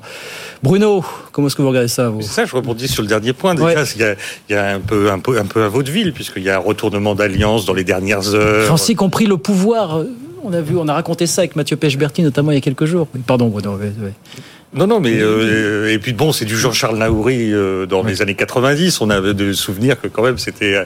Bruno, 0.62 1.04
comment 1.32 1.48
est-ce 1.48 1.56
que 1.56 1.60
vous 1.60 1.68
regardez 1.68 1.88
ça 1.88 2.08
vous? 2.08 2.22
C'est 2.22 2.28
ça, 2.28 2.44
je 2.46 2.56
rebondis 2.56 2.88
sur 2.88 3.02
le 3.02 3.08
dernier 3.08 3.34
point. 3.34 3.54
Déjà, 3.54 3.84
il, 3.94 4.00
y 4.00 4.04
a, 4.04 4.14
il 4.48 4.52
y 4.54 4.56
a, 4.56 4.74
un 4.74 4.80
peu, 4.80 5.10
un 5.10 5.18
peu, 5.18 5.38
un 5.38 5.44
peu 5.44 5.64
à 5.64 5.68
vaudeville, 5.68 6.14
puisqu'il 6.14 6.44
y 6.44 6.50
a 6.50 6.56
un 6.56 6.60
retournement 6.60 7.14
d'alliance 7.14 7.66
dans 7.66 7.74
les 7.74 7.84
dernières 7.84 8.34
heures. 8.34 8.64
Créanciers 8.64 8.94
compris 8.94 9.26
le 9.26 9.36
pouvoir. 9.36 10.02
On 10.42 10.54
a 10.54 10.62
vu, 10.62 10.78
on 10.78 10.88
a 10.88 10.94
raconté 10.94 11.26
ça 11.26 11.42
avec 11.42 11.56
Mathieu 11.56 11.76
Pechberti, 11.76 12.22
notamment 12.22 12.52
il 12.52 12.54
y 12.54 12.58
a 12.58 12.62
quelques 12.62 12.86
jours. 12.86 13.06
Pardon, 13.26 13.48
Bruno. 13.48 13.78
Non, 14.72 14.86
non, 14.86 15.00
mais 15.00 15.18
euh, 15.20 15.92
et 15.92 15.98
puis 15.98 16.12
bon, 16.12 16.30
c'est 16.30 16.44
du 16.44 16.56
Jean-Charles 16.56 16.96
Naouri 16.96 17.52
euh, 17.52 17.86
dans 17.86 18.04
les 18.04 18.22
années 18.22 18.36
90. 18.36 19.00
On 19.00 19.10
a 19.10 19.20
de 19.20 19.52
souvenirs 19.52 20.00
que 20.00 20.06
quand 20.06 20.22
même 20.22 20.38
c'était 20.38 20.84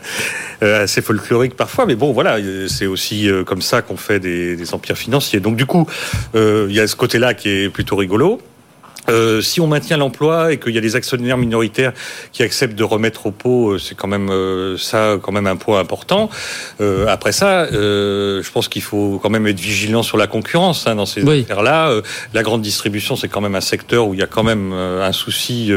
euh, 0.62 0.84
assez 0.84 1.02
folklorique 1.02 1.54
parfois, 1.54 1.84
mais 1.84 1.94
bon, 1.94 2.12
voilà, 2.12 2.38
c'est 2.66 2.86
aussi 2.86 3.28
euh, 3.28 3.44
comme 3.44 3.60
ça 3.60 3.82
qu'on 3.82 3.98
fait 3.98 4.20
des, 4.20 4.56
des, 4.56 4.72
empires 4.72 4.96
financiers. 4.96 5.40
Donc 5.40 5.56
du 5.56 5.66
coup, 5.66 5.86
il 6.34 6.72
y 6.72 6.80
a 6.80 6.86
ce 6.86 6.96
côté-là 6.96 7.34
qui 7.34 7.50
est 7.50 7.68
plutôt 7.68 7.96
rigolo. 7.96 8.40
Euh, 9.08 9.40
si 9.42 9.60
on 9.60 9.66
maintient 9.66 9.96
l'emploi 9.96 10.52
et 10.52 10.58
qu'il 10.58 10.74
y 10.74 10.78
a 10.78 10.80
des 10.80 10.96
actionnaires 10.96 11.36
minoritaires 11.36 11.92
qui 12.32 12.42
acceptent 12.42 12.74
de 12.74 12.84
remettre 12.84 13.26
au 13.26 13.30
pot, 13.30 13.72
euh, 13.72 13.78
c'est 13.78 13.94
quand 13.94 14.08
même 14.08 14.30
euh, 14.30 14.78
ça, 14.78 15.18
quand 15.20 15.32
même 15.32 15.46
un 15.46 15.56
point 15.56 15.78
important. 15.78 16.30
Euh, 16.80 17.06
après 17.08 17.32
ça, 17.32 17.64
euh, 17.64 18.42
je 18.42 18.50
pense 18.50 18.68
qu'il 18.68 18.82
faut 18.82 19.20
quand 19.22 19.30
même 19.30 19.46
être 19.46 19.60
vigilant 19.60 20.02
sur 20.02 20.16
la 20.16 20.26
concurrence 20.26 20.86
hein, 20.86 20.94
dans 20.94 21.06
ces 21.06 21.22
affaires-là. 21.28 22.00
la 22.32 22.42
grande 22.42 22.62
distribution, 22.62 23.16
c'est 23.16 23.28
quand 23.28 23.40
même 23.40 23.54
un 23.54 23.60
secteur 23.60 24.08
où 24.08 24.14
il 24.14 24.20
y 24.20 24.22
a 24.22 24.26
quand 24.26 24.42
même 24.42 24.72
un 24.72 25.12
souci 25.12 25.70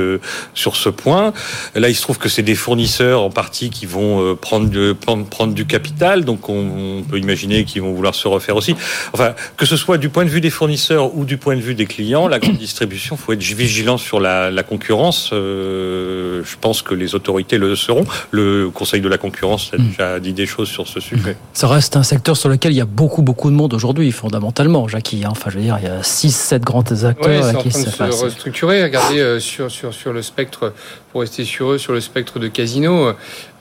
sur 0.54 0.76
ce 0.76 0.90
point. 0.90 1.34
Là, 1.76 1.90
il 1.90 1.96
se 1.96 2.02
trouve 2.02 2.18
que 2.18 2.30
c'est 2.30 2.44
des 2.44 2.56
fournisseurs 2.56 3.22
en 3.22 3.30
partie 3.30 3.70
qui 3.70 3.86
vont 3.86 4.36
prendre, 4.36 4.70
de, 4.70 4.94
prendre, 4.94 5.54
du 5.54 5.66
capital, 5.66 6.26
donc 6.26 6.50
on, 6.50 7.00
on 7.00 7.04
peut 7.04 7.20
imaginer 7.20 7.66
qu'ils 7.66 7.82
vont 7.82 7.94
vouloir 7.94 8.16
se 8.16 8.28
refaire 8.28 8.56
aussi. 8.56 8.76
Enfin, 9.13 9.34
que 9.58 9.66
ce 9.66 9.76
soit 9.76 9.98
du 9.98 10.10
point 10.10 10.26
de 10.26 10.30
vue 10.30 10.42
des 10.42 10.50
fournisseurs 10.50 11.16
ou 11.16 11.26
du 11.26 11.38
point 11.38 11.56
de 11.56 11.62
vue 11.62 11.76
des 11.76 11.86
clients, 11.86 12.28
la 12.28 12.40
grande 12.40 12.58
distribution 12.58 13.16
il 13.17 13.23
faut 13.23 13.34
être 13.34 13.41
vigilant 13.41 13.97
sur 13.97 14.19
la, 14.19 14.51
la 14.51 14.63
concurrence. 14.63 15.32
Euh, 15.34 16.43
je 16.43 16.56
pense 16.60 16.82
que 16.82 16.93
les 16.93 17.15
autorités 17.15 17.58
le 17.58 17.75
seront. 17.75 18.06
Le 18.32 18.69
Conseil 18.69 19.01
de 19.01 19.10
la 19.10 19.17
concurrence 19.17 19.71
a 19.73 19.77
hmm. 19.77 19.88
déjà 19.88 20.19
dit 20.19 20.34
des 20.34 20.45
choses 20.45 20.69
sur 20.69 20.88
ce 20.88 20.99
sujet. 20.99 21.36
Ça 21.53 21.67
reste 21.67 21.97
un 21.97 22.03
secteur 22.03 22.38
sur 22.38 22.49
lequel 22.49 22.73
il 22.73 22.77
y 22.77 22.82
a 22.82 22.86
beaucoup, 22.86 23.23
beaucoup 23.23 23.49
de 23.49 23.56
monde 23.56 23.73
aujourd'hui, 23.73 24.12
fondamentalement, 24.12 24.88
Jackie. 24.88 25.23
Hein. 25.25 25.30
Enfin, 25.32 25.49
je 25.49 25.58
veux 25.58 25.63
dire, 25.63 25.77
il 25.82 25.86
y 25.86 25.91
a 25.91 26.01
6-7 26.01 26.60
grands 26.60 26.82
acteurs 26.82 27.53
oui, 27.56 27.63
qui 27.63 27.71
se, 27.71 27.89
se 27.89 28.03
restructurer. 28.03 28.84
Regardez 28.84 29.19
euh, 29.19 29.39
sur, 29.39 29.71
sur, 29.71 29.93
sur 29.93 30.13
le 30.13 30.21
spectre 30.21 30.73
pour 31.17 31.23
rester 31.23 31.45
sur 31.45 31.71
eux, 31.71 31.77
sur 31.80 31.93
le 31.93 31.99
spectre 31.99 32.38
de 32.38 32.47
Casino, 32.47 33.12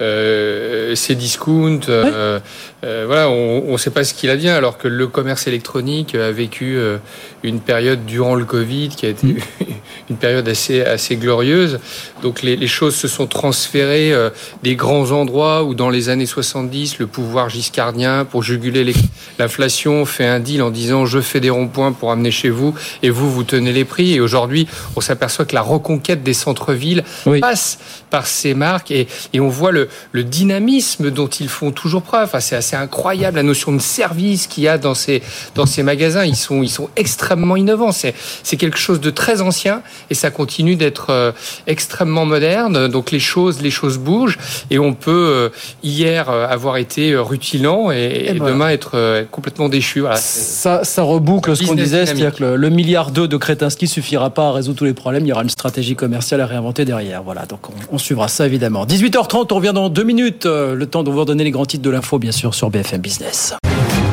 euh, 0.02 0.94
c'est 0.94 1.14
discount. 1.14 1.80
Euh, 1.88 2.38
euh, 2.84 3.04
voilà, 3.06 3.30
on 3.30 3.72
ne 3.72 3.76
sait 3.78 3.90
pas 3.90 4.04
ce 4.04 4.14
qu'il 4.14 4.30
advient, 4.30 4.50
alors 4.50 4.78
que 4.78 4.86
le 4.86 5.06
commerce 5.06 5.46
électronique 5.46 6.14
a 6.14 6.30
vécu 6.30 6.76
euh, 6.76 6.98
une 7.42 7.60
période 7.60 8.04
durant 8.04 8.34
le 8.34 8.44
Covid 8.44 8.90
qui 8.90 9.06
a 9.06 9.08
été 9.08 9.26
mm. 9.26 9.36
une 10.10 10.16
période 10.16 10.48
assez, 10.48 10.82
assez 10.82 11.16
glorieuse. 11.16 11.80
Donc 12.22 12.42
les, 12.42 12.56
les 12.56 12.66
choses 12.68 12.94
se 12.94 13.08
sont 13.08 13.26
transférées 13.26 14.12
euh, 14.12 14.30
des 14.62 14.76
grands 14.76 15.10
endroits 15.10 15.64
où 15.64 15.74
dans 15.74 15.90
les 15.90 16.10
années 16.10 16.26
70, 16.26 16.98
le 16.98 17.06
pouvoir 17.06 17.48
giscardien, 17.48 18.24
pour 18.24 18.42
juguler 18.42 18.92
l'inflation, 19.38 20.04
fait 20.04 20.26
un 20.26 20.38
deal 20.38 20.62
en 20.62 20.70
disant 20.70 21.06
je 21.06 21.20
fais 21.20 21.40
des 21.40 21.50
ronds-points 21.50 21.92
pour 21.92 22.12
amener 22.12 22.30
chez 22.30 22.50
vous 22.50 22.74
et 23.02 23.10
vous, 23.10 23.32
vous 23.32 23.42
tenez 23.42 23.72
les 23.72 23.84
prix. 23.84 24.12
Et 24.12 24.20
aujourd'hui, 24.20 24.68
on 24.94 25.00
s'aperçoit 25.00 25.44
que 25.44 25.54
la 25.54 25.62
reconquête 25.62 26.22
des 26.22 26.34
centres-villes 26.34 27.02
passe 27.46 27.78
par 28.10 28.26
ces 28.26 28.54
marques 28.54 28.90
et, 28.90 29.06
et 29.32 29.40
on 29.40 29.48
voit 29.48 29.70
le, 29.70 29.88
le, 30.12 30.24
dynamisme 30.24 31.10
dont 31.10 31.28
ils 31.28 31.48
font 31.48 31.70
toujours 31.70 32.02
preuve. 32.02 32.24
Enfin, 32.24 32.40
c'est 32.40 32.56
assez 32.56 32.76
incroyable 32.76 33.36
la 33.36 33.42
notion 33.42 33.72
de 33.72 33.78
service 33.78 34.46
qu'il 34.46 34.64
y 34.64 34.68
a 34.68 34.78
dans 34.78 34.94
ces, 34.94 35.22
dans 35.54 35.66
ces 35.66 35.82
magasins. 35.82 36.24
Ils 36.24 36.36
sont, 36.36 36.62
ils 36.62 36.70
sont 36.70 36.88
extrêmement 36.96 37.56
innovants. 37.56 37.92
C'est, 37.92 38.14
c'est 38.42 38.56
quelque 38.56 38.78
chose 38.78 39.00
de 39.00 39.10
très 39.10 39.42
ancien 39.42 39.82
et 40.10 40.14
ça 40.14 40.30
continue 40.30 40.76
d'être 40.76 41.10
euh, 41.10 41.32
extrêmement 41.66 42.26
moderne. 42.26 42.88
Donc 42.88 43.10
les 43.12 43.20
choses, 43.20 43.60
les 43.62 43.70
choses 43.70 43.98
bougent 43.98 44.38
et 44.70 44.78
on 44.78 44.94
peut 44.94 45.12
euh, 45.12 45.48
hier 45.82 46.28
euh, 46.28 46.48
avoir 46.48 46.78
été 46.78 47.14
rutilant 47.16 47.92
et, 47.92 48.26
et, 48.28 48.34
demain 48.34 48.70
être 48.70 49.24
complètement 49.30 49.68
déchu. 49.68 50.00
Voilà. 50.00 50.16
Ça, 50.16 50.82
ça 50.84 51.02
reboucle 51.02 51.56
ce 51.56 51.64
qu'on 51.64 51.74
disait, 51.74 52.06
c'est-à-dire 52.06 52.34
que 52.34 52.42
le, 52.42 52.56
le 52.56 52.70
milliard 52.70 53.10
2 53.10 53.28
de 53.28 53.36
Kretinsky 53.36 53.86
suffira 53.86 54.30
pas 54.30 54.48
à 54.48 54.52
résoudre 54.52 54.78
tous 54.78 54.84
les 54.84 54.94
problèmes. 54.94 55.24
Il 55.24 55.28
y 55.28 55.32
aura 55.32 55.42
une 55.42 55.50
stratégie 55.50 55.96
commerciale 55.96 56.40
à 56.40 56.46
réinventer 56.46 56.84
derrière. 56.84 57.22
Voilà, 57.22 57.35
donc 57.44 57.68
on, 57.68 57.74
on 57.92 57.98
suivra 57.98 58.28
ça 58.28 58.46
évidemment. 58.46 58.86
18h30, 58.86 59.48
on 59.50 59.56
revient 59.56 59.72
dans 59.74 59.90
deux 59.90 60.04
minutes. 60.04 60.46
Le 60.46 60.86
temps 60.86 61.02
de 61.02 61.10
vous 61.10 61.20
redonner 61.20 61.44
les 61.44 61.50
grands 61.50 61.66
titres 61.66 61.82
de 61.82 61.90
l'info, 61.90 62.18
bien 62.18 62.32
sûr, 62.32 62.54
sur 62.54 62.70
BFM 62.70 63.02
Business. 63.02 63.54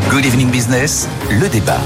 Good 0.09 0.25
Evening 0.25 0.51
Business, 0.51 1.07
le 1.31 1.47
débat. 1.47 1.79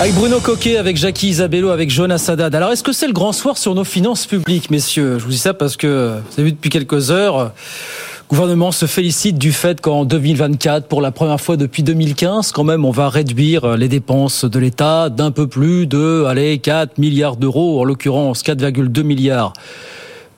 Avec 0.00 0.14
Bruno 0.14 0.40
Coquet, 0.40 0.78
avec 0.78 0.96
Jackie 0.96 1.28
Isabello, 1.28 1.68
avec 1.68 1.88
Jonas 1.90 2.24
Haddad. 2.26 2.54
Alors, 2.54 2.72
est-ce 2.72 2.82
que 2.82 2.92
c'est 2.92 3.06
le 3.06 3.12
grand 3.12 3.32
soir 3.32 3.56
sur 3.56 3.74
nos 3.74 3.84
finances 3.84 4.26
publiques, 4.26 4.70
messieurs? 4.70 5.18
Je 5.18 5.24
vous 5.24 5.30
dis 5.30 5.38
ça 5.38 5.54
parce 5.54 5.76
que, 5.76 6.16
vous 6.18 6.40
avez 6.40 6.44
vu 6.44 6.52
depuis 6.52 6.70
quelques 6.70 7.12
heures, 7.12 7.38
le 7.44 8.28
gouvernement 8.28 8.72
se 8.72 8.86
félicite 8.86 9.38
du 9.38 9.52
fait 9.52 9.80
qu'en 9.80 10.04
2024, 10.04 10.88
pour 10.88 11.02
la 11.02 11.12
première 11.12 11.40
fois 11.40 11.56
depuis 11.56 11.84
2015, 11.84 12.50
quand 12.50 12.64
même, 12.64 12.84
on 12.84 12.90
va 12.90 13.08
réduire 13.08 13.76
les 13.76 13.88
dépenses 13.88 14.44
de 14.44 14.58
l'État 14.58 15.08
d'un 15.08 15.30
peu 15.30 15.46
plus 15.46 15.86
de, 15.86 16.24
allez, 16.24 16.58
4 16.58 16.98
milliards 16.98 17.36
d'euros, 17.36 17.80
en 17.80 17.84
l'occurrence 17.84 18.42
4,2 18.42 19.02
milliards. 19.04 19.52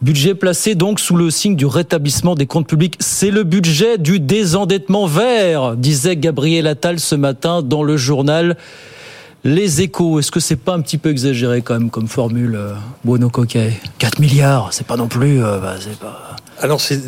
Budget 0.04 0.34
placé 0.34 0.74
donc 0.74 1.00
sous 1.00 1.16
le 1.16 1.30
signe 1.30 1.56
du 1.56 1.64
rétablissement 1.64 2.34
des 2.34 2.46
comptes 2.46 2.66
publics. 2.66 2.96
C'est 3.00 3.30
le 3.30 3.42
budget 3.42 3.96
du 3.96 4.20
désendettement 4.20 5.06
vert, 5.06 5.76
disait 5.76 6.14
Gabriel 6.14 6.66
Attal 6.66 7.00
ce 7.00 7.14
matin 7.14 7.62
dans 7.62 7.82
le 7.82 7.96
journal 7.96 8.58
Les 9.44 9.80
Échos. 9.80 10.18
Est-ce 10.18 10.30
que 10.30 10.40
c'est 10.40 10.56
pas 10.56 10.74
un 10.74 10.82
petit 10.82 10.98
peu 10.98 11.08
exagéré 11.08 11.62
quand 11.62 11.72
même 11.72 11.88
comme 11.88 12.06
formule, 12.06 12.54
euh, 12.54 12.74
Bruno 13.02 13.30
Coquet? 13.30 13.80
4 13.96 14.18
milliards, 14.20 14.74
c'est 14.74 14.86
pas 14.86 14.98
non 14.98 15.08
plus... 15.08 15.42
Euh, 15.42 15.58
bah, 15.58 15.76
c'est 15.80 15.98
pas... 15.98 16.36
Alors 16.60 16.80
c'est 16.80 17.00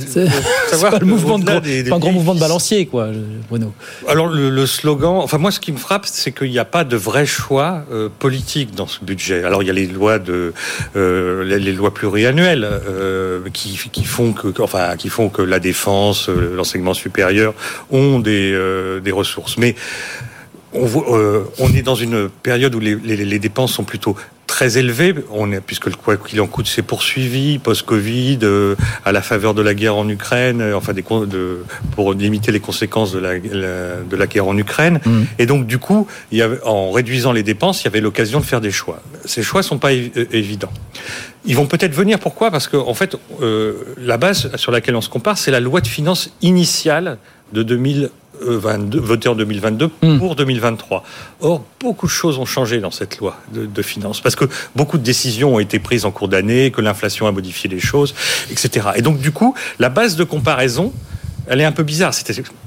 pas 0.81 0.99
le 0.99 1.07
mouvement 1.07 1.39
de 1.39 1.45
gros, 1.45 1.61
des, 1.61 1.83
des, 1.83 1.91
pas 1.91 1.97
un 1.97 1.99
grand 1.99 2.13
mouvement 2.13 2.35
de 2.35 2.41
balancier 2.41 2.87
quoi, 2.87 3.09
Bruno. 3.49 3.73
Alors 4.09 4.27
le, 4.27 4.51
le 4.51 4.67
slogan, 4.67 5.21
enfin 5.23 5.39
moi 5.39 5.51
ce 5.51 5.61
qui 5.61 5.73
me 5.73 5.77
frappe, 5.77 6.07
c'est 6.07 6.33
qu'il 6.33 6.51
n'y 6.51 6.59
a 6.59 6.65
pas 6.65 6.85
de 6.85 6.97
vrai 6.97 7.27
choix 7.27 7.85
euh, 7.93 8.09
politique 8.19 8.75
dans 8.75 8.87
ce 8.87 9.05
budget. 9.05 9.45
Alors 9.45 9.63
il 9.63 9.67
y 9.67 9.71
a 9.71 9.73
les 9.73 9.87
lois 9.87 10.19
de 10.19 10.53
euh, 10.97 11.45
les, 11.45 11.59
les, 11.59 11.73
lois 11.73 11.95
pluriannuelles 11.95 12.67
euh, 12.69 13.41
qui, 13.53 13.79
qui 13.93 14.05
font 14.05 14.33
que 14.33 14.49
enfin 14.61 14.97
qui 14.97 15.09
font 15.09 15.29
que 15.29 15.43
la 15.43 15.61
défense, 15.61 16.29
euh, 16.29 16.55
l'enseignement 16.57 16.95
supérieur 16.95 17.55
ont 17.91 18.19
des 18.19 18.53
euh, 18.53 19.01
des 19.01 19.13
ressources, 19.13 19.59
mais 19.59 19.77
on, 20.73 20.87
euh, 21.15 21.45
on, 21.59 21.73
est 21.73 21.83
dans 21.83 21.95
une 21.95 22.29
période 22.29 22.75
où 22.75 22.81
les, 22.81 22.97
les, 22.97 23.17
les, 23.25 23.39
dépenses 23.39 23.73
sont 23.73 23.85
plutôt 23.85 24.17
très 24.47 24.79
élevé, 24.79 25.15
on 25.31 25.53
est, 25.53 25.61
puisque 25.61 25.87
le 25.87 25.95
quoi 25.95 26.17
qu'il 26.17 26.41
en 26.41 26.47
coûte 26.47 26.67
s'est 26.67 26.83
poursuivi 26.83 27.59
post-Covid, 27.59 28.39
euh, 28.43 28.75
à 29.05 29.13
la 29.13 29.23
faveur 29.23 29.55
de 29.55 29.63
la 29.63 29.75
guerre 29.75 29.97
en 29.97 30.09
Ukraine, 30.09 30.61
euh, 30.61 30.77
enfin 30.77 30.93
des, 30.93 31.03
de, 31.03 31.65
pour 31.93 32.15
limiter 32.15 32.53
les 32.53 32.61
conséquences 32.61 33.13
de 33.13 33.19
la, 33.19 33.35
la, 33.35 33.97
de 34.09 34.17
la 34.17 34.27
guerre 34.27 34.47
en 34.47 34.57
Ukraine. 34.57 35.01
Mmh. 35.05 35.23
Et 35.39 35.47
donc 35.47 35.67
du 35.67 35.79
coup, 35.79 36.07
il 36.33 36.39
y 36.39 36.43
avait, 36.43 36.63
en 36.65 36.91
réduisant 36.91 37.33
les 37.33 37.43
dépenses, 37.43 37.83
il 37.83 37.85
y 37.85 37.89
avait 37.89 38.01
l'occasion 38.01 38.41
de 38.41 38.45
faire 38.45 38.61
des 38.61 38.71
choix. 38.71 39.03
Ces 39.25 39.43
choix 39.43 39.63
sont 39.63 39.79
pas 39.79 39.93
évidents. 39.93 40.73
Ils 41.45 41.55
vont 41.55 41.67
peut-être 41.67 41.95
venir. 41.95 42.19
Pourquoi? 42.19 42.51
Parce 42.51 42.67
que 42.67 42.77
en 42.77 42.95
fait, 42.95 43.17
la 43.99 44.17
base 44.17 44.51
sur 44.57 44.73
laquelle 44.73 44.97
on 44.97 45.01
se 45.01 45.09
compare, 45.09 45.39
c'est 45.39 45.53
la 45.53 45.61
loi 45.61 45.81
de 45.81 45.87
finances 45.87 46.31
initiale 46.43 47.19
de 47.53 47.63
2000 47.63 48.11
22, 48.41 48.99
voté 48.99 49.29
en 49.29 49.35
2022 49.35 49.91
mmh. 50.03 50.19
pour 50.19 50.37
2023. 50.37 51.05
Or, 51.41 51.65
beaucoup 51.81 52.07
de 52.07 52.11
choses 52.11 52.39
ont 52.39 52.47
changé 52.47 52.81
dans 52.81 52.91
cette 52.91 53.19
loi 53.19 53.37
de, 53.53 53.67
de 53.67 53.83
finances, 53.83 54.21
parce 54.21 54.37
que 54.37 54.47
beaucoup 54.75 54.99
de 54.99 55.03
décisions 55.03 55.55
ont 55.55 55.59
été 55.59 55.79
prises 55.79 56.05
en 56.05 56.11
cours 56.11 56.29
d'année, 56.29 56.71
que 56.71 56.81
l'inflation 56.81 57.27
a 57.27 57.33
modifié 57.33 57.69
les 57.69 57.81
choses, 57.81 58.15
etc. 58.51 58.89
Et 58.97 59.03
donc, 59.03 59.19
du 59.19 59.33
coup, 59.33 59.55
la 59.79 59.89
base 59.89 60.17
de 60.17 60.25
comparaison, 60.25 60.93
elle 61.49 61.61
est 61.61 61.65
un 61.65 61.73
peu 61.73 61.83
bizarre. 61.83 62.13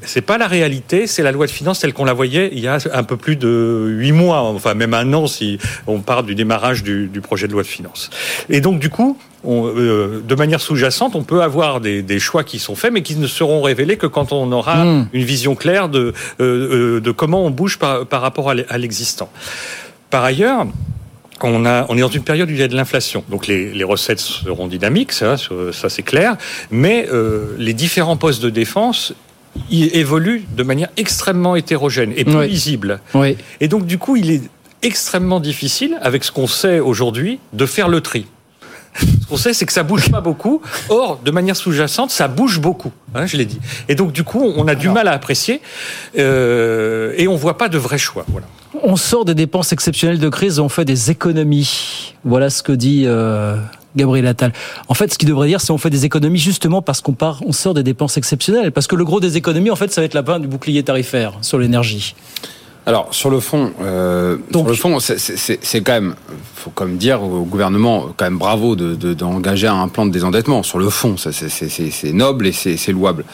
C'est 0.01 0.21
pas 0.21 0.37
la 0.37 0.47
réalité, 0.47 1.07
c'est 1.07 1.23
la 1.23 1.31
loi 1.31 1.45
de 1.45 1.51
finances 1.51 1.79
telle 1.79 1.93
qu'on 1.93 2.05
la 2.05 2.13
voyait 2.13 2.49
il 2.51 2.59
y 2.59 2.67
a 2.67 2.77
un 2.93 3.03
peu 3.03 3.17
plus 3.17 3.35
de 3.35 3.87
huit 3.89 4.11
mois, 4.11 4.41
enfin 4.41 4.73
même 4.73 4.93
un 4.93 5.13
an 5.13 5.27
si 5.27 5.59
on 5.87 5.99
part 5.99 6.23
du 6.23 6.35
démarrage 6.35 6.83
du, 6.83 7.07
du, 7.07 7.21
projet 7.21 7.47
de 7.47 7.51
loi 7.51 7.63
de 7.63 7.67
finances. 7.67 8.09
Et 8.49 8.61
donc 8.61 8.79
du 8.79 8.89
coup, 8.89 9.17
on, 9.43 9.67
euh, 9.67 10.21
de 10.25 10.35
manière 10.35 10.61
sous-jacente, 10.61 11.15
on 11.15 11.23
peut 11.23 11.41
avoir 11.41 11.81
des, 11.81 12.01
des, 12.01 12.19
choix 12.19 12.43
qui 12.43 12.59
sont 12.59 12.75
faits, 12.75 12.91
mais 12.91 13.01
qui 13.01 13.15
ne 13.15 13.27
seront 13.27 13.61
révélés 13.61 13.97
que 13.97 14.07
quand 14.07 14.31
on 14.31 14.51
aura 14.51 14.83
mmh. 14.83 15.09
une 15.13 15.23
vision 15.23 15.55
claire 15.55 15.89
de, 15.89 16.13
euh, 16.39 16.97
euh, 16.97 17.01
de 17.01 17.11
comment 17.11 17.45
on 17.45 17.49
bouge 17.49 17.79
par, 17.79 18.05
par 18.05 18.21
rapport 18.21 18.49
à 18.49 18.77
l'existant. 18.77 19.29
Par 20.09 20.23
ailleurs, 20.23 20.65
on, 21.41 21.65
a, 21.65 21.85
on 21.89 21.97
est 21.97 22.01
dans 22.01 22.09
une 22.09 22.23
période 22.23 22.49
où 22.49 22.53
il 22.53 22.59
y 22.59 22.63
a 22.63 22.67
de 22.67 22.75
l'inflation. 22.75 23.23
Donc 23.29 23.47
les, 23.47 23.71
les, 23.71 23.83
recettes 23.83 24.19
seront 24.19 24.67
dynamiques, 24.67 25.11
ça, 25.11 25.35
ça 25.37 25.89
c'est 25.89 26.03
clair. 26.03 26.35
Mais 26.71 27.07
euh, 27.11 27.55
les 27.57 27.73
différents 27.73 28.17
postes 28.17 28.41
de 28.41 28.49
défense 28.49 29.13
ils 29.71 29.95
évoluent 29.95 30.45
de 30.55 30.61
manière 30.61 30.89
extrêmement 30.95 31.55
hétérogène 31.55 32.13
et 32.15 32.23
peu 32.23 32.45
lisible. 32.45 33.01
Oui. 33.15 33.35
Et 33.59 33.67
donc 33.67 33.87
du 33.87 33.97
coup, 33.97 34.15
il 34.15 34.29
est 34.29 34.43
extrêmement 34.83 35.39
difficile, 35.39 35.97
avec 36.01 36.23
ce 36.23 36.31
qu'on 36.31 36.47
sait 36.47 36.79
aujourd'hui, 36.79 37.39
de 37.53 37.65
faire 37.65 37.89
le 37.89 37.99
tri. 38.01 38.27
Ce 38.95 39.27
qu'on 39.27 39.37
sait, 39.37 39.53
c'est 39.53 39.65
que 39.65 39.73
ça 39.73 39.83
bouge 39.83 40.09
pas 40.09 40.21
beaucoup. 40.21 40.61
Or, 40.89 41.19
de 41.23 41.31
manière 41.31 41.55
sous-jacente, 41.55 42.11
ça 42.11 42.27
bouge 42.27 42.59
beaucoup. 42.59 42.91
Hein, 43.15 43.25
je 43.25 43.37
l'ai 43.37 43.45
dit. 43.45 43.59
Et 43.87 43.95
donc, 43.95 44.11
du 44.11 44.23
coup, 44.23 44.41
on 44.55 44.67
a 44.67 44.75
du 44.75 44.89
mal 44.89 45.07
à 45.07 45.11
apprécier 45.11 45.61
euh, 46.17 47.13
et 47.17 47.27
on 47.27 47.35
voit 47.35 47.57
pas 47.57 47.69
de 47.69 47.77
vrais 47.77 47.97
choix. 47.97 48.25
Voilà. 48.29 48.47
On 48.83 48.95
sort 48.95 49.25
des 49.25 49.35
dépenses 49.35 49.73
exceptionnelles 49.73 50.19
de 50.19 50.29
crise 50.29 50.57
et 50.57 50.61
on 50.61 50.69
fait 50.69 50.85
des 50.85 51.11
économies. 51.11 52.13
Voilà 52.23 52.49
ce 52.49 52.63
que 52.63 52.71
dit 52.71 53.03
euh, 53.05 53.57
Gabriel 53.95 54.27
Attal. 54.27 54.53
En 54.87 54.93
fait, 54.93 55.11
ce 55.11 55.17
qu'il 55.17 55.27
devrait 55.27 55.47
dire, 55.47 55.61
c'est 55.61 55.71
on 55.71 55.77
fait 55.77 55.89
des 55.89 56.05
économies 56.05 56.39
justement 56.39 56.81
parce 56.81 57.01
qu'on 57.01 57.13
part, 57.13 57.41
on 57.45 57.51
sort 57.51 57.73
des 57.73 57.83
dépenses 57.83 58.17
exceptionnelles. 58.17 58.71
Parce 58.71 58.87
que 58.87 58.95
le 58.95 59.05
gros 59.05 59.19
des 59.19 59.37
économies, 59.37 59.71
en 59.71 59.75
fait, 59.75 59.91
ça 59.91 60.01
va 60.01 60.05
être 60.05 60.13
la 60.13 60.23
fin 60.23 60.39
du 60.39 60.47
bouclier 60.47 60.83
tarifaire 60.83 61.33
sur 61.41 61.57
l'énergie. 61.57 62.15
Alors 62.85 63.13
sur 63.13 63.29
le 63.29 63.39
fond, 63.39 63.71
euh, 63.81 64.37
sur 64.51 64.67
le 64.67 64.73
fond, 64.73 64.99
c'est 64.99 65.81
quand 65.81 65.93
même, 65.93 66.15
faut 66.55 66.71
comme 66.71 66.97
dire 66.97 67.21
au 67.21 67.43
gouvernement, 67.43 68.07
quand 68.17 68.25
même 68.25 68.37
bravo 68.37 68.75
d'engager 68.75 69.67
de, 69.67 69.71
un 69.71 69.87
plan 69.87 70.05
de 70.05 70.11
désendettement. 70.11 70.63
Sur 70.63 70.79
le 70.79 70.89
fond, 70.89 71.15
c'est 71.17 72.13
noble 72.13 72.47
et 72.47 72.51
c'est 72.51 72.91
louable. 72.91 73.25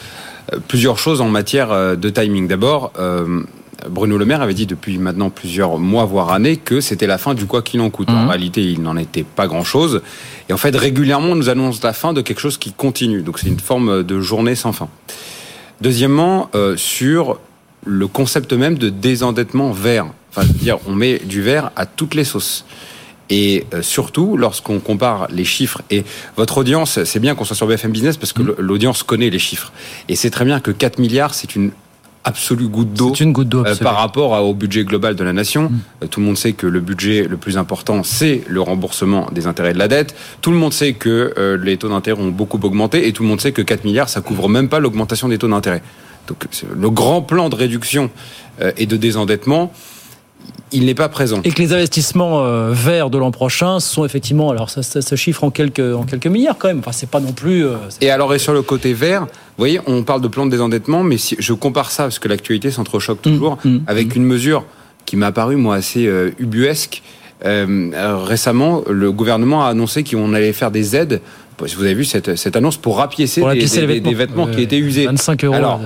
Euh, 0.52 0.58
plusieurs 0.66 0.98
choses 0.98 1.20
en 1.20 1.28
matière 1.28 1.72
euh, 1.72 1.96
de 1.96 2.08
timing. 2.08 2.48
D'abord. 2.48 2.92
Euh, 2.98 3.42
Bruno 3.90 4.16
Le 4.16 4.24
Maire 4.24 4.40
avait 4.40 4.54
dit 4.54 4.66
depuis 4.66 4.98
maintenant 4.98 5.30
plusieurs 5.30 5.78
mois, 5.78 6.06
voire 6.06 6.32
années, 6.32 6.56
que 6.56 6.80
c'était 6.80 7.06
la 7.06 7.18
fin 7.18 7.34
du 7.34 7.46
quoi 7.46 7.62
qu'il 7.62 7.80
en 7.82 7.90
coûte. 7.90 8.08
En 8.08 8.22
mhm. 8.22 8.28
réalité, 8.28 8.62
il 8.62 8.82
n'en 8.82 8.96
était 8.96 9.22
pas 9.22 9.46
grand-chose. 9.46 10.00
Et 10.48 10.52
en 10.52 10.56
fait, 10.56 10.74
régulièrement, 10.74 11.28
on 11.28 11.36
nous 11.36 11.50
annonce 11.50 11.82
la 11.82 11.92
fin 11.92 12.12
de 12.12 12.22
quelque 12.22 12.40
chose 12.40 12.58
qui 12.58 12.72
continue. 12.72 13.22
Donc 13.22 13.38
c'est 13.38 13.48
une 13.48 13.60
forme 13.60 14.02
de 14.02 14.20
journée 14.20 14.54
sans 14.54 14.72
fin. 14.72 14.88
Deuxièmement, 15.82 16.48
euh, 16.54 16.74
sur 16.76 17.38
le 17.86 18.06
concept 18.06 18.52
même 18.52 18.78
de 18.78 18.90
désendettement 18.90 19.72
vert. 19.72 20.06
Enfin, 20.30 20.46
dire, 20.60 20.78
on 20.86 20.92
met 20.92 21.18
du 21.18 21.40
vert 21.40 21.70
à 21.76 21.86
toutes 21.86 22.14
les 22.14 22.24
sauces. 22.24 22.64
Et 23.30 23.66
euh, 23.74 23.82
surtout, 23.82 24.36
lorsqu'on 24.36 24.78
compare 24.78 25.26
les 25.32 25.44
chiffres, 25.44 25.82
et 25.90 26.04
votre 26.36 26.58
audience, 26.58 27.02
c'est 27.04 27.18
bien 27.18 27.34
qu'on 27.34 27.44
soit 27.44 27.56
sur 27.56 27.66
BFM 27.66 27.90
Business 27.90 28.16
parce 28.16 28.32
que 28.32 28.42
mhm. 28.42 28.54
l'audience 28.58 29.02
connaît 29.02 29.30
les 29.30 29.38
chiffres. 29.38 29.72
Et 30.08 30.16
c'est 30.16 30.30
très 30.30 30.44
bien 30.44 30.60
que 30.60 30.70
4 30.70 30.98
milliards, 30.98 31.34
c'est 31.34 31.56
une 31.56 31.72
absolue 32.26 32.66
goutte 32.66 32.92
d'eau 32.92 33.14
euh, 33.14 33.76
par 33.76 33.96
rapport 33.96 34.32
au 34.44 34.52
budget 34.52 34.84
global 34.84 35.14
de 35.14 35.24
la 35.24 35.32
nation. 35.32 35.70
Mm. 35.70 35.78
Euh, 36.02 36.06
tout 36.08 36.20
le 36.20 36.26
monde 36.26 36.36
sait 36.36 36.52
que 36.52 36.66
le 36.66 36.80
budget 36.80 37.22
le 37.22 37.36
plus 37.36 37.56
important, 37.56 38.02
c'est 38.02 38.42
le 38.48 38.60
remboursement 38.60 39.28
des 39.32 39.46
intérêts 39.46 39.72
de 39.72 39.78
la 39.78 39.88
dette. 39.88 40.14
Tout 40.42 40.50
le 40.50 40.56
monde 40.56 40.72
sait 40.72 40.92
que 40.92 41.32
euh, 41.38 41.56
les 41.56 41.76
taux 41.76 41.88
d'intérêt 41.88 42.20
ont 42.20 42.28
beaucoup 42.28 42.58
augmenté 42.62 43.06
et 43.06 43.12
tout 43.12 43.22
le 43.22 43.28
monde 43.28 43.40
sait 43.40 43.52
que 43.52 43.62
4 43.62 43.84
milliards, 43.84 44.08
ça 44.08 44.20
couvre 44.20 44.48
même 44.48 44.68
pas 44.68 44.80
l'augmentation 44.80 45.28
des 45.28 45.38
taux 45.38 45.48
d'intérêt. 45.48 45.82
Donc 46.26 46.46
le 46.74 46.90
grand 46.90 47.22
plan 47.22 47.48
de 47.48 47.54
réduction 47.54 48.10
et 48.76 48.86
de 48.86 48.96
désendettement, 48.96 49.72
il 50.72 50.86
n'est 50.86 50.94
pas 50.94 51.08
présent. 51.08 51.40
Et 51.44 51.50
que 51.50 51.62
les 51.62 51.72
investissements 51.72 52.44
euh, 52.44 52.72
verts 52.72 53.10
de 53.10 53.18
l'an 53.18 53.30
prochain 53.30 53.80
sont 53.80 54.04
effectivement, 54.04 54.50
alors 54.50 54.70
ça, 54.70 54.82
se 54.82 55.14
chiffre 55.14 55.44
en 55.44 55.50
quelques, 55.50 55.80
en 55.80 56.04
quelques 56.04 56.26
milliards 56.26 56.58
quand 56.58 56.68
même. 56.68 56.80
Enfin, 56.80 56.92
c'est 56.92 57.08
pas 57.08 57.20
non 57.20 57.32
plus. 57.32 57.64
Euh, 57.64 57.76
et 58.00 58.10
alors, 58.10 58.34
et 58.34 58.38
sur 58.38 58.52
le 58.52 58.62
côté 58.62 58.92
vert, 58.92 59.22
vous 59.22 59.28
voyez, 59.58 59.80
on 59.86 60.02
parle 60.02 60.20
de 60.20 60.28
plan 60.28 60.46
de 60.46 60.50
désendettement, 60.50 61.02
mais 61.02 61.18
si 61.18 61.36
je 61.38 61.52
compare 61.52 61.90
ça, 61.90 62.04
parce 62.04 62.18
que 62.18 62.28
l'actualité 62.28 62.70
s'entrechoque 62.70 63.18
mmh, 63.18 63.30
toujours, 63.30 63.58
mmh, 63.64 63.78
avec 63.86 64.14
mmh. 64.14 64.18
une 64.18 64.24
mesure 64.24 64.64
qui 65.04 65.16
m'a 65.16 65.30
paru, 65.32 65.56
moi, 65.56 65.76
assez 65.76 66.06
euh, 66.06 66.30
ubuesque. 66.38 67.02
récemment, 67.42 68.82
le 68.90 69.12
gouvernement 69.12 69.64
a 69.64 69.68
annoncé 69.68 70.02
qu'on 70.02 70.34
allait 70.34 70.52
faire 70.52 70.70
des 70.70 70.96
aides. 70.96 71.20
Vous 71.58 71.82
avez 71.82 71.94
vu 71.94 72.04
cette, 72.04 72.36
cette 72.36 72.56
annonce 72.56 72.76
pour 72.76 72.98
rapiécer, 72.98 73.42
des, 73.42 74.00
des, 74.00 74.14
vêtements, 74.14 74.46
qui 74.46 74.62
étaient 74.62 74.78
usés. 74.78 75.06
25 75.06 75.44
euros. 75.44 75.54
Alors, 75.54 75.80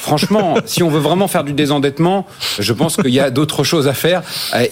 franchement, 0.00 0.56
si 0.64 0.82
on 0.82 0.88
veut 0.88 1.00
vraiment 1.00 1.28
faire 1.28 1.44
du 1.44 1.52
désendettement, 1.52 2.26
je 2.58 2.72
pense 2.72 2.96
qu'il 2.96 3.12
y 3.12 3.20
a 3.20 3.30
d'autres 3.30 3.64
choses 3.64 3.86
à 3.86 3.94
faire 3.94 4.22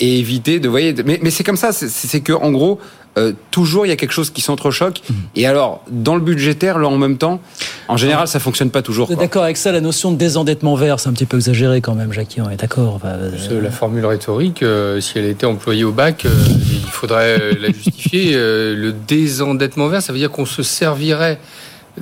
et 0.01 0.19
éviter 0.19 0.59
de. 0.59 0.69
Voyez, 0.69 0.95
mais, 1.05 1.19
mais 1.23 1.31
c'est 1.31 1.45
comme 1.45 1.57
ça. 1.57 1.73
C'est 1.73 2.21
que 2.21 2.33
en 2.33 2.51
gros, 2.51 2.81
euh, 3.19 3.33
toujours 3.51 3.85
il 3.85 3.89
y 3.89 3.93
a 3.93 3.97
quelque 3.97 4.13
chose 4.13 4.31
qui 4.31 4.41
s'entrechoque. 4.41 5.03
Mmh. 5.09 5.15
Et 5.37 5.47
alors, 5.47 5.83
dans 5.91 6.15
le 6.15 6.21
budgétaire, 6.21 6.79
là, 6.79 6.89
en 6.89 6.99
même 6.99 7.19
temps, 7.19 7.41
en 7.89 7.97
général, 7.97 8.29
ça 8.29 8.39
fonctionne 8.39 8.71
pas 8.71 8.83
toujours. 8.83 9.09
D'accord 9.17 9.43
avec 9.43 9.57
ça, 9.57 9.73
la 9.73 9.81
notion 9.81 10.13
de 10.13 10.17
désendettement 10.17 10.75
vert, 10.77 11.01
c'est 11.01 11.09
un 11.09 11.13
petit 11.13 11.27
peu 11.27 11.37
exagéré 11.37 11.81
quand 11.81 11.95
même, 11.95 12.13
Jackie. 12.13 12.41
On 12.41 12.51
est 12.51 12.57
d'accord. 12.57 13.01
Euh, 13.05 13.31
la 13.61 13.71
formule 13.71 14.07
rhétorique, 14.07 14.63
euh, 14.63 15.01
si 15.01 15.19
elle 15.19 15.25
était 15.25 15.47
employée 15.47 15.85
au 15.85 15.93
bac, 15.93 16.27
il 16.27 16.91
faudrait 16.91 17.39
la 17.61 17.69
justifier. 17.69 18.35
le 18.35 18.93
désendettement 18.93 19.89
vert, 19.89 20.03
ça 20.03 20.13
veut 20.13 20.19
dire 20.19 20.31
qu'on 20.31 20.47
se 20.47 20.63
servirait 20.63 21.39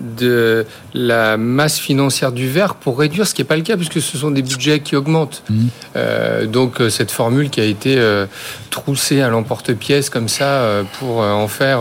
de 0.01 0.67
la 0.95 1.37
masse 1.37 1.79
financière 1.79 2.33
du 2.33 2.49
vert 2.49 2.75
pour 2.75 2.99
réduire, 2.99 3.27
ce 3.27 3.35
qui 3.35 3.43
n'est 3.43 3.47
pas 3.47 3.57
le 3.57 3.63
cas 3.63 3.77
puisque 3.77 4.01
ce 4.01 4.19
sont 4.19 4.31
des 4.31 4.43
budgets 4.43 4.81
qui 4.81 4.97
augmentent. 4.97 5.43
Mmh. 5.49 5.67
Euh, 5.97 6.47
donc 6.47 6.81
euh, 6.81 6.91
cette 6.91 7.11
formule 7.11 7.51
qui 7.51 7.61
a 7.61 7.65
été 7.65 7.97
euh, 7.99 8.27
troussée 8.71 9.21
à 9.21 9.29
l'emporte-pièce 9.29 10.11
comme 10.11 10.29
ça 10.29 10.83
pour 10.99 11.19
en 11.19 11.49
faire 11.49 11.81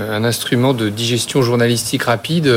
un 0.00 0.24
instrument 0.24 0.74
de 0.74 0.88
digestion 0.88 1.40
journalistique 1.42 2.04
rapide 2.04 2.52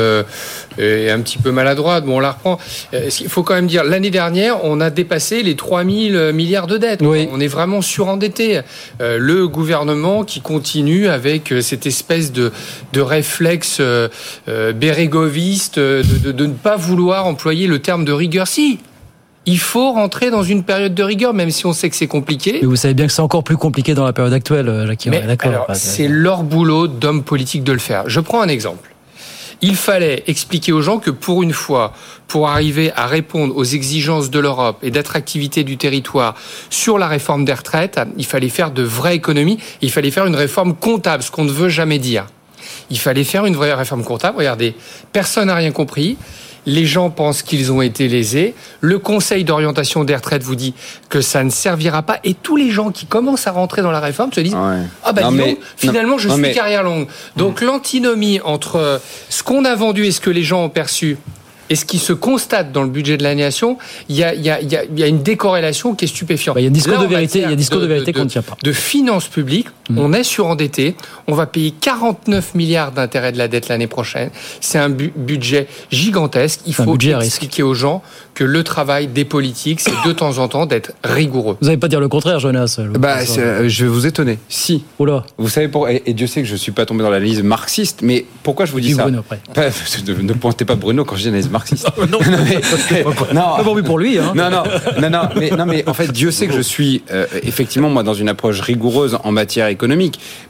est 0.80 1.10
un 1.10 1.20
petit 1.22 1.38
peu 1.38 1.52
maladroite. 1.52 2.06
Bon, 2.06 2.18
on 2.18 2.20
la 2.20 2.32
reprend. 2.32 2.60
Il 2.94 3.30
faut 3.30 3.44
quand 3.44 3.56
même 3.56 3.68
dire, 3.68 3.84
l'année 3.84 4.12
dernière, 4.12 4.63
on 4.63 4.82
a 4.82 4.89
dépassé 4.89 5.44
les 5.44 5.56
3000 5.56 6.32
milliards 6.34 6.68
de 6.68 6.78
dettes. 6.78 7.02
On 7.02 7.39
est 7.39 7.48
vraiment 7.48 7.82
surendetté. 7.82 8.62
le 9.00 9.48
gouvernement 9.48 10.24
qui 10.24 10.42
continue 10.42 11.08
avec 11.08 11.54
cette 11.62 11.86
espèce 11.86 12.32
de, 12.32 12.52
de 12.94 13.02
réflexe 13.02 13.82
bérégoviste 14.48 15.80
de, 15.80 16.46
ne 16.46 16.54
pas 16.54 16.76
vouloir 16.76 17.26
employer 17.26 17.68
le 17.68 17.80
terme 17.80 18.06
de 18.06 18.12
rigueur. 18.12 18.48
Si, 18.48 18.80
il 19.46 19.60
faut 19.60 19.92
rentrer 19.94 20.30
dans 20.32 20.44
une 20.44 20.63
période 20.63 20.94
de 20.94 21.04
rigueur, 21.04 21.34
même 21.34 21.52
si 21.52 21.65
on 21.65 21.74
sait 21.74 21.89
que 21.89 21.96
c'est 21.96 22.08
compliqué. 22.08 22.60
Mais 22.62 22.68
vous 22.68 22.76
savez 22.76 22.94
bien 22.94 23.08
que 23.08 23.13
c'est 23.13 23.22
encore 23.22 23.44
plus 23.44 23.58
compliqué 23.58 23.94
dans 23.94 24.06
la 24.06 24.13
période 24.13 24.34
actuelle, 24.34 24.70
euh, 24.70 24.88
Jacques. 24.88 25.10
D'accord. 25.10 25.68
C'est 25.74 26.08
leur 26.08 26.44
boulot 26.44 26.88
d'homme 26.88 27.24
politique 27.24 27.63
de 27.63 27.72
le 27.72 27.80
faire. 27.80 28.04
Je 28.08 28.20
prends 28.20 28.42
un 28.42 28.48
exemple. 28.48 28.89
Il 29.62 29.76
fallait 29.76 30.24
expliquer 30.28 30.72
aux 30.72 30.82
gens 30.82 31.00
que 31.00 31.12
pour 31.12 31.43
une 31.43 31.52
fois, 31.52 31.93
pour 32.28 32.48
arriver 32.48 32.93
à 32.95 33.08
répondre 33.08 33.56
aux 33.58 33.63
exigences 33.63 34.30
de 34.30 34.39
l'Europe 34.39 34.78
et 34.84 34.91
d'attractivité 34.91 35.63
du 35.63 35.76
territoire 35.76 36.36
sur 36.69 36.98
la 36.98 37.08
réforme 37.08 37.43
des 37.43 37.54
retraites, 37.54 38.00
il 38.17 38.26
fallait 38.26 38.50
faire 38.50 38.72
de 38.72 38.84
vraies 38.84 39.15
économies, 39.15 39.60
il 39.82 39.91
fallait 39.91 40.12
faire 40.12 40.26
une 40.26 40.36
réforme 40.36 40.76
comptable, 40.76 41.24
ce 41.24 41.32
qu'on 41.32 41.43
ne 41.43 41.52
veut 41.52 41.69
jamais 41.69 42.00
dire. 42.00 42.26
Il 42.89 43.00
fallait 43.00 43.24
faire 43.24 43.45
une 43.45 43.56
vraie 43.56 43.74
réforme 43.74 44.04
comptable. 44.04 44.38
Regardez, 44.38 44.76
personne 45.12 45.48
n'a 45.48 45.56
rien 45.56 45.72
compris. 45.72 46.17
Les 46.70 46.86
gens 46.86 47.10
pensent 47.10 47.42
qu'ils 47.42 47.72
ont 47.72 47.82
été 47.82 48.08
lésés. 48.08 48.54
Le 48.80 49.00
Conseil 49.00 49.44
d'orientation 49.44 50.04
des 50.04 50.16
retraites 50.16 50.44
vous 50.44 50.56
dit 50.56 50.76
que 51.10 51.20
ça 51.20 51.44
ne 51.44 51.50
servira 51.50 52.04
pas. 52.04 52.20
Et 52.24 52.36
tous 52.36 52.56
les 52.56 52.70
gens 52.70 52.92
qui 52.92 53.08
commencent 53.08 53.48
à 53.48 53.52
rentrer 53.52 53.82
dans 53.82 53.92
la 53.92 54.00
réforme 54.00 54.32
se 54.32 54.40
disent 54.40 54.56
Ah 55.04 55.12
bah 55.12 55.30
finalement, 55.78 56.18
je 56.18 56.30
suis 56.30 56.52
carrière 56.54 56.84
longue. 56.84 57.08
Donc 57.38 57.62
l'antinomie 57.62 58.40
entre 58.44 59.02
ce 59.30 59.42
qu'on 59.44 59.66
a 59.66 59.76
vendu 59.76 60.06
et 60.06 60.12
ce 60.12 60.22
que 60.22 60.30
les 60.30 60.44
gens 60.44 60.64
ont 60.64 60.70
perçu, 60.70 61.18
et 61.70 61.76
ce 61.76 61.86
qui 61.86 62.00
se 62.00 62.14
constate 62.14 62.72
dans 62.72 62.84
le 62.84 62.90
budget 62.90 63.18
de 63.18 63.24
la 63.24 63.36
nation, 63.36 63.78
il 64.10 64.16
y 64.16 64.24
a, 64.24 64.60
une 65.08 65.22
décorrélation 65.22 65.94
qui 65.94 66.06
est 66.06 66.08
stupéfiante. 66.08 66.56
Bah, 66.56 66.62
il 66.62 66.64
y 66.64 66.68
a 66.68 66.70
un 66.70 66.74
discours 66.74 66.98
de 67.00 67.06
vérité, 67.06 67.40
il 67.40 67.42
y 67.44 67.46
a 67.46 67.50
un 67.50 67.56
discours 67.56 67.80
de, 67.82 67.86
vérité 67.86 68.12
qu'on 68.12 68.24
ne 68.24 68.30
tient 68.30 68.42
pas. 68.42 68.58
De 68.64 68.72
finances 68.72 69.28
publiques, 69.28 69.68
mm. 69.89 69.97
on 69.97 70.13
est 70.13 70.23
surendetté, 70.23 70.95
on 71.28 71.36
va 71.36 71.45
payer 71.45 71.71
49 71.71 72.56
milliards 72.56 72.91
d'intérêts 72.91 73.32
de 73.32 73.38
la 73.38 73.47
dette 73.47 73.67
l'année 73.67 73.88
prochaine. 73.88 74.30
C'est 74.62 74.80
un 74.80 74.89
budget 74.89 75.67
gigantesque. 75.91 76.62
Il 76.65 76.73
faut 76.73 76.97
expliquer 76.97 77.63
aux 77.63 77.73
gens 77.73 78.02
que 78.34 78.43
le 78.43 78.63
travail 78.63 79.08
des 79.08 79.25
politiques, 79.25 79.82
c'est 79.82 79.91
de 80.06 80.13
temps 80.13 80.38
en 80.38 80.47
temps 80.47 80.65
d'être 80.65 80.93
rigoureux. 81.04 81.58
Vous 81.60 81.67
n'allez 81.67 81.78
pas 81.78 81.89
dire 81.89 81.99
le 81.99 82.08
contraire, 82.08 82.39
Jonas 82.39 82.80
bah, 82.97 83.17
euh, 83.38 83.67
Je 83.67 83.84
vais 83.84 83.91
vous 83.91 84.08
étonner. 84.08 84.39
Si. 84.47 84.86
Oula. 84.97 85.25
Vous 85.38 85.49
savez, 85.49 85.67
pour, 85.67 85.89
et, 85.89 86.02
Dieu 86.13 86.25
sait 86.25 86.41
que 86.41 86.47
je 86.47 86.54
ne 86.54 86.58
suis 86.58 86.71
pas 86.71 86.86
tombé 86.86 87.04
dans 87.04 87.10
l'analyse 87.10 87.43
marxiste, 87.43 87.99
mais 88.02 88.25
pourquoi 88.43 88.65
je 88.65 88.71
vous 88.71 88.80
dis 88.80 88.93
ça 88.93 89.04
Bruno, 89.04 89.23
Ne 90.21 90.34
pointez 90.34 90.63
pas 90.63 90.75
Bruno 90.75 91.04
quand 91.04 91.17
je 91.17 91.23
dis 91.23 91.28
analyse 91.28 91.49
marxiste. 91.49 91.89
non, 91.97 92.19
non, 92.19 92.38
mais, 92.45 93.04
non, 93.34 93.41
pas 93.58 93.84
pour 93.84 93.99
lui. 93.99 94.17
Hein. 94.17 94.32
Non, 94.36 94.49
non, 94.49 94.63
non, 95.02 95.10
non, 95.10 95.30
mais, 95.36 95.49
non, 95.52 95.65
mais 95.65 95.84
en 95.88 95.93
fait, 95.93 96.12
Dieu 96.12 96.32
sait 96.32 96.47
que 96.47 96.54
je 96.54 96.62
suis 96.62 97.04
euh, 97.12 97.25
effectivement, 97.43 97.89
moi, 97.89 98.04
dans 98.04 98.13
une 98.13 98.30
approche 98.30 98.62
rigoureuse 98.62 99.17
en 99.23 99.32
matière 99.34 99.67
économique. 99.67 99.79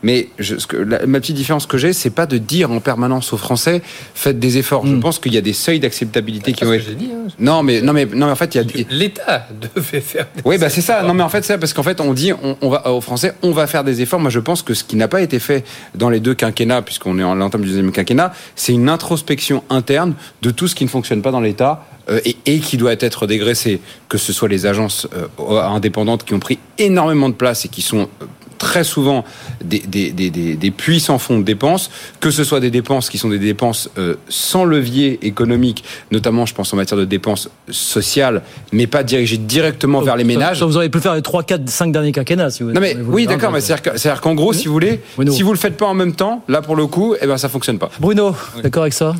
Mais 0.03 0.29
je, 0.39 0.57
ce 0.57 0.67
que, 0.67 0.77
la, 0.77 1.05
ma 1.05 1.19
petite 1.19 1.35
différence 1.35 1.65
que 1.65 1.77
j'ai, 1.77 1.93
c'est 1.93 2.09
pas 2.09 2.25
de 2.25 2.37
dire 2.37 2.71
en 2.71 2.79
permanence 2.79 3.33
aux 3.33 3.37
Français 3.37 3.81
faites 4.13 4.39
des 4.39 4.57
efforts. 4.57 4.85
Je 4.85 4.95
pense 4.95 5.19
qu'il 5.19 5.33
y 5.33 5.37
a 5.37 5.41
des 5.41 5.53
seuils 5.53 5.79
d'acceptabilité 5.79 6.53
qui 6.53 6.63
ont 6.65 6.73
été. 6.73 6.85
hein. 6.91 7.27
Non, 7.39 7.63
mais 7.63 7.81
non, 7.81 7.93
mais 7.93 8.05
non, 8.05 8.25
mais 8.27 8.31
en 8.31 8.35
fait, 8.35 8.55
il 8.55 8.57
y 8.57 8.61
a. 8.61 8.85
L'État 8.89 9.47
devait 9.75 10.01
faire. 10.01 10.27
Des 10.35 10.41
Oui, 10.45 10.57
bah 10.57 10.69
c'est 10.69 10.81
ça. 10.81 11.03
Non, 11.03 11.13
mais 11.13 11.23
en 11.23 11.29
fait, 11.29 11.41
c'est 11.43 11.53
ça, 11.53 11.57
parce 11.57 11.73
qu'en 11.73 11.83
fait, 11.83 11.99
on 12.01 12.13
dit 12.13 12.33
on, 12.33 12.57
on 12.61 12.69
va 12.69 12.89
aux 12.91 13.01
Français, 13.01 13.33
on 13.41 13.51
va 13.51 13.67
faire 13.67 13.83
des 13.83 14.01
efforts. 14.01 14.19
Moi, 14.19 14.29
je 14.29 14.39
pense 14.39 14.61
que 14.61 14.73
ce 14.73 14.83
qui 14.83 14.95
n'a 14.95 15.07
pas 15.07 15.21
été 15.21 15.39
fait 15.39 15.63
dans 15.95 16.09
les 16.09 16.19
deux 16.19 16.33
quinquennats, 16.33 16.81
puisqu'on 16.81 17.17
est 17.19 17.23
en 17.23 17.35
l'entame 17.35 17.61
du 17.61 17.67
deuxième 17.67 17.91
quinquennat, 17.91 18.33
c'est 18.55 18.73
une 18.73 18.89
introspection 18.89 19.63
interne 19.69 20.13
de 20.41 20.49
tout 20.51 20.67
ce 20.67 20.75
qui 20.75 20.83
ne 20.83 20.89
fonctionne 20.89 21.21
pas 21.21 21.31
dans 21.31 21.41
l'État. 21.41 21.85
euh, 22.09 22.19
Et, 22.25 22.37
et 22.45 22.59
qui 22.59 22.77
doit 22.77 22.93
être 22.93 23.27
dégraissé, 23.27 23.79
que 24.07 24.17
ce 24.17 24.33
soit 24.33 24.47
les 24.49 24.65
agences 24.65 25.07
euh, 25.15 25.61
indépendantes 25.61 26.23
qui 26.25 26.33
ont 26.33 26.39
pris 26.39 26.57
énormément 26.77 27.29
de 27.29 27.35
place 27.35 27.65
et 27.65 27.69
qui 27.69 27.81
sont 27.81 28.09
euh, 28.21 28.25
très 28.59 28.83
souvent 28.83 29.25
des, 29.63 29.79
des, 29.79 30.11
des, 30.11 30.29
des, 30.29 30.55
des 30.55 30.71
puits 30.71 30.99
sans 30.99 31.17
fond 31.17 31.39
de 31.39 31.43
dépenses, 31.43 31.89
que 32.19 32.29
ce 32.29 32.43
soit 32.43 32.59
des 32.59 32.69
dépenses 32.69 33.09
qui 33.09 33.17
sont 33.17 33.29
des 33.29 33.39
dépenses 33.39 33.89
euh, 33.97 34.15
sans 34.27 34.65
levier 34.65 35.17
économique, 35.25 35.83
notamment 36.11 36.45
je 36.45 36.53
pense 36.53 36.71
en 36.73 36.77
matière 36.77 36.97
de 36.99 37.05
dépenses 37.05 37.49
sociales, 37.71 38.43
mais 38.71 38.85
pas 38.85 39.03
dirigées 39.03 39.37
directement 39.37 40.01
vers 40.01 40.15
les 40.17 40.23
ménages. 40.25 40.59
Ça, 40.59 40.65
vous 40.65 40.75
auriez 40.77 40.89
pu 40.89 40.99
faire 40.99 41.15
les 41.15 41.21
3, 41.21 41.43
4, 41.43 41.67
5 41.67 41.91
derniers 41.91 42.11
quinquennats, 42.11 42.49
si 42.51 42.63
vous 42.63 42.71
Non 42.71 42.81
mais 42.81 42.93
vous 42.93 43.13
oui 43.13 43.25
d'accord, 43.25 43.51
mais 43.51 43.61
c'est-à-dire 43.61 43.93
que- 43.93 43.97
c'est-à-dire 43.97 44.21
qu'en 44.21 44.35
gros, 44.35 44.53
si 44.53 44.67
vous 44.67 44.73
voulez, 44.73 44.99
Bruno. 45.15 45.31
si 45.31 45.41
vous 45.41 45.53
le 45.53 45.57
faites 45.57 45.77
pas 45.77 45.87
en 45.87 45.93
même 45.95 46.13
temps, 46.13 46.43
là 46.47 46.61
pour 46.61 46.75
le 46.75 46.85
coup, 46.85 47.15
eh 47.21 47.25
ben 47.25 47.37
ça 47.37 47.49
fonctionne 47.49 47.79
pas. 47.79 47.89
Bruno, 47.99 48.35
d'accord 48.61 48.83
avec 48.83 48.93
ça? 48.93 49.15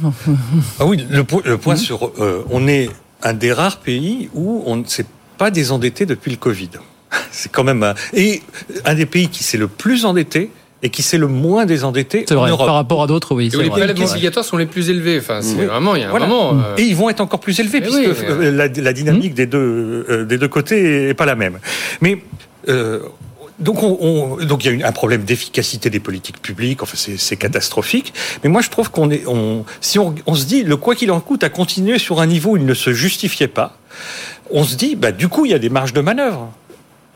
Ah 0.80 0.86
oui, 0.86 1.04
le, 1.10 1.24
po- 1.24 1.42
le 1.46 1.58
point 1.58 1.76
sur. 1.78 2.12
euh, 2.20 2.44
on 2.52 2.68
est 2.68 2.90
un 3.24 3.34
des 3.34 3.54
rares 3.54 3.78
pays 3.78 4.30
où 4.34 4.64
on 4.66 4.76
ne 4.76 4.84
s'est 4.86 5.06
pas 5.38 5.50
désendetté 5.52 6.06
depuis 6.06 6.32
le 6.32 6.38
Covid. 6.38 6.70
C'est 7.32 7.52
quand 7.52 7.64
même 7.64 7.84
un, 7.84 7.94
et 8.14 8.42
un 8.86 8.94
des 8.96 9.06
pays 9.06 9.30
qui 9.30 9.44
s'est 9.44 9.58
le 9.58 9.68
plus 9.68 10.06
endetté 10.06 10.52
et 10.82 10.90
qui 10.90 11.02
s'est 11.02 11.18
le 11.18 11.28
moins 11.28 11.66
désendetté 11.66 12.24
C'est 12.28 12.36
en 12.36 12.40
vrai, 12.42 12.52
Europe. 12.52 12.66
par 12.68 12.76
rapport 12.76 13.04
à 13.04 13.08
d'autres, 13.08 13.36
oui. 13.36 13.52
Où 13.54 13.60
les 13.60 13.70
prélèvements 13.70 14.06
obligatoires 14.06 14.46
sont 14.46 14.56
les 14.58 14.66
plus 14.66 14.90
élevés. 14.90 15.20
Enfin, 15.20 15.42
c'est 15.42 15.56
Oui. 15.56 15.66
vraiment, 15.66 15.96
il 15.96 16.02
y 16.02 16.06
a 16.06 16.10
Voilà. 16.10 16.26
vraiment. 16.26 16.54
euh, 16.54 16.76
Et 16.78 16.84
ils 16.84 16.96
vont 16.96 17.10
être 17.10 17.20
encore 17.20 17.42
plus 17.42 17.60
élevés 17.60 17.82
Mais 17.82 17.88
puisque 17.88 18.00
oui, 18.00 18.26
euh, 18.30 18.52
la, 18.52 18.68
la 18.70 18.94
dynamique 18.94 19.34
des, 19.34 19.46
deux, 19.46 20.06
euh, 20.10 20.24
des 20.26 20.38
deux 20.38 20.48
côtés 20.48 21.10
est 21.10 21.14
pas 21.14 21.26
la 21.26 21.36
même. 21.36 21.60
Mais 22.00 22.22
euh, 22.70 23.02
donc, 23.60 23.84
on, 23.84 23.98
on- 24.00 24.46
donc 24.46 24.64
il 24.64 24.68
y 24.68 24.70
a 24.70 24.74
une- 24.74 24.86
un 24.86 24.94
problème 24.94 25.24
d'efficacité 25.24 25.90
des 25.90 26.00
politiques 26.00 26.42
publiques. 26.42 26.82
Enfin, 26.82 26.96
c'est 26.96 27.18
c'est 27.20 27.36
catastrophique. 27.36 28.14
Mais 28.46 28.50
moi, 28.50 28.62
je 28.62 28.70
trouve 28.70 28.90
qu'on 28.90 29.10
est, 29.12 29.24
on, 29.28 29.66
si 29.82 30.00
on, 30.00 30.16
on 30.28 30.36
se 30.36 30.46
dit 30.46 30.64
le 30.64 30.78
quoi 30.78 30.96
qu'il 30.96 31.12
en 31.12 31.20
coûte 31.20 31.44
a 31.44 31.50
continué 31.50 32.00
sur 32.00 32.22
un 32.22 32.26
niveau 32.26 32.52
où 32.52 32.58
il 32.58 32.66
ne 32.66 32.74
se 32.74 32.94
justifiait 32.94 33.50
pas, 33.50 33.78
on 34.50 34.64
se 34.64 34.76
dit, 34.78 34.96
bah, 34.96 35.12
du 35.12 35.28
coup, 35.28 35.44
il 35.46 35.52
y 35.52 35.54
a 35.54 35.60
des 35.60 35.70
marges 35.70 35.92
de 35.92 36.00
manœuvre. 36.00 36.54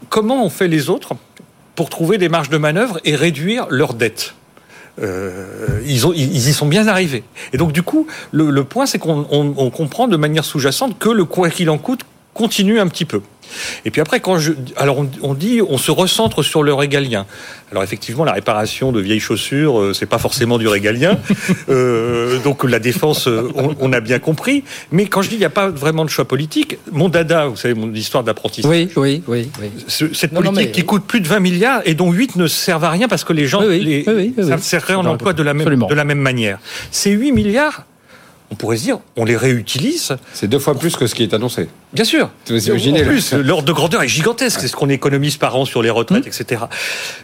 Comment 0.09 0.45
ont 0.45 0.49
fait 0.49 0.67
les 0.67 0.89
autres 0.89 1.13
pour 1.75 1.89
trouver 1.89 2.17
des 2.17 2.29
marges 2.29 2.49
de 2.49 2.57
manœuvre 2.57 2.99
et 3.03 3.15
réduire 3.15 3.67
leurs 3.69 3.93
dettes 3.93 4.35
euh, 5.01 5.81
ils, 5.85 5.95
y 5.95 6.53
sont 6.53 6.67
bien 6.67 6.87
arrivés. 6.87 7.23
Et 7.51 7.57
donc, 7.57 7.71
du 7.71 7.81
coup, 7.81 8.05
le, 8.31 8.63
point, 8.63 8.85
c'est 8.85 8.99
qu'on 8.99 9.25
on- 9.31 9.53
on 9.57 9.69
comprend 9.71 10.07
de 10.07 10.17
manière 10.17 10.45
sous-jacente 10.45 10.99
que 10.99 11.09
le 11.09 11.25
quoi 11.25 11.49
qu'il 11.49 11.71
en 11.71 11.79
coûte 11.79 12.01
continue 12.35 12.79
un 12.79 12.87
petit 12.87 13.05
peu. 13.05 13.21
Et 13.85 13.91
puis 13.91 14.01
après, 14.01 14.19
quand 14.19 14.37
je, 14.37 14.53
alors 14.77 14.99
on, 14.99 15.09
on 15.21 15.33
dit, 15.33 15.61
on 15.67 15.77
se 15.77 15.91
recentre 15.91 16.43
sur 16.43 16.63
le 16.63 16.73
régalien. 16.73 17.25
Alors 17.71 17.83
effectivement, 17.83 18.23
la 18.23 18.33
réparation 18.33 18.91
de 18.91 18.99
vieilles 19.01 19.19
chaussures, 19.19 19.79
euh, 19.79 19.93
c'est 19.93 20.05
pas 20.05 20.19
forcément 20.19 20.57
du 20.57 20.67
régalien. 20.67 21.17
Euh, 21.69 22.39
donc 22.39 22.63
la 22.63 22.79
défense, 22.79 23.27
euh, 23.27 23.49
on, 23.55 23.75
on 23.79 23.93
a 23.93 23.99
bien 23.99 24.19
compris. 24.19 24.63
Mais 24.91 25.05
quand 25.05 25.21
je 25.21 25.29
dis 25.29 25.35
il 25.35 25.39
n'y 25.39 25.45
a 25.45 25.49
pas 25.49 25.69
vraiment 25.69 26.03
de 26.05 26.09
choix 26.09 26.25
politique, 26.25 26.77
mon 26.91 27.09
dada, 27.09 27.45
vous 27.47 27.55
savez, 27.55 27.73
mon 27.73 27.91
histoire 27.93 28.23
d'apprentissage. 28.23 28.69
Oui, 28.69 28.89
oui, 28.95 29.23
oui. 29.27 29.49
oui. 29.61 29.69
Ce- 29.87 30.13
cette 30.13 30.31
Non, 30.33 30.41
non, 30.41 30.47
politique 30.51 30.67
mais- 30.67 30.71
qui 30.71 30.83
coûte 30.85 31.05
plus 31.05 31.21
de 31.21 31.27
20 31.27 31.39
milliards 31.39 31.81
et 31.85 31.93
dont 31.93 32.11
8 32.11 32.35
ne 32.35 32.47
servent 32.47 32.83
à 32.83 32.89
rien 32.89 33.07
parce 33.07 33.23
que 33.23 33.33
les 33.33 33.47
gens, 33.47 33.61
Oui, 33.61 33.67
oui, 33.67 34.03
les, 34.05 34.33
oui, 34.37 34.45
ça 34.47 34.57
serrait 34.57 34.95
en 34.95 35.05
emploi 35.05 35.33
de 35.33 35.43
la, 35.43 35.53
même, 35.53 35.61
absolument. 35.61 35.87
de 35.87 35.95
la 35.95 36.03
même 36.03 36.19
manière. 36.19 36.59
Ces 36.91 37.11
8 37.11 37.31
milliards, 37.31 37.85
on 38.53 38.55
pourrait 38.55 38.77
se 38.77 38.83
dire, 38.83 38.99
on 39.17 39.25
les 39.25 39.35
réutilise. 39.35 40.15
C'est 40.31 40.47
deux 40.47 40.59
fois 40.59 40.77
plus 40.77 40.95
que 40.95 41.07
ce 41.07 41.15
qui 41.15 41.23
est 41.23 41.33
annoncé. 41.33 41.69
Bien 41.91 42.05
sûr. 42.05 42.29
Vous 42.47 42.67
imaginez, 42.67 43.01
en 43.01 43.07
plus, 43.07 43.33
l'ordre 43.33 43.65
de 43.65 43.71
grandeur 43.71 44.03
est 44.03 44.07
gigantesque. 44.07 44.59
C'est 44.61 44.67
ce 44.67 44.75
qu'on 44.75 44.89
économise 44.89 45.37
par 45.37 45.55
an 45.55 45.65
sur 45.65 45.81
les 45.81 45.89
retraites, 45.89 46.27
etc. 46.27 46.65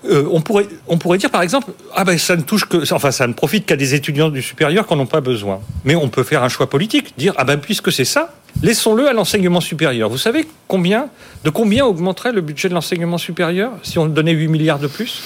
Euh, 0.05 0.27
on 0.31 0.41
pourrait, 0.41 0.65
on 0.87 0.97
pourrait 0.97 1.19
dire 1.19 1.29
par 1.29 1.43
exemple, 1.43 1.71
ah 1.95 2.03
ben 2.03 2.17
ça 2.17 2.35
ne 2.35 2.41
touche 2.41 2.65
que, 2.65 2.91
enfin 2.91 3.11
ça 3.11 3.27
ne 3.27 3.33
profite 3.33 3.67
qu'à 3.67 3.75
des 3.75 3.93
étudiants 3.93 4.29
du 4.29 4.41
supérieur 4.41 4.87
qui 4.87 4.95
n'en 4.95 5.01
ont 5.01 5.05
pas 5.05 5.21
besoin. 5.21 5.59
Mais 5.85 5.93
on 5.93 6.09
peut 6.09 6.23
faire 6.23 6.43
un 6.43 6.49
choix 6.49 6.67
politique, 6.67 7.13
dire 7.15 7.33
ah 7.37 7.43
ben 7.43 7.57
puisque 7.57 7.91
c'est 7.91 8.05
ça, 8.05 8.33
laissons-le 8.63 9.07
à 9.07 9.13
l'enseignement 9.13 9.61
supérieur. 9.61 10.09
Vous 10.09 10.17
savez 10.17 10.47
combien, 10.67 11.09
de 11.43 11.51
combien 11.51 11.85
augmenterait 11.85 12.31
le 12.31 12.41
budget 12.41 12.69
de 12.69 12.73
l'enseignement 12.73 13.19
supérieur 13.19 13.73
si 13.83 13.99
on 13.99 14.07
donnait 14.07 14.31
8 14.31 14.47
milliards 14.47 14.79
de 14.79 14.87
plus? 14.87 15.21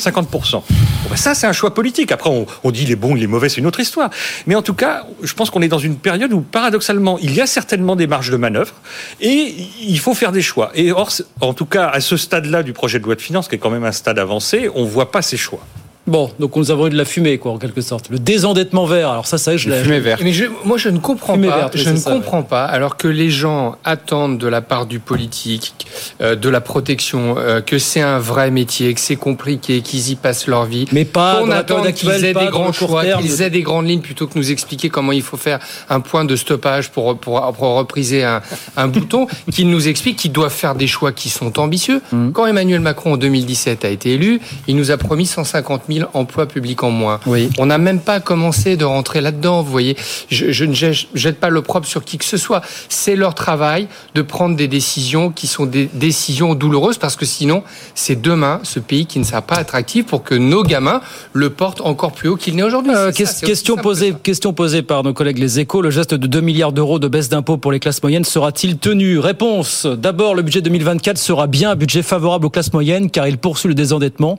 50%. 0.00 0.52
Bon, 0.52 0.62
ben 1.10 1.16
ça, 1.16 1.34
c'est 1.34 1.46
un 1.46 1.52
choix 1.52 1.74
politique. 1.74 2.12
Après, 2.12 2.30
on, 2.30 2.70
dit 2.70 2.86
les 2.86 2.96
bons, 2.96 3.14
les 3.14 3.26
mauvais, 3.26 3.48
c'est 3.48 3.58
une 3.60 3.66
autre 3.66 3.80
histoire. 3.80 4.10
Mais 4.46 4.54
en 4.54 4.62
tout 4.62 4.74
cas, 4.74 5.06
je 5.22 5.32
pense 5.34 5.50
qu'on 5.50 5.62
est 5.62 5.68
dans 5.68 5.78
une 5.78 5.96
période 5.96 6.32
où, 6.32 6.40
paradoxalement, 6.40 7.18
il 7.20 7.34
y 7.34 7.40
a 7.40 7.46
certainement 7.46 7.96
des 7.96 8.06
marges 8.06 8.30
de 8.30 8.36
manœuvre 8.36 8.74
et 9.20 9.54
il 9.80 9.98
faut 9.98 10.14
faire 10.14 10.32
des 10.32 10.42
choix. 10.42 10.70
Et 10.74 10.92
or, 10.92 11.10
en 11.40 11.54
tout 11.54 11.66
cas, 11.66 11.88
à 11.88 12.00
ce 12.00 12.16
stade-là 12.16 12.62
du 12.62 12.72
projet 12.72 12.98
de 12.98 13.04
loi 13.04 13.14
de 13.14 13.20
finances, 13.20 13.48
qui 13.48 13.56
est 13.56 13.58
quand 13.58 13.70
même 13.70 13.84
un 13.84 13.92
stade 13.92 14.18
avancé, 14.18 14.68
on 14.74 14.84
voit 14.84 15.10
pas 15.10 15.22
ces 15.22 15.36
choix. 15.36 15.64
Bon, 16.06 16.30
donc 16.38 16.54
nous 16.56 16.70
avons 16.70 16.86
eu 16.86 16.90
de 16.90 16.96
la 16.98 17.06
fumée, 17.06 17.38
quoi, 17.38 17.52
en 17.52 17.56
quelque 17.58 17.80
sorte. 17.80 18.10
Le 18.10 18.18
désendettement 18.18 18.84
vert. 18.84 19.08
Alors 19.10 19.26
ça, 19.26 19.38
ça, 19.38 19.56
je 19.56 19.70
l'ai. 19.70 20.02
Mais 20.22 20.32
je- 20.32 20.44
moi, 20.64 20.76
je 20.76 20.90
ne 20.90 20.98
comprends 20.98 21.32
Fumée 21.34 21.48
pas. 21.48 21.56
verte, 21.56 21.76
je 21.78 21.88
ne 21.88 21.96
ça, 21.96 22.10
comprends 22.10 22.42
pas. 22.42 22.64
Alors 22.66 22.98
que 22.98 23.08
les 23.08 23.30
gens 23.30 23.76
attendent 23.84 24.36
de 24.36 24.46
la 24.46 24.60
part 24.60 24.84
du 24.84 24.98
politique, 24.98 25.86
euh, 26.20 26.36
de 26.36 26.48
la 26.50 26.60
protection, 26.60 27.36
euh, 27.38 27.62
que 27.62 27.78
c'est 27.78 28.02
un 28.02 28.18
vrai 28.18 28.50
métier, 28.50 28.92
que 28.92 29.00
c'est 29.00 29.16
compliqué, 29.16 29.80
qu'ils 29.80 30.10
y 30.10 30.14
passent 30.16 30.46
leur 30.46 30.66
vie. 30.66 30.84
Mais 30.92 31.06
pas 31.06 31.44
la 31.46 31.56
attend 31.58 31.82
qu'ils 31.92 32.10
aient 32.10 32.34
des 32.34 32.46
grands 32.50 32.72
choix, 32.72 33.04
qu'ils 33.06 33.40
aient 33.40 33.48
des 33.50 33.62
grandes 33.62 33.88
lignes 33.88 34.02
plutôt 34.02 34.26
que 34.26 34.38
nous 34.38 34.50
expliquer 34.50 34.90
comment 34.90 35.12
il 35.12 35.22
faut 35.22 35.38
faire 35.38 35.58
un 35.88 36.00
point 36.00 36.26
de 36.26 36.36
stoppage 36.36 36.90
pour 36.90 37.16
pour, 37.16 37.40
pour 37.54 37.68
repriser 37.76 38.24
un, 38.24 38.42
un 38.76 38.88
bouton, 38.88 39.26
qu'ils 39.52 39.70
nous 39.70 39.88
expliquent 39.88 40.18
qu'ils 40.18 40.32
doivent 40.32 40.52
faire 40.52 40.74
des 40.74 40.86
choix 40.86 41.12
qui 41.12 41.30
sont 41.30 41.58
ambitieux. 41.58 42.02
Mmh. 42.12 42.32
Quand 42.32 42.44
Emmanuel 42.46 42.80
Macron 42.80 43.14
en 43.14 43.16
2017 43.16 43.86
a 43.86 43.88
été 43.88 44.12
élu, 44.12 44.40
il 44.68 44.76
nous 44.76 44.90
a 44.90 44.98
promis 44.98 45.24
150 45.24 45.82
000 45.88 45.93
emplois 46.14 46.46
publics 46.46 46.82
en 46.82 46.90
moins. 46.90 47.20
Oui. 47.26 47.50
On 47.58 47.66
n'a 47.66 47.78
même 47.78 48.00
pas 48.00 48.20
commencé 48.20 48.76
de 48.76 48.84
rentrer 48.84 49.20
là-dedans, 49.20 49.62
vous 49.62 49.70
voyez. 49.70 49.96
Je, 50.30 50.52
je 50.52 50.64
ne 50.64 50.74
jette, 50.74 51.06
jette 51.14 51.38
pas 51.38 51.50
l'opprobre 51.50 51.86
sur 51.86 52.04
qui 52.04 52.18
que 52.18 52.24
ce 52.24 52.36
soit. 52.36 52.62
C'est 52.88 53.16
leur 53.16 53.34
travail 53.34 53.88
de 54.14 54.22
prendre 54.22 54.56
des 54.56 54.68
décisions 54.68 55.30
qui 55.30 55.46
sont 55.46 55.66
des 55.66 55.88
décisions 55.92 56.54
douloureuses 56.54 56.98
parce 56.98 57.16
que 57.16 57.26
sinon, 57.26 57.62
c'est 57.94 58.20
demain 58.20 58.60
ce 58.62 58.80
pays 58.80 59.06
qui 59.06 59.18
ne 59.18 59.24
sera 59.24 59.42
pas 59.42 59.56
attractif 59.56 60.06
pour 60.06 60.22
que 60.24 60.34
nos 60.34 60.62
gamins 60.62 61.00
le 61.32 61.50
portent 61.50 61.80
encore 61.80 62.12
plus 62.12 62.28
haut 62.28 62.36
qu'il 62.36 62.56
n'est 62.56 62.62
aujourd'hui. 62.62 62.92
Euh, 62.94 63.12
question, 63.12 63.76
posée, 63.76 64.14
question 64.22 64.52
posée 64.52 64.82
par 64.82 65.02
nos 65.02 65.12
collègues 65.12 65.38
Les 65.38 65.60
Échos. 65.60 65.82
Le 65.82 65.90
geste 65.90 66.14
de 66.14 66.26
2 66.26 66.40
milliards 66.40 66.72
d'euros 66.72 66.98
de 66.98 67.08
baisse 67.08 67.28
d'impôts 67.28 67.56
pour 67.56 67.72
les 67.72 67.80
classes 67.80 68.02
moyennes 68.02 68.24
sera-t-il 68.24 68.78
tenu? 68.78 69.18
Réponse. 69.18 69.86
D'abord, 69.86 70.34
le 70.34 70.42
budget 70.42 70.60
2024 70.60 71.18
sera 71.18 71.46
bien 71.46 71.70
un 71.70 71.76
budget 71.76 72.02
favorable 72.02 72.46
aux 72.46 72.50
classes 72.50 72.72
moyennes 72.72 73.10
car 73.10 73.26
il 73.28 73.38
poursuit 73.38 73.68
le 73.68 73.74
désendettement. 73.74 74.38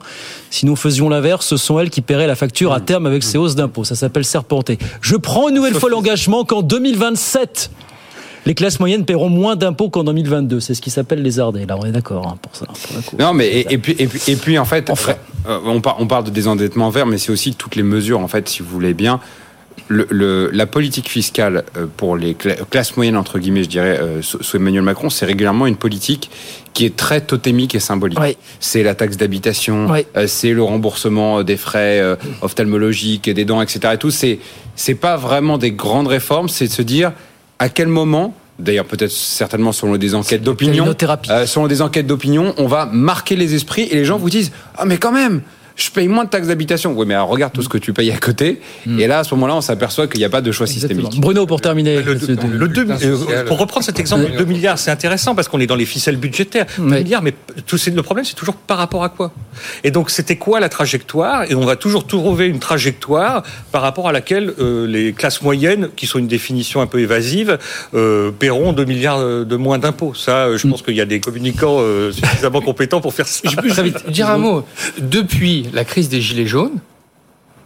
Si 0.50 0.66
nous 0.66 0.76
faisions 0.76 1.08
l'inverse, 1.08 1.45
ce 1.46 1.56
sont 1.56 1.78
elles 1.78 1.90
qui 1.90 2.00
paieraient 2.00 2.26
la 2.26 2.34
facture 2.34 2.72
à 2.72 2.80
terme 2.80 3.06
avec 3.06 3.22
ces 3.22 3.38
hausses 3.38 3.54
d'impôts. 3.54 3.84
Ça 3.84 3.94
s'appelle 3.94 4.24
serpenter. 4.24 4.78
Je 5.00 5.16
prends 5.16 5.48
une 5.48 5.54
nouvelle 5.54 5.74
fois 5.74 5.88
l'engagement 5.90 6.44
qu'en 6.44 6.62
2027, 6.62 7.70
les 8.46 8.54
classes 8.54 8.78
moyennes 8.80 9.04
paieront 9.04 9.28
moins 9.28 9.56
d'impôts 9.56 9.88
qu'en 9.88 10.04
2022. 10.04 10.60
C'est 10.60 10.74
ce 10.74 10.82
qui 10.82 10.90
s'appelle 10.90 11.22
les 11.22 11.40
ardés. 11.40 11.66
Là, 11.66 11.76
on 11.78 11.84
est 11.84 11.92
d'accord 11.92 12.26
hein, 12.26 12.36
pour 12.42 12.54
ça. 12.54 12.66
pour. 12.66 13.18
Non, 13.18 13.32
mais 13.32 13.48
et, 13.48 13.74
et 13.74 13.78
puis, 13.78 13.94
et, 13.98 14.06
puis, 14.06 14.20
et 14.26 14.36
puis 14.36 14.58
en 14.58 14.64
fait, 14.64 14.90
euh, 15.48 15.58
on 15.64 16.06
parle 16.06 16.24
de 16.24 16.30
désendettement 16.30 16.90
vert, 16.90 17.06
mais 17.06 17.18
c'est 17.18 17.32
aussi 17.32 17.54
toutes 17.54 17.76
les 17.76 17.82
mesures, 17.82 18.20
en 18.20 18.28
fait, 18.28 18.48
si 18.48 18.62
vous 18.62 18.68
voulez 18.68 18.94
bien. 18.94 19.20
Le, 19.88 20.06
le- 20.10 20.50
la 20.52 20.66
politique 20.66 21.08
fiscale 21.08 21.62
euh, 21.76 21.86
pour 21.96 22.16
les 22.16 22.34
cla- 22.34 22.56
classes 22.68 22.96
moyennes, 22.96 23.16
entre 23.16 23.38
guillemets, 23.38 23.62
je 23.62 23.68
dirais, 23.68 23.98
euh, 24.02 24.20
sous 24.20 24.56
Emmanuel 24.56 24.82
Macron, 24.82 25.10
c'est 25.10 25.26
régulièrement 25.26 25.66
une 25.66 25.76
politique 25.76 26.28
qui 26.74 26.84
est 26.84 26.96
très 26.96 27.20
totémique 27.20 27.74
et 27.76 27.80
symbolique. 27.80 28.18
C'est 28.58 28.82
la 28.82 28.94
taxe 28.96 29.16
d'habitation, 29.16 29.86
euh, 30.16 30.26
c'est 30.26 30.52
le 30.52 30.62
remboursement 30.64 31.44
des 31.44 31.56
frais 31.56 32.00
ophtalmologiques, 32.42 33.28
des 33.30 33.44
dents, 33.44 33.60
etc. 33.62 33.80
Et 33.94 33.98
tout, 33.98 34.10
c'est 34.10 34.38
c'est 34.74 34.94
pas 34.94 35.16
vraiment 35.16 35.58
des 35.58 35.70
grandes 35.72 36.08
réformes, 36.08 36.48
c'est 36.48 36.66
de 36.66 36.72
se 36.72 36.82
dire 36.82 37.12
à 37.58 37.68
quel 37.68 37.88
moment 37.88 38.34
D'ailleurs, 38.58 38.86
peut-être 38.86 39.10
certainement 39.12 39.70
selon 39.70 39.98
des 39.98 40.14
enquêtes 40.14 40.42
d'opinion, 40.42 40.84
euh, 41.30 41.44
selon 41.44 41.66
des 41.66 41.82
enquêtes 41.82 42.06
d'opinion, 42.06 42.54
on 42.56 42.66
va 42.66 42.86
marquer 42.86 43.36
les 43.36 43.54
esprits 43.54 43.82
et 43.82 43.94
les 43.94 44.06
gens 44.06 44.16
vous 44.16 44.30
disent 44.30 44.50
ah 44.78 44.86
mais 44.86 44.96
quand 44.96 45.12
même 45.12 45.42
je 45.76 45.90
paye 45.90 46.08
moins 46.08 46.24
de 46.24 46.30
taxes 46.30 46.48
d'habitation. 46.48 46.94
Oui, 46.96 47.04
mais 47.06 47.14
alors, 47.14 47.28
regarde 47.28 47.52
tout 47.52 47.62
ce 47.62 47.68
que 47.68 47.76
tu 47.76 47.92
payes 47.92 48.10
à 48.10 48.16
côté. 48.16 48.60
Hmm. 48.86 48.98
Et 48.98 49.06
là, 49.06 49.20
à 49.20 49.24
ce 49.24 49.34
moment-là, 49.34 49.56
on 49.56 49.60
s'aperçoit 49.60 50.06
qu'il 50.06 50.18
n'y 50.18 50.24
a 50.24 50.30
pas 50.30 50.40
de 50.40 50.50
choix 50.50 50.66
systémique. 50.66 51.20
Bruno, 51.20 51.46
pour 51.46 51.60
terminer. 51.60 52.02
Le, 52.02 52.16
euh, 52.16 53.44
pour 53.44 53.58
reprendre 53.58 53.84
cet 53.84 54.00
exemple 54.00 54.30
de 54.32 54.38
2 54.38 54.44
milliards, 54.46 54.78
c'est 54.78 54.90
intéressant 54.90 55.34
parce 55.34 55.48
qu'on 55.48 55.60
est 55.60 55.66
dans 55.66 55.76
les 55.76 55.84
ficelles 55.84 56.16
budgétaires. 56.16 56.64
2 56.78 56.84
milliards, 56.84 57.22
mais 57.22 57.34
tout, 57.66 57.78
le 57.94 58.02
problème, 58.02 58.24
c'est 58.24 58.34
toujours 58.34 58.56
par 58.56 58.78
rapport 58.78 59.04
à 59.04 59.10
quoi? 59.10 59.32
Et 59.84 59.90
donc, 59.90 60.08
c'était 60.10 60.36
quoi 60.36 60.60
la 60.60 60.70
trajectoire? 60.70 61.44
Et 61.50 61.54
on 61.54 61.66
va 61.66 61.76
toujours 61.76 62.06
trouver 62.06 62.46
une 62.46 62.58
trajectoire 62.58 63.42
par 63.70 63.82
rapport 63.82 64.08
à 64.08 64.12
laquelle 64.12 64.54
euh, 64.58 64.86
les 64.86 65.12
classes 65.12 65.42
moyennes, 65.42 65.90
qui 65.94 66.06
sont 66.06 66.18
une 66.18 66.26
définition 66.26 66.80
un 66.80 66.86
peu 66.86 67.00
évasive, 67.00 67.58
euh, 67.94 68.30
paieront 68.30 68.72
2 68.72 68.84
milliards 68.86 69.20
de 69.20 69.56
moins 69.56 69.78
d'impôts. 69.78 70.14
Ça, 70.14 70.56
je 70.56 70.66
pense 70.66 70.80
qu'il 70.80 70.96
y 70.96 71.02
a 71.02 71.06
des 71.06 71.20
communicants 71.20 71.80
suffisamment 72.12 72.62
compétents 72.62 73.02
pour 73.02 73.12
faire 73.12 73.28
ça. 73.28 73.48
Je 73.48 73.56
peux 73.56 74.10
dire 74.10 74.30
un 74.30 74.38
mot. 74.38 74.64
Depuis 74.98 75.65
la 75.72 75.84
crise 75.84 76.08
des 76.08 76.20
Gilets 76.20 76.46
jaunes, 76.46 76.78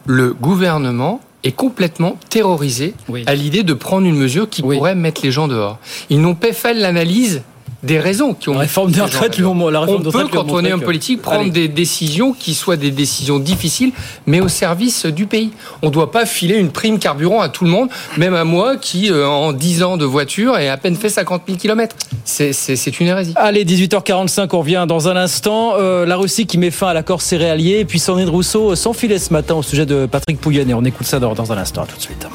le 0.06 0.32
gouvernement 0.32 1.20
est 1.44 1.52
complètement 1.52 2.18
terrorisé 2.28 2.94
à 3.26 3.34
l'idée 3.34 3.62
de 3.62 3.72
prendre 3.72 4.06
une 4.06 4.16
mesure 4.16 4.48
qui 4.48 4.62
pourrait 4.62 4.94
mettre 4.94 5.22
les 5.24 5.30
gens 5.30 5.48
dehors. 5.48 5.78
Ils 6.10 6.20
n'ont 6.20 6.34
pas 6.34 6.52
fait 6.52 6.74
l'analyse 6.74 7.42
des 7.82 7.98
raisons 7.98 8.34
qui 8.34 8.48
ont 8.48 8.54
la 8.54 8.60
réforme 8.60 8.90
des 8.90 9.00
retraites 9.00 9.38
la 9.38 9.80
réforme 9.80 10.02
on 10.06 10.10
peut 10.10 10.28
quand 10.30 10.50
on 10.50 10.64
est 10.64 10.72
en 10.72 10.78
politique 10.78 11.22
prendre 11.22 11.50
des 11.50 11.68
décisions 11.68 12.32
qui 12.32 12.54
soient 12.54 12.76
des 12.76 12.90
décisions 12.90 13.38
difficiles 13.38 13.92
mais 14.26 14.40
au 14.40 14.48
service 14.48 15.06
du 15.06 15.26
pays. 15.26 15.50
On 15.82 15.86
ne 15.86 15.92
doit 15.92 16.10
pas 16.10 16.26
filer 16.26 16.56
une 16.56 16.70
prime 16.70 16.98
carburant 16.98 17.40
à 17.40 17.48
tout 17.48 17.64
le 17.64 17.70
monde 17.70 17.88
même 18.16 18.34
à 18.34 18.44
moi 18.44 18.76
qui 18.76 19.10
euh, 19.10 19.26
en 19.26 19.52
10 19.52 19.82
ans 19.82 19.96
de 19.96 20.04
voiture 20.04 20.58
ai 20.58 20.68
à 20.68 20.76
peine 20.76 20.96
fait 20.96 21.08
50 21.08 21.42
000 21.46 21.58
km 21.58 21.96
c'est 22.24 23.00
une 23.00 23.06
hérésie. 23.06 23.32
Allez 23.36 23.64
18h45 23.64 24.48
on 24.52 24.58
revient 24.60 24.84
dans 24.86 25.08
un 25.08 25.16
instant. 25.16 25.74
Euh, 25.78 26.06
la 26.06 26.16
Russie 26.16 26.46
qui 26.46 26.58
met 26.58 26.70
fin 26.70 26.88
à 26.88 26.94
l'accord 26.94 27.22
céréalier 27.22 27.78
et 27.80 27.84
puis 27.84 27.98
Sandrine 27.98 28.28
Rousseau 28.28 28.74
s'enfilait 28.76 29.18
ce 29.18 29.32
matin 29.32 29.54
au 29.54 29.62
sujet 29.62 29.86
de 29.86 30.06
Patrick 30.06 30.40
Pouyanné. 30.40 30.74
On 30.74 30.84
écoute 30.84 31.06
ça 31.06 31.18
dans, 31.18 31.34
dans 31.34 31.52
un 31.52 31.58
instant 31.58 31.86
tout 31.86 31.96
de 31.96 32.02
suite. 32.02 32.26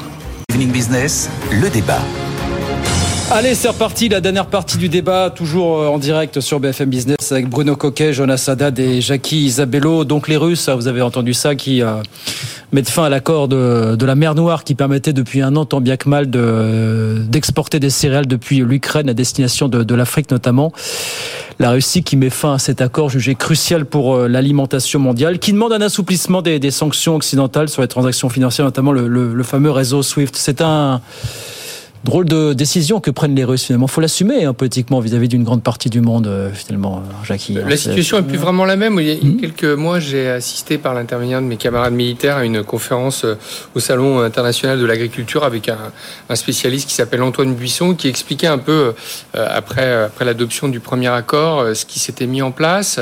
Evening 0.50 0.70
Business 0.70 1.30
le 1.50 1.68
débat 1.68 2.00
Allez, 3.28 3.56
c'est 3.56 3.66
reparti, 3.68 4.08
la 4.08 4.20
dernière 4.20 4.46
partie 4.46 4.78
du 4.78 4.88
débat, 4.88 5.30
toujours 5.30 5.80
euh, 5.80 5.88
en 5.88 5.98
direct 5.98 6.38
sur 6.38 6.60
BFM 6.60 6.88
Business 6.88 7.32
avec 7.32 7.48
Bruno 7.48 7.74
Coquet, 7.74 8.12
Jonas 8.12 8.44
Haddad 8.46 8.78
et 8.78 9.00
Jackie 9.00 9.46
Isabello. 9.46 10.04
Donc 10.04 10.28
les 10.28 10.36
Russes, 10.36 10.68
vous 10.68 10.86
avez 10.86 11.02
entendu 11.02 11.34
ça, 11.34 11.56
qui 11.56 11.82
euh, 11.82 11.96
mettent 12.70 12.88
fin 12.88 13.02
à 13.02 13.08
l'accord 13.08 13.48
de, 13.48 13.96
la 14.00 14.14
mer 14.14 14.36
Noire 14.36 14.62
qui 14.62 14.76
permettait 14.76 15.12
depuis 15.12 15.42
un 15.42 15.56
an, 15.56 15.64
tant 15.64 15.80
bien 15.80 15.96
que 15.96 16.08
mal, 16.08 16.30
d'exporter 17.28 17.80
des 17.80 17.90
céréales 17.90 18.26
depuis 18.26 18.58
l'Ukraine 18.58 19.08
à 19.08 19.14
destination 19.14 19.68
de, 19.68 19.94
l'Afrique 19.94 20.30
notamment. 20.30 20.72
La 21.58 21.72
Russie 21.72 22.04
qui 22.04 22.16
met 22.16 22.30
fin 22.30 22.54
à 22.54 22.58
cet 22.60 22.80
accord 22.80 23.08
jugé 23.08 23.34
crucial 23.34 23.86
pour 23.86 24.14
euh, 24.14 24.28
l'alimentation 24.28 25.00
mondiale, 25.00 25.40
qui 25.40 25.52
demande 25.52 25.72
un 25.72 25.80
assouplissement 25.80 26.42
des, 26.42 26.70
sanctions 26.70 27.16
occidentales 27.16 27.68
sur 27.70 27.82
les 27.82 27.88
transactions 27.88 28.28
financières, 28.28 28.66
notamment 28.66 28.92
le, 28.92 29.08
le 29.08 29.42
fameux 29.42 29.72
réseau 29.72 30.04
SWIFT. 30.04 30.36
C'est 30.36 30.60
un 30.60 31.00
drôle 32.06 32.24
de 32.24 32.54
décision 32.54 33.00
que 33.00 33.10
prennent 33.10 33.34
les 33.34 33.44
Russes 33.44 33.64
finalement. 33.64 33.86
Faut 33.86 34.00
l'assumer 34.00 34.44
hein, 34.44 34.54
politiquement 34.54 35.00
vis-à-vis 35.00 35.28
d'une 35.28 35.44
grande 35.44 35.62
partie 35.62 35.90
du 35.90 36.00
monde 36.00 36.26
euh, 36.26 36.50
finalement, 36.52 37.02
Jackie. 37.24 37.52
La 37.52 37.66
hein, 37.66 37.76
situation 37.76 38.16
est 38.18 38.22
plus 38.22 38.38
vraiment 38.38 38.64
la 38.64 38.76
même. 38.76 38.98
Il 38.98 39.06
y 39.06 39.10
a 39.10 39.16
hmm. 39.16 39.36
quelques 39.36 39.64
mois, 39.64 40.00
j'ai 40.00 40.30
assisté 40.30 40.78
par 40.78 40.94
l'intermédiaire 40.94 41.42
de 41.42 41.46
mes 41.46 41.58
camarades 41.58 41.92
militaires 41.92 42.36
à 42.36 42.44
une 42.44 42.62
conférence 42.62 43.24
euh, 43.24 43.34
au 43.74 43.80
Salon 43.80 44.20
international 44.20 44.80
de 44.80 44.86
l'agriculture 44.86 45.44
avec 45.44 45.68
un, 45.68 46.34
spécialiste 46.34 46.88
qui 46.88 46.94
s'appelle 46.94 47.22
Antoine 47.22 47.54
Buisson 47.54 47.94
qui 47.94 48.08
expliquait 48.08 48.46
un 48.46 48.58
peu 48.58 48.94
euh, 49.34 49.48
après 49.50 50.04
après 50.04 50.24
l'adoption 50.24 50.68
du 50.68 50.80
premier 50.80 51.08
accord 51.08 51.74
ce 51.74 51.84
qui 51.84 51.98
s'était 51.98 52.26
mis 52.26 52.40
en 52.40 52.52
place. 52.52 53.00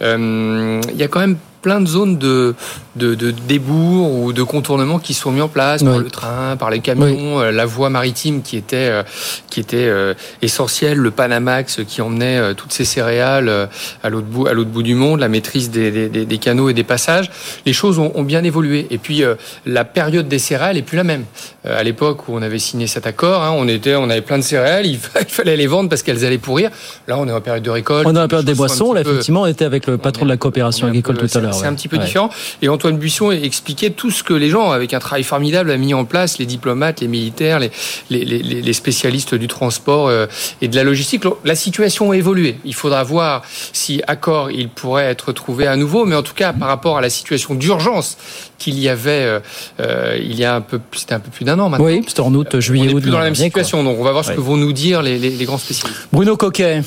il 0.00 0.96
y 0.96 1.02
a 1.02 1.08
quand 1.08 1.20
même 1.20 1.36
plein 1.66 1.80
de 1.80 1.88
zones 1.88 2.16
de, 2.16 2.54
de, 2.94 3.16
de 3.16 3.32
débours 3.32 4.12
ou 4.12 4.32
de 4.32 4.44
contournements 4.44 5.00
qui 5.00 5.14
sont 5.14 5.32
mis 5.32 5.40
en 5.40 5.48
place 5.48 5.82
par 5.82 5.98
le 5.98 6.08
train, 6.10 6.56
par 6.56 6.70
les 6.70 6.78
camions, 6.78 7.40
euh, 7.40 7.50
la 7.50 7.66
voie 7.66 7.90
maritime 7.90 8.42
qui 8.42 8.56
était, 8.56 8.88
euh, 8.88 9.02
qui 9.50 9.58
était 9.58 9.88
euh, 9.88 10.14
essentielle, 10.42 10.96
le 10.96 11.10
Panamax 11.10 11.80
qui 11.84 12.02
emmenait 12.02 12.54
toutes 12.54 12.72
ces 12.72 12.84
céréales 12.84 13.68
à 14.04 14.08
l'autre 14.10 14.28
bout, 14.28 14.46
à 14.46 14.52
l'autre 14.52 14.70
bout 14.70 14.84
du 14.84 14.94
monde, 14.94 15.18
la 15.18 15.28
maîtrise 15.28 15.72
des, 15.72 15.90
des, 16.08 16.24
des, 16.24 16.38
canaux 16.38 16.68
et 16.68 16.72
des 16.72 16.84
passages. 16.84 17.32
Les 17.66 17.72
choses 17.72 17.98
ont, 17.98 18.12
ont 18.14 18.22
bien 18.22 18.44
évolué. 18.44 18.86
Et 18.90 18.98
puis 18.98 19.24
la 19.64 19.84
période 19.84 20.28
des 20.28 20.38
céréales 20.38 20.76
est 20.76 20.82
plus 20.82 20.96
la 20.96 21.02
même. 21.02 21.24
à 21.64 21.82
l'époque 21.82 22.28
où 22.28 22.36
on 22.36 22.42
avait 22.42 22.60
signé 22.60 22.86
cet 22.86 23.08
accord, 23.08 23.42
hein, 23.42 23.52
on 23.56 23.66
était, 23.66 23.96
on 23.96 24.08
avait 24.08 24.20
plein 24.20 24.38
de 24.38 24.44
céréales, 24.44 24.86
il, 24.94 24.98
fallait 24.98 25.56
les 25.56 25.66
vendre 25.66 25.88
parce 25.88 26.04
qu'elles 26.04 26.24
allaient 26.24 26.38
pourrir. 26.38 26.70
Là, 27.08 27.18
on 27.18 27.26
est 27.26 27.32
en 27.32 27.40
période 27.40 27.64
de 27.64 27.70
récolte. 27.70 28.06
On 28.06 28.14
est 28.14 28.20
en 28.20 28.28
période 28.28 28.46
des 28.46 28.54
boissons. 28.54 28.92
Là, 28.92 29.00
effectivement, 29.00 29.42
on 29.42 29.46
était 29.46 29.64
avec 29.64 29.88
le 29.88 29.98
patron 29.98 30.26
de 30.26 30.30
la 30.30 30.36
coopération 30.36 30.86
agricole 30.86 31.18
tout 31.18 31.26
à 31.36 31.40
l'heure 31.40 31.55
c'est 31.56 31.66
un 31.66 31.74
petit 31.74 31.88
peu 31.88 31.98
différent. 31.98 32.30
Et 32.62 32.68
Antoine 32.68 32.98
Buisson 32.98 33.30
expliquait 33.30 33.90
tout 33.90 34.10
ce 34.10 34.22
que 34.22 34.34
les 34.34 34.50
gens, 34.50 34.70
avec 34.70 34.94
un 34.94 34.98
travail 34.98 35.24
formidable, 35.24 35.70
ont 35.70 35.78
mis 35.78 35.94
en 35.94 36.04
place, 36.04 36.38
les 36.38 36.46
diplomates, 36.46 37.00
les 37.00 37.08
militaires, 37.08 37.58
les, 37.58 37.70
les, 38.10 38.24
les, 38.24 38.72
spécialistes 38.72 39.34
du 39.34 39.48
transport 39.48 40.08
euh, 40.08 40.26
et 40.60 40.68
de 40.68 40.76
la 40.76 40.84
logistique. 40.84 41.24
La 41.44 41.54
situation 41.54 42.10
a 42.10 42.16
évolué. 42.16 42.56
Il 42.64 42.74
faudra 42.74 43.02
voir 43.02 43.42
si 43.72 44.02
accord 44.06 44.50
il 44.50 44.68
pourrait 44.68 45.04
être 45.04 45.32
trouvé 45.32 45.66
à 45.66 45.76
nouveau, 45.76 46.04
mais 46.04 46.16
en 46.16 46.22
tout 46.22 46.34
cas 46.34 46.52
par 46.52 46.68
rapport 46.68 46.98
à 46.98 47.00
la 47.00 47.10
situation 47.10 47.54
d'urgence 47.54 48.16
qu'il 48.58 48.78
y 48.78 48.88
avait 48.88 49.10
euh, 49.10 49.40
euh, 49.80 50.18
il 50.20 50.38
y 50.38 50.44
a 50.44 50.54
un 50.54 50.60
peu, 50.60 50.80
c'était 50.92 51.14
un 51.14 51.20
peu 51.20 51.30
plus 51.30 51.44
d'un 51.44 51.58
an 51.58 51.68
maintenant. 51.68 51.86
Oui, 51.86 52.02
c'était 52.06 52.20
en 52.20 52.34
août, 52.34 52.58
juillet, 52.60 52.92
on 52.92 52.98
est 52.98 53.00
plus 53.00 53.10
dans 53.10 53.18
la 53.18 53.24
même 53.24 53.34
situation. 53.34 53.82
Donc 53.82 53.98
on 53.98 54.04
va 54.04 54.12
voir 54.12 54.24
ce 54.24 54.32
que 54.32 54.40
vont 54.40 54.56
nous 54.56 54.72
dire 54.72 55.02
les 55.02 55.44
grands 55.44 55.58
spécialistes. 55.58 56.08
Bruno 56.12 56.36
Coquet. 56.36 56.82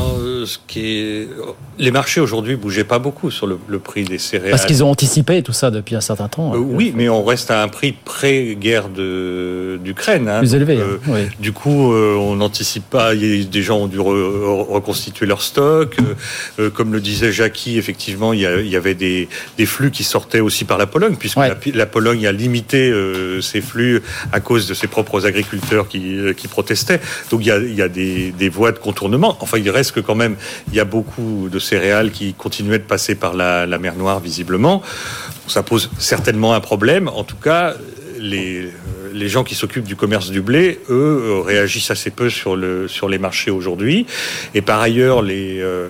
Euh, 0.00 0.46
ce 0.46 0.58
qui 0.66 0.80
est... 0.86 1.28
Les 1.78 1.90
marchés 1.90 2.20
aujourd'hui 2.20 2.56
bougeaient 2.56 2.84
pas 2.84 2.98
beaucoup 2.98 3.30
sur 3.30 3.46
le, 3.46 3.56
prix 3.78 4.04
des 4.04 4.18
céréales. 4.18 4.50
Parce 4.50 4.66
qu'ils 4.66 4.84
ont 4.84 4.90
anticipé 4.90 5.42
tout 5.42 5.52
ça 5.52 5.70
depuis 5.70 5.96
un 5.96 6.00
certain 6.00 6.28
temps. 6.28 6.54
Euh, 6.54 6.58
oui, 6.58 6.92
mais 6.94 7.08
on 7.08 7.24
reste 7.24 7.50
à 7.50 7.62
un 7.62 7.68
prix 7.68 7.92
pré-guerre 7.92 8.88
d'Ukraine. 8.88 10.28
Hein, 10.28 10.40
Plus 10.40 10.54
élevé. 10.54 10.76
Euh, 10.76 10.98
hein, 11.08 11.28
du 11.40 11.52
coup, 11.52 11.92
on 11.92 12.36
n'anticipe 12.36 12.88
pas. 12.88 13.14
Des 13.14 13.62
gens 13.62 13.78
ont 13.78 13.86
dû 13.86 13.98
reconstituer 13.98 15.26
leur 15.26 15.42
stock. 15.42 15.96
comme 16.74 16.92
le 16.92 17.00
disait 17.00 17.32
Jackie, 17.32 17.78
effectivement, 17.78 18.32
il 18.32 18.40
y, 18.40 18.76
avait 18.76 18.94
des, 18.94 19.28
flux 19.66 19.90
qui 19.90 20.04
sortaient 20.04 20.40
aussi 20.40 20.64
par 20.64 20.78
la 20.78 20.86
Pologne, 20.86 21.16
puisque 21.18 21.38
la, 21.74 21.86
Pologne 21.86 22.26
a 22.26 22.32
limité 22.32 22.92
ces 23.40 23.60
flux 23.60 24.02
à 24.32 24.40
cause 24.40 24.68
de 24.68 24.74
ses 24.74 24.86
propres 24.86 25.26
agriculteurs 25.26 25.88
qui, 25.88 26.48
protestaient. 26.50 27.00
Donc 27.30 27.40
il 27.40 27.46
y 27.46 27.50
a, 27.50 27.58
y 27.58 27.82
a 27.82 27.88
des, 27.88 28.32
des 28.32 28.48
voies 28.48 28.72
de 28.72 28.78
contournement. 28.78 29.36
Enfin, 29.40 29.58
il 29.58 29.70
reste 29.70 29.81
que 29.90 30.00
quand 30.00 30.14
même, 30.14 30.36
il 30.68 30.74
y 30.74 30.80
a 30.80 30.84
beaucoup 30.84 31.48
de 31.50 31.58
céréales 31.58 32.10
qui 32.10 32.34
continuaient 32.34 32.78
de 32.78 32.84
passer 32.84 33.14
par 33.14 33.34
la, 33.34 33.66
mer 33.78 33.96
Noire, 33.96 34.20
visiblement. 34.20 34.82
Ça 35.48 35.62
pose 35.62 35.90
certainement 35.98 36.54
un 36.54 36.60
problème. 36.60 37.08
En 37.08 37.24
tout 37.24 37.36
cas, 37.36 37.74
les, 38.18 38.70
gens 39.28 39.42
qui 39.42 39.54
s'occupent 39.54 39.88
du 39.88 39.96
commerce 39.96 40.30
du 40.30 40.40
blé, 40.40 40.78
eux, 40.88 41.42
réagissent 41.44 41.90
assez 41.90 42.10
peu 42.10 42.30
sur 42.30 42.56
les 42.56 43.18
marchés 43.18 43.50
aujourd'hui. 43.50 44.06
Et 44.54 44.62
par 44.62 44.80
ailleurs, 44.80 45.22
les... 45.22 45.60
Euh, 45.60 45.88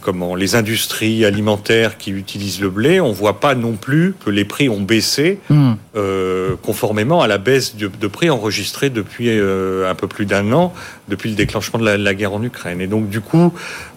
comment 0.00 0.34
les 0.34 0.54
industries 0.54 1.24
alimentaires 1.24 1.98
qui 1.98 2.10
utilisent 2.10 2.60
le 2.60 2.70
blé, 2.70 3.00
on 3.00 3.12
voit 3.12 3.40
pas 3.40 3.54
non 3.54 3.72
plus 3.72 4.14
que 4.24 4.30
les 4.30 4.44
prix 4.44 4.68
ont 4.68 4.80
baissé 4.80 5.38
hmm. 5.48 5.72
euh, 5.96 6.56
conformément 6.62 7.22
à 7.22 7.26
la 7.26 7.38
baisse 7.38 7.76
de, 7.76 8.06
prix 8.06 8.30
enregistrée 8.30 8.90
depuis 8.90 9.28
euh, 9.28 9.90
un 9.90 9.94
peu 9.94 10.06
plus 10.06 10.26
d'un 10.26 10.52
an, 10.52 10.72
depuis 11.08 11.30
le 11.30 11.36
déclenchement 11.36 11.78
de 11.78 11.84
la, 11.84 12.14
guerre 12.14 12.32
en 12.32 12.42
Ukraine. 12.42 12.80
Et 12.80 12.86
donc 12.86 13.08
du 13.08 13.20
coup, 13.20 13.52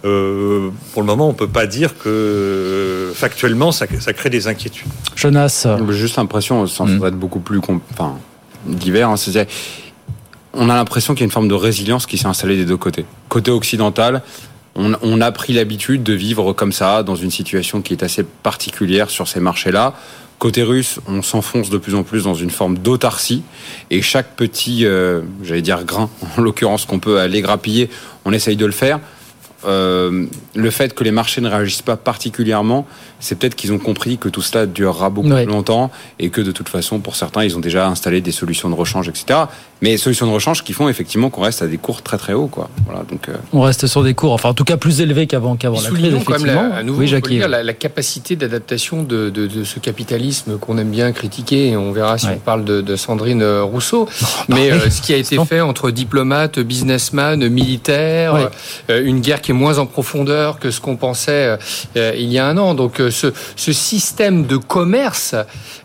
euh, 0.05 0.69
pour 0.93 1.01
le 1.01 1.05
moment, 1.05 1.29
on 1.29 1.33
peut 1.33 1.47
pas 1.47 1.67
dire 1.67 1.97
que 1.97 3.11
factuellement 3.13 3.71
ça, 3.71 3.87
crée 3.87 4.29
des 4.29 4.47
inquiétudes. 4.47 4.87
Jonas, 5.15 5.67
j'ai 5.87 5.93
juste 5.93 6.17
l'impression, 6.17 6.65
sans 6.67 6.85
hmm. 6.85 7.05
être 7.05 7.17
beaucoup 7.17 7.39
plus 7.39 7.59
enfin, 7.91 8.17
divers, 8.65 9.09
hein, 9.09 9.15
on 10.53 10.69
a 10.69 10.75
l'impression 10.75 11.13
qu'il 11.13 11.21
y 11.21 11.23
a 11.23 11.25
une 11.25 11.31
forme 11.31 11.47
de 11.47 11.53
résilience 11.53 12.05
qui 12.05 12.17
s'est 12.17 12.27
installée 12.27 12.57
des 12.57 12.65
deux 12.65 12.77
côtés. 12.77 13.05
Côté 13.29 13.51
occidental, 13.51 14.23
on, 14.77 15.21
a 15.21 15.31
pris 15.31 15.53
l'habitude 15.53 16.03
de 16.03 16.13
vivre 16.13 16.53
comme 16.53 16.71
ça, 16.71 17.03
dans 17.03 17.15
une 17.15 17.31
situation 17.31 17.81
qui 17.81 17.93
est 17.93 18.03
assez 18.03 18.23
particulière 18.23 19.09
sur 19.09 19.27
ces 19.27 19.39
marchés-là. 19.39 19.95
Côté 20.39 20.61
russe, 20.61 20.99
on 21.07 21.23
s'enfonce 21.23 21.71
de 21.71 21.79
plus 21.79 21.95
en 21.95 22.03
plus 22.03 22.25
dans 22.25 22.35
une 22.35 22.51
forme 22.51 22.77
d'autarcie 22.77 23.41
et 23.89 24.03
chaque 24.03 24.35
petit, 24.35 24.85
euh, 24.85 25.21
j'allais 25.41 25.63
dire 25.63 25.83
grain, 25.83 26.11
en 26.37 26.41
l'occurrence 26.41 26.85
qu'on 26.85 26.99
peut 26.99 27.19
aller 27.19 27.41
grappiller, 27.41 27.89
on 28.23 28.33
essaye 28.33 28.55
de 28.55 28.65
le 28.65 28.71
faire. 28.71 28.99
Euh, 29.65 30.27
le 30.53 30.69
fait 30.69 30.93
que 30.93 31.03
les 31.03 31.09
marchés 31.09 31.41
ne 31.41 31.49
réagissent 31.49 31.81
pas 31.81 31.97
particulièrement, 31.97 32.85
c'est 33.19 33.39
peut-être 33.39 33.55
qu'ils 33.55 33.73
ont 33.73 33.79
compris 33.79 34.19
que 34.19 34.29
tout 34.29 34.43
cela 34.43 34.67
durera 34.67 35.09
beaucoup 35.09 35.29
plus 35.29 35.45
longtemps 35.45 35.91
et 36.19 36.29
que 36.29 36.41
de 36.41 36.51
toute 36.51 36.69
façon, 36.69 36.99
pour 36.99 37.15
certains, 37.15 37.43
ils 37.43 37.57
ont 37.57 37.59
déjà 37.59 37.87
installé 37.87 38.21
des 38.21 38.31
solutions 38.31 38.69
de 38.69 38.75
rechange, 38.75 39.09
etc. 39.09 39.45
Mais 39.81 39.97
solutions 39.97 40.25
de 40.27 40.31
rechange 40.31 40.63
qui 40.63 40.73
font 40.73 40.89
effectivement 40.89 41.29
qu'on 41.29 41.41
reste 41.41 41.61
à 41.61 41.67
des 41.67 41.77
cours 41.77 42.01
très 42.01 42.17
très 42.17 42.33
hauts, 42.33 42.47
quoi. 42.47 42.69
Voilà, 42.85 43.03
donc. 43.03 43.29
Euh, 43.29 43.35
On 43.53 43.61
reste 43.61 43.87
sur 43.87 44.03
des 44.03 44.13
cours, 44.13 44.33
enfin 44.33 44.49
en 44.49 44.53
tout 44.53 44.63
cas 44.63 44.77
plus 44.77 45.01
élevés 45.01 45.27
qu'avant 45.27 45.55
qu'avant 45.55 45.79
la 45.81 45.89
crise, 45.89 46.13
effectivement. 46.13 46.71
à 46.73 46.83
nouveau, 46.83 47.01
oui, 47.01 47.07
Jackie. 47.07 47.37
la, 47.37 47.63
la, 47.63 47.73
capacité 47.73 48.35
d'adaptation 48.35 49.03
de, 49.03 49.29
de, 49.29 49.47
de, 49.47 49.63
ce 49.63 49.79
capitalisme 49.79 50.57
qu'on 50.57 50.77
aime 50.77 50.89
bien 50.91 51.11
critiquer. 51.11 51.69
Et 51.69 51.77
on 51.77 51.91
verra 51.91 52.17
si 52.17 52.27
on 52.27 52.39
parle 52.39 52.65
de, 52.65 52.81
de, 52.81 52.95
Sandrine 52.95 53.43
Rousseau. 53.43 54.07
Mais 54.49 54.71
euh, 54.71 54.89
ce 54.89 55.01
qui 55.01 55.13
a 55.13 55.17
été 55.17 55.37
fait 55.45 55.61
entre 55.61 55.91
diplomates, 55.91 56.59
businessmen, 56.59 57.47
militaires, 57.47 58.49
une 58.89 59.21
guerre 59.21 59.41
qui 59.41 59.51
est 59.51 59.55
moins 59.55 59.77
en 59.77 59.85
profondeur 59.85 60.59
que 60.59 60.71
ce 60.71 60.81
qu'on 60.81 60.95
pensait 60.95 61.57
il 61.95 62.31
y 62.31 62.39
a 62.39 62.47
un 62.47 62.57
an. 62.57 62.73
Donc 62.73 62.99
euh, 62.99 63.11
ce, 63.11 63.33
ce 63.55 63.73
système 63.73 64.45
de 64.45 64.57
commerce, 64.57 65.35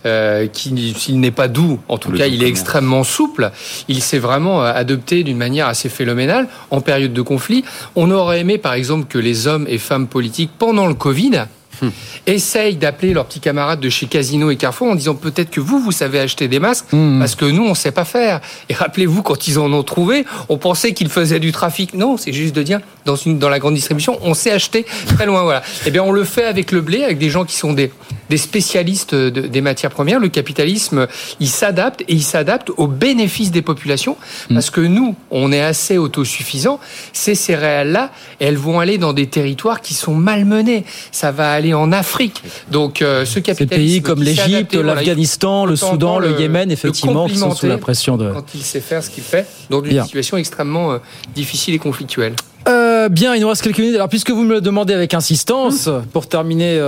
euh, 0.07 0.47
qui 0.47 0.95
s'il 0.97 1.20
n'est 1.20 1.30
pas 1.30 1.49
doux, 1.49 1.80
en 1.88 1.99
tout 1.99 2.12
cas, 2.12 2.26
il 2.26 2.43
est 2.43 2.49
extrêmement 2.49 3.05
souple. 3.05 3.51
Il 3.88 4.02
s'est 4.02 4.18
vraiment 4.18 4.62
euh, 4.62 4.72
adopté 4.74 5.22
d'une 5.22 5.36
manière 5.36 5.66
assez 5.66 5.88
phénoménale 5.88 6.48
en 6.70 6.80
période 6.80 7.12
de 7.12 7.22
conflit. 7.22 7.64
On 7.96 8.10
aurait 8.10 8.40
aimé, 8.40 8.58
par 8.58 8.74
exemple, 8.74 9.06
que 9.06 9.18
les 9.18 9.46
hommes 9.46 9.66
et 9.68 9.78
femmes 9.78 10.06
politiques 10.06 10.50
pendant 10.58 10.86
le 10.86 10.94
Covid 10.94 11.44
Hmm. 11.82 11.88
essayent 12.28 12.76
d'appeler 12.76 13.12
leurs 13.12 13.26
petits 13.26 13.40
camarades 13.40 13.80
de 13.80 13.88
chez 13.88 14.06
Casino 14.06 14.52
et 14.52 14.56
Carrefour 14.56 14.88
en 14.88 14.94
disant 14.94 15.16
peut-être 15.16 15.50
que 15.50 15.60
vous, 15.60 15.80
vous 15.80 15.90
savez 15.90 16.20
acheter 16.20 16.46
des 16.46 16.60
masques 16.60 16.86
hmm. 16.92 17.18
parce 17.18 17.34
que 17.34 17.44
nous, 17.44 17.64
on 17.64 17.74
sait 17.74 17.90
pas 17.90 18.04
faire. 18.04 18.40
Et 18.68 18.74
rappelez-vous, 18.74 19.22
quand 19.22 19.48
ils 19.48 19.58
en 19.58 19.72
ont 19.72 19.82
trouvé, 19.82 20.24
on 20.48 20.58
pensait 20.58 20.92
qu'ils 20.92 21.08
faisaient 21.08 21.40
du 21.40 21.50
trafic. 21.50 21.94
Non, 21.94 22.16
c'est 22.16 22.32
juste 22.32 22.54
de 22.54 22.62
dire, 22.62 22.78
dans, 23.04 23.16
une, 23.16 23.40
dans 23.40 23.48
la 23.48 23.58
grande 23.58 23.74
distribution, 23.74 24.16
on 24.22 24.34
sait 24.34 24.52
acheter 24.52 24.86
très 25.08 25.26
loin. 25.26 25.42
Voilà. 25.42 25.64
Eh 25.84 25.90
bien, 25.90 26.04
on 26.04 26.12
le 26.12 26.22
fait 26.22 26.44
avec 26.44 26.70
le 26.70 26.82
blé, 26.82 27.02
avec 27.02 27.18
des 27.18 27.30
gens 27.30 27.44
qui 27.44 27.56
sont 27.56 27.72
des, 27.72 27.90
des 28.30 28.36
spécialistes 28.36 29.16
des 29.16 29.60
matières 29.60 29.90
premières. 29.90 30.20
Le 30.20 30.28
capitalisme, 30.28 31.08
il 31.40 31.48
s'adapte 31.48 32.02
et 32.02 32.12
il 32.12 32.22
s'adapte 32.22 32.70
aux 32.76 32.86
bénéfices 32.86 33.50
des 33.50 33.62
populations 33.62 34.16
hmm. 34.50 34.54
parce 34.54 34.70
que 34.70 34.80
nous, 34.80 35.16
on 35.32 35.50
est 35.50 35.62
assez 35.62 35.98
autosuffisants. 35.98 36.78
Ces 37.12 37.34
céréales-là, 37.34 38.12
elles 38.38 38.56
vont 38.56 38.78
aller 38.78 38.98
dans 38.98 39.12
des 39.12 39.26
territoires 39.26 39.80
qui 39.80 39.94
sont 39.94 40.14
malmenés. 40.14 40.84
Ça 41.10 41.32
va 41.32 41.50
aller 41.50 41.71
en 41.74 41.92
Afrique. 41.92 42.42
Donc 42.70 43.02
euh, 43.02 43.24
ce 43.24 43.38
capitalisme. 43.38 43.74
Ces 43.74 43.78
pays 43.78 44.02
comme 44.02 44.22
l'Égypte, 44.22 44.74
l'Afghanistan, 44.74 45.66
le 45.66 45.76
Soudan, 45.76 46.18
le, 46.18 46.38
Yémen, 46.38 46.70
effectivement, 46.70 47.26
qui 47.26 47.36
sont 47.36 47.54
sous 47.54 47.66
la 47.66 47.78
pression 47.78 48.16
de. 48.16 48.30
Quand 48.30 48.54
il 48.54 48.62
sait 48.62 48.80
faire 48.80 49.02
ce 49.02 49.10
qu'il 49.10 49.22
fait, 49.22 49.46
dans 49.70 49.82
une 49.82 50.02
situation 50.02 50.36
extrêmement 50.36 50.92
euh, 50.92 50.98
difficile 51.34 51.74
et 51.74 51.78
conflictuelle. 51.78 52.34
Euh, 52.68 53.08
bien, 53.08 53.34
il 53.34 53.40
nous 53.40 53.48
reste 53.48 53.62
quelques 53.62 53.78
minutes. 53.78 53.96
Alors, 53.96 54.08
puisque 54.08 54.30
vous 54.30 54.44
me 54.44 54.54
le 54.54 54.60
demandez 54.60 54.94
avec 54.94 55.14
insistance, 55.14 55.88
pour 56.12 56.28
terminer 56.28 56.80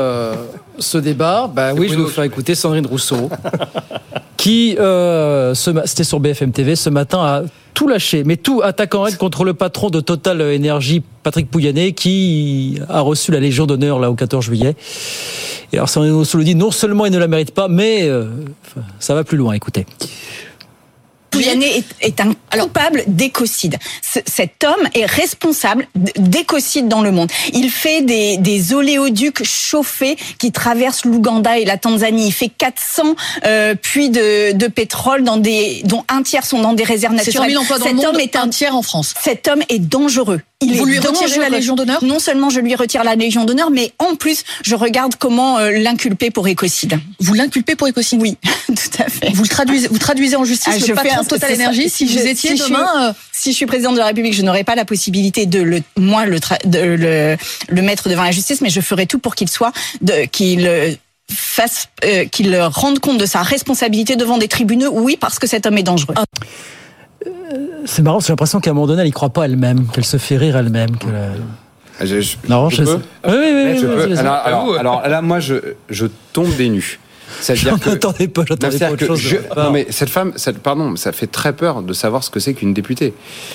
ce 0.79 0.99
débat, 0.99 1.51
bah 1.53 1.73
oui, 1.75 1.89
je 1.89 1.97
vais 1.97 2.03
vous 2.03 2.09
faire 2.09 2.25
écouter 2.25 2.55
Sandrine 2.55 2.87
Rousseau, 2.87 3.29
qui, 4.37 4.77
c'était 5.85 6.05
sur 6.05 6.21
BFM 6.21 6.53
TV 6.53 6.77
ce 6.77 6.91
matin, 6.91 7.19
a 7.19 7.43
tout 7.75 7.89
lâché, 7.89 8.25
mais 8.25 8.37
tout 8.37 8.63
attaquant 8.63 9.03
règle 9.03 9.19
contre 9.19 9.45
le 9.45 9.53
patron 9.53 9.91
de 9.91 10.01
Total 10.01 10.41
Énergie, 10.41 11.03
Patrick 11.23 11.51
Pouyanné, 11.51 11.93
qui 11.93 12.79
a 12.89 13.01
reçu 13.01 13.33
la 13.33 13.41
Légion 13.41 13.67
d'honneur 13.67 13.99
là 13.99 14.11
au 14.11 14.15
14 14.15 14.45
juillet. 14.45 14.77
Et 15.73 15.77
alors, 15.77 15.89
se 15.89 16.37
le 16.37 16.45
dit, 16.45 16.55
non 16.55 16.71
seulement 16.71 17.05
il 17.05 17.13
ne 17.13 17.19
la 17.19 17.27
mérite 17.27 17.51
pas, 17.51 17.67
mais 17.69 18.09
euh, 18.09 18.27
ça 19.01 19.15
va 19.15 19.25
plus 19.25 19.37
loin. 19.37 19.55
Écoutez. 19.55 19.87
Pouyanné 21.35 21.85
est, 22.01 22.21
un 22.21 22.35
coupable 22.59 23.03
d'écocide. 23.07 23.79
cet 24.03 24.65
homme 24.65 24.89
est 24.95 25.07
responsable 25.07 25.87
d'écocide 25.95 26.89
dans 26.89 27.03
le 27.03 27.11
monde. 27.11 27.31
Il 27.53 27.71
fait 27.71 28.03
des, 28.03 28.73
oléoducs 28.73 29.45
chauffés 29.45 30.17
qui 30.39 30.53
traversent 30.53 31.05
l'Ouganda 31.05 31.59
et 31.59 31.65
la 31.65 31.77
Tanzanie. 31.77 32.29
Il 32.29 32.33
fait 32.33 32.49
400 32.49 33.17
euh, 33.45 33.75
puits 33.75 34.11
de, 34.11 34.69
pétrole 34.69 35.23
dans 35.23 35.37
des, 35.37 35.83
dont 35.85 36.05
un 36.09 36.23
tiers 36.23 36.47
sont 36.47 36.61
dans 36.61 36.73
des 36.73 36.85
réserves 36.85 37.15
naturelles. 37.15 37.57
cet 37.83 38.05
homme 38.05 38.21
est 38.21 38.37
un 38.37 38.49
tiers 38.49 38.75
en 38.75 38.83
France. 38.83 39.15
Cet 39.23 39.49
homme 39.49 39.63
est 39.69 39.81
dangereux. 39.81 40.41
Il 40.61 40.77
Vous 40.77 40.87
lui 40.87 40.99
retirez 40.99 41.39
la 41.39 41.49
Légion 41.49 41.75
d'honneur? 41.75 42.03
Non 42.05 42.19
seulement 42.19 42.49
je 42.49 42.61
lui 42.61 42.75
retire 42.75 43.05
la 43.05 43.17
Légion 43.17 43.45
d'honneur, 43.45 43.71
mais 43.71 43.93
en 43.99 44.15
plus, 44.15 44.45
je 44.63 44.75
regarde 44.75 45.17
comment 45.17 45.59
euh, 45.59 45.71
l'inculper 45.71 46.31
pour 46.31 46.49
écocide. 46.49 46.99
Vous 47.21 47.35
l'inculpez 47.35 47.75
pour 47.75 47.89
écocide? 47.89 48.21
Oui, 48.23 48.39
tout 48.69 49.03
à 49.03 49.09
fait. 49.09 49.31
Vous 49.35 49.43
le 49.43 49.49
traduisez, 49.49 49.89
vous 49.89 49.99
traduisez 49.99 50.37
en 50.37 50.45
justice 50.45 50.75
ah, 50.83 50.87
le 50.87 50.95
patron 50.95 51.25
Total 51.25 51.53
Énergie. 51.53 51.91
Si, 51.91 52.07
vous 52.07 52.27
étiez 52.27 52.55
demain, 52.55 52.89
je, 52.95 53.09
euh, 53.09 53.13
si 53.33 53.51
je 53.51 53.57
suis 53.57 53.67
président 53.67 53.93
de 53.93 53.99
la 53.99 54.07
République, 54.07 54.35
je 54.35 54.43
n'aurais 54.43 54.65
pas 54.65 54.75
la 54.75 54.85
possibilité 54.85 55.47
de 55.47 55.61
le, 55.61 55.83
moi, 55.97 56.25
le, 56.25 56.39
de 56.65 56.79
le, 56.79 57.37
le 57.69 57.83
mettre 57.83 58.09
devant 58.09 58.23
la 58.23 58.33
justice, 58.33 58.61
mais 58.61 58.71
je 58.71 58.81
ferai 58.81 59.07
tout 59.07 59.19
pour 59.19 59.35
qu'il 59.35 59.49
soit, 59.49 59.73
qu'il 60.33 60.67
euh, 60.67 60.93
fasse, 61.31 61.89
qu'il 62.31 62.57
rende 62.59 63.01
compte 63.01 63.19
de 63.19 63.27
sa 63.27 63.43
responsabilité 63.43 64.17
devant 64.17 64.39
des 64.39 64.49
tribunaux. 64.49 64.91
Oui, 64.93 65.17
parce 65.21 65.39
que 65.39 65.47
cet 65.47 65.67
homme 65.67 65.79
est 65.79 65.83
dangereux. 65.83 66.15
Ah. 66.17 66.25
C'est 67.87 68.03
marrant, 68.03 68.21
j'ai 68.21 68.29
l'impression 68.29 68.61
qu'à 68.61 68.71
un 68.71 68.75
moment 68.75 68.87
donné, 68.87 69.03
elle 69.03 69.09
n'y 69.09 69.13
croit 69.13 69.31
pas 69.31 69.45
elle-même, 69.45 69.87
qu'elle 69.89 70.05
se 70.05 70.17
fait 70.17 70.37
rire 70.37 70.57
elle-même. 70.57 70.97
non, 72.49 72.71
je, 72.71 72.83
peux 72.83 73.01
Oui, 73.27 73.35
oui, 73.35 73.85
oui. 74.11 74.17
Alors, 74.19 75.03
là, 75.07 75.23
moi, 75.23 75.41
je, 75.41 75.55
je 75.91 76.07
tombe 76.33 76.55
des 76.57 76.69
nues. 76.69 76.99
J'en 77.55 77.75
attendais 77.75 78.29
pas, 78.29 78.43
j'attendais 78.47 78.79
pas 78.79 78.93
autre 78.93 79.07
chose. 79.07 79.37
non, 79.57 79.71
mais 79.71 79.87
cette 79.91 80.09
femme, 80.11 80.33
cette, 80.37 80.59
pardon, 80.59 80.97
ça 80.97 81.13
fait 81.13 81.27
très 81.27 81.53
peur 81.53 81.83
de 81.83 81.93
savoir 81.93 82.25
ce 82.25 82.31
que 82.31 82.41
c'est 82.41 82.55
qu'une 82.55 82.75
députée. 82.75 83.15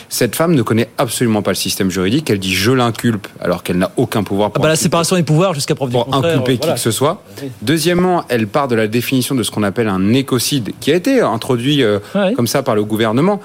Cette 0.09 0.35
femme 0.35 0.53
ne 0.53 0.61
connaît 0.61 0.89
absolument 0.97 1.41
pas 1.41 1.51
le 1.51 1.55
système 1.55 1.89
juridique. 1.89 2.29
Elle 2.29 2.39
dit 2.39 2.53
je 2.53 2.71
l'inculpe 2.71 3.27
alors 3.39 3.63
qu'elle 3.63 3.77
n'a 3.77 3.91
aucun 3.97 4.23
pouvoir 4.23 4.51
pour. 4.51 4.63
Ah 4.63 4.67
bah 4.67 4.69
la 4.69 4.75
séparation 4.75 5.15
des 5.15 5.23
pouvoirs 5.23 5.53
jusqu'à 5.53 5.75
preuve 5.75 5.89
du 5.89 5.97
contraire. 5.97 6.35
Inculper 6.35 6.57
qui 6.57 6.71
que 6.71 6.79
ce 6.79 6.91
soit. 6.91 7.23
Deuxièmement, 7.61 8.25
elle 8.29 8.47
part 8.47 8.67
de 8.67 8.75
la 8.75 8.87
définition 8.87 9.35
de 9.35 9.43
ce 9.43 9.51
qu'on 9.51 9.63
appelle 9.63 9.87
un 9.87 10.13
écocide 10.13 10.71
qui 10.79 10.91
a 10.91 10.95
été 10.95 11.21
introduit 11.21 11.83
euh, 11.83 11.99
comme 12.35 12.47
ça 12.47 12.63
par 12.63 12.75
le 12.75 12.83
gouvernement 12.83 13.39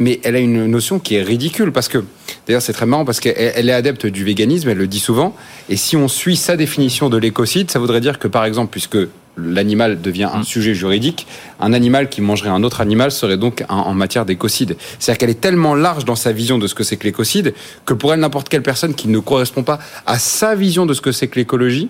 mais 0.00 0.18
elle 0.24 0.34
a 0.34 0.40
une 0.40 0.66
notion 0.66 0.98
qui 0.98 1.14
est 1.14 1.22
ridicule 1.22 1.70
parce 1.70 1.88
que, 1.88 2.02
d'ailleurs, 2.46 2.62
c'est 2.62 2.72
très 2.72 2.86
marrant 2.86 3.04
parce 3.04 3.20
qu'elle 3.20 3.68
est 3.68 3.72
adepte 3.72 4.06
du 4.06 4.24
véganisme, 4.24 4.70
elle 4.70 4.78
le 4.78 4.86
dit 4.86 4.98
souvent. 4.98 5.36
Et 5.68 5.76
si 5.76 5.94
on 5.96 6.08
suit 6.08 6.36
sa 6.36 6.56
définition 6.56 7.10
de 7.10 7.18
l'écocide, 7.18 7.70
ça 7.70 7.78
voudrait 7.78 8.00
dire 8.00 8.18
que, 8.18 8.26
par 8.26 8.46
exemple, 8.46 8.70
puisque 8.72 8.96
l'animal 9.36 10.00
devient 10.00 10.28
un 10.32 10.40
mm. 10.40 10.44
sujet 10.44 10.74
juridique, 10.74 11.26
un 11.60 11.74
animal 11.74 12.08
qui 12.08 12.22
mangerait 12.22 12.48
un 12.48 12.62
autre 12.62 12.80
animal 12.80 13.12
serait 13.12 13.36
donc 13.36 13.62
en 13.68 13.92
matière 13.92 14.24
d'écocide. 14.24 14.76
C'est-à-dire 14.98 15.18
qu'elle 15.18 15.30
est 15.30 15.40
tellement 15.40 15.74
large 15.74 16.06
dans 16.06 16.16
sa 16.16 16.32
vision 16.32 16.58
de 16.58 16.66
ce 16.66 16.74
que 16.74 16.82
c'est 16.82 16.96
que 16.96 17.04
l'écocide 17.04 17.54
que 17.84 17.94
pour 17.94 18.14
elle, 18.14 18.20
n'importe 18.20 18.48
quelle 18.48 18.62
personne 18.62 18.94
qui 18.94 19.08
ne 19.08 19.18
correspond 19.18 19.62
pas 19.62 19.78
à 20.06 20.18
sa 20.18 20.54
vision 20.54 20.86
de 20.86 20.94
ce 20.94 21.02
que 21.02 21.12
c'est 21.12 21.28
que 21.28 21.38
l'écologie 21.38 21.88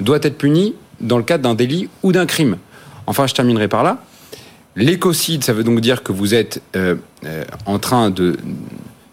doit 0.00 0.18
être 0.22 0.36
punie 0.36 0.74
dans 1.00 1.16
le 1.16 1.24
cadre 1.24 1.44
d'un 1.44 1.54
délit 1.54 1.88
ou 2.02 2.12
d'un 2.12 2.26
crime. 2.26 2.58
Enfin, 3.06 3.26
je 3.26 3.34
terminerai 3.34 3.68
par 3.68 3.84
là. 3.84 4.02
L'écocide, 4.74 5.44
ça 5.44 5.52
veut 5.52 5.64
donc 5.64 5.80
dire 5.80 6.02
que 6.02 6.12
vous 6.12 6.34
êtes 6.34 6.62
euh, 6.76 6.94
euh, 7.24 7.44
en 7.66 7.78
train 7.78 8.10
de, 8.10 8.36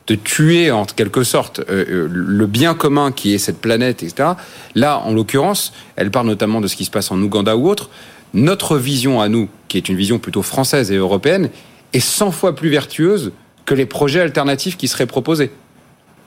de 0.07 0.15
tuer 0.15 0.71
en 0.71 0.85
quelque 0.85 1.23
sorte 1.23 1.59
euh, 1.69 2.07
le 2.09 2.47
bien 2.47 2.73
commun 2.73 3.11
qui 3.11 3.33
est 3.33 3.37
cette 3.37 3.59
planète, 3.59 4.01
etc. 4.01 4.29
Là, 4.75 4.99
en 4.99 5.13
l'occurrence, 5.13 5.73
elle 5.97 6.11
parle 6.11 6.27
notamment 6.27 6.61
de 6.61 6.67
ce 6.67 6.77
qui 6.77 6.85
se 6.85 6.91
passe 6.91 7.11
en 7.11 7.21
Ouganda 7.21 7.57
ou 7.57 7.67
autre. 7.67 7.89
Notre 8.33 8.77
vision 8.77 9.19
à 9.19 9.27
nous, 9.27 9.49
qui 9.67 9.77
est 9.77 9.89
une 9.89 9.97
vision 9.97 10.17
plutôt 10.17 10.43
française 10.43 10.91
et 10.91 10.95
européenne, 10.95 11.49
est 11.91 11.99
100 11.99 12.31
fois 12.31 12.55
plus 12.55 12.69
vertueuse 12.69 13.33
que 13.65 13.73
les 13.73 13.85
projets 13.85 14.21
alternatifs 14.21 14.77
qui 14.77 14.87
seraient 14.87 15.07
proposés. 15.07 15.51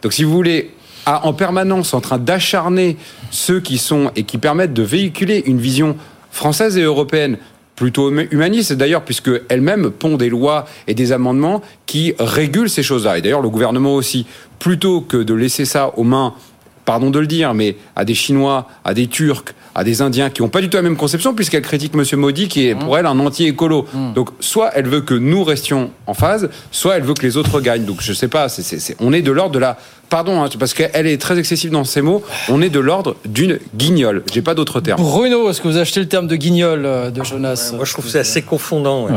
Donc, 0.02 0.12
si 0.12 0.24
vous 0.24 0.32
voulez, 0.32 0.72
en 1.06 1.32
permanence 1.32 1.94
en 1.94 2.00
train 2.00 2.18
d'acharner 2.18 2.96
ceux 3.30 3.60
qui 3.60 3.78
sont 3.78 4.10
et 4.14 4.24
qui 4.24 4.38
permettent 4.38 4.74
de 4.74 4.82
véhiculer 4.82 5.42
une 5.46 5.58
vision 5.58 5.96
française 6.30 6.76
et 6.76 6.82
européenne 6.82 7.38
plutôt 7.82 8.12
humaniste, 8.30 8.74
d'ailleurs, 8.74 9.02
puisque 9.02 9.28
elle-même 9.48 9.90
pond 9.90 10.16
des 10.16 10.28
lois 10.28 10.66
et 10.86 10.94
des 10.94 11.10
amendements 11.10 11.62
qui 11.84 12.14
régulent 12.20 12.70
ces 12.70 12.84
choses-là. 12.84 13.18
Et 13.18 13.22
d'ailleurs, 13.22 13.42
le 13.42 13.48
gouvernement 13.48 13.96
aussi, 13.96 14.24
plutôt 14.60 15.00
que 15.00 15.16
de 15.16 15.34
laisser 15.34 15.64
ça 15.64 15.92
aux 15.96 16.04
mains, 16.04 16.32
pardon 16.84 17.10
de 17.10 17.18
le 17.18 17.26
dire, 17.26 17.54
mais 17.54 17.74
à 17.96 18.04
des 18.04 18.14
Chinois, 18.14 18.68
à 18.84 18.94
des 18.94 19.08
Turcs, 19.08 19.46
à 19.74 19.82
des 19.82 20.00
Indiens 20.00 20.30
qui 20.30 20.42
n'ont 20.42 20.48
pas 20.48 20.60
du 20.60 20.68
tout 20.68 20.76
la 20.76 20.84
même 20.84 20.96
conception, 20.96 21.34
puisqu'elle 21.34 21.62
critique 21.62 21.92
M. 21.96 22.04
Modi, 22.20 22.46
qui 22.46 22.68
est 22.68 22.76
pour 22.76 22.94
mmh. 22.94 22.98
elle 22.98 23.06
un 23.06 23.18
anti-écolo. 23.18 23.88
Mmh. 23.92 24.12
Donc, 24.12 24.28
soit 24.38 24.70
elle 24.76 24.86
veut 24.86 25.00
que 25.00 25.14
nous 25.14 25.42
restions 25.42 25.90
en 26.06 26.14
phase, 26.14 26.50
soit 26.70 26.98
elle 26.98 27.02
veut 27.02 27.14
que 27.14 27.22
les 27.22 27.36
autres 27.36 27.60
gagnent. 27.60 27.84
Donc, 27.84 28.00
je 28.00 28.12
ne 28.12 28.16
sais 28.16 28.28
pas, 28.28 28.46
on 29.00 29.12
est 29.12 29.22
de 29.22 29.32
l'ordre 29.32 29.56
de 29.56 29.58
la 29.58 29.76
pardon, 30.12 30.42
hein, 30.42 30.50
parce 30.58 30.74
qu'elle 30.74 31.06
est 31.06 31.16
très 31.16 31.38
excessive 31.38 31.70
dans 31.70 31.84
ses 31.84 32.02
mots, 32.02 32.22
on 32.50 32.60
est 32.60 32.68
de 32.68 32.78
l'ordre 32.78 33.16
d'une 33.24 33.58
guignole. 33.74 34.22
J'ai 34.30 34.42
pas 34.42 34.54
d'autre 34.54 34.78
terme. 34.82 35.00
Bruno, 35.00 35.48
est-ce 35.48 35.62
que 35.62 35.68
vous 35.68 35.78
achetez 35.78 36.00
le 36.00 36.06
terme 36.06 36.26
de 36.26 36.36
guignole 36.36 36.84
euh, 36.84 37.10
de 37.10 37.24
Jonas 37.24 37.72
Moi, 37.74 37.86
je 37.86 37.92
trouve 37.94 38.04
que 38.04 38.10
c'est 38.10 38.18
assez 38.18 38.42
confondant. 38.42 39.08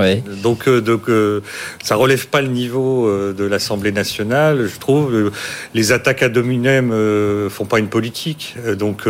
Donc, 0.41 0.69
euh, 0.69 0.79
donc 0.79 1.09
euh, 1.09 1.41
ça 1.83 1.97
relève 1.97 2.27
pas 2.27 2.41
le 2.41 2.47
niveau 2.47 3.11
de 3.11 3.43
l'Assemblée 3.43 3.91
nationale. 3.91 4.69
Je 4.73 4.79
trouve 4.79 5.31
les 5.73 5.91
attaques 5.91 6.23
à 6.23 6.29
dominem 6.29 6.93
font 7.49 7.65
pas 7.65 7.79
une 7.79 7.89
politique. 7.89 8.55
Donc 8.77 9.05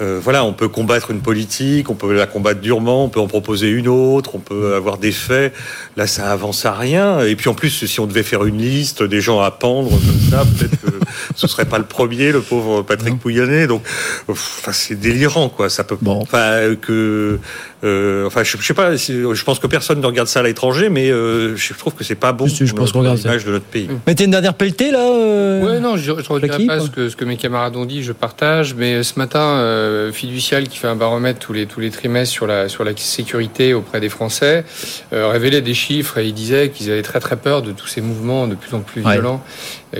euh, 0.00 0.20
voilà, 0.22 0.44
on 0.44 0.52
peut 0.52 0.68
combattre 0.68 1.10
une 1.10 1.20
politique, 1.20 1.88
on 1.88 1.94
peut 1.94 2.12
la 2.12 2.26
combattre 2.26 2.60
durement, 2.60 3.04
on 3.04 3.08
peut 3.08 3.20
en 3.20 3.28
proposer 3.28 3.68
une 3.68 3.88
autre, 3.88 4.34
on 4.34 4.40
peut 4.40 4.74
avoir 4.74 4.98
des 4.98 5.12
faits. 5.12 5.54
Là, 5.96 6.06
ça 6.06 6.30
avance 6.30 6.66
à 6.66 6.74
rien. 6.74 7.20
Et 7.20 7.34
puis 7.36 7.48
en 7.48 7.54
plus, 7.54 7.86
si 7.86 8.00
on 8.00 8.06
devait 8.06 8.22
faire 8.22 8.44
une 8.44 8.58
liste 8.58 9.02
des 9.02 9.20
gens 9.20 9.40
à 9.40 9.50
pendre 9.50 9.90
comme 9.90 10.30
ça, 10.30 10.44
peut-être 10.44 10.80
que 10.80 10.95
ce 11.34 11.46
serait 11.46 11.64
pas 11.64 11.78
le 11.78 11.84
premier, 11.84 12.32
le 12.32 12.40
pauvre 12.40 12.82
Patrick 12.82 13.18
Pouyanné. 13.18 13.66
Donc, 13.66 13.82
enfin, 14.28 14.72
c'est 14.72 14.98
délirant, 14.98 15.48
quoi. 15.48 15.68
Ça 15.68 15.84
peut, 15.84 15.96
bon. 16.00 16.20
enfin, 16.20 16.74
que 16.80 17.38
euh, 17.84 18.26
enfin, 18.26 18.42
je, 18.42 18.56
je, 18.58 18.66
sais 18.66 18.74
pas. 18.74 18.96
Je 18.96 19.44
pense 19.44 19.58
que 19.58 19.66
personne 19.66 20.00
ne 20.00 20.06
regarde 20.06 20.28
ça 20.28 20.40
à 20.40 20.42
l'étranger, 20.42 20.88
mais 20.88 21.10
euh, 21.10 21.56
je 21.56 21.74
trouve 21.74 21.94
que 21.94 22.04
c'est 22.04 22.14
pas 22.14 22.32
bon. 22.32 22.46
je 22.46 22.72
pense 22.72 22.92
qu'on 22.92 23.00
regarde 23.00 23.18
l'image 23.18 23.44
de 23.44 23.52
notre 23.52 23.64
pays. 23.64 23.88
Mettez 24.06 24.24
une 24.24 24.30
dernière 24.30 24.54
pelletée 24.54 24.90
là. 24.90 25.10
Euh, 25.10 25.62
ouais, 25.62 25.80
non, 25.80 25.96
je, 25.96 26.02
je 26.04 26.28
redirai 26.28 26.66
pas 26.66 26.80
ce 26.80 26.90
que, 26.90 27.08
ce 27.08 27.16
que 27.16 27.24
mes 27.24 27.36
camarades 27.36 27.76
ont 27.76 27.84
dit. 27.84 28.02
Je 28.02 28.12
partage, 28.12 28.74
mais 28.74 29.02
ce 29.02 29.18
matin, 29.18 29.40
euh, 29.40 30.10
Fiducial 30.12 30.68
qui 30.68 30.78
fait 30.78 30.88
un 30.88 30.96
baromètre 30.96 31.38
tous 31.38 31.52
les 31.52 31.66
tous 31.66 31.80
les 31.80 31.90
trimestres 31.90 32.32
sur 32.32 32.46
la 32.46 32.68
sur 32.68 32.84
la 32.84 32.92
sécurité 32.96 33.74
auprès 33.74 34.00
des 34.00 34.08
Français 34.08 34.64
euh, 35.12 35.28
révélait 35.28 35.60
des 35.60 35.74
chiffres 35.74 36.18
et 36.18 36.26
il 36.26 36.34
disait 36.34 36.70
qu'ils 36.70 36.90
avaient 36.90 37.02
très 37.02 37.20
très 37.20 37.36
peur 37.36 37.62
de 37.62 37.72
tous 37.72 37.86
ces 37.86 38.00
mouvements 38.00 38.46
de 38.46 38.54
plus 38.54 38.74
en 38.74 38.80
plus 38.80 39.02
violents, 39.02 39.42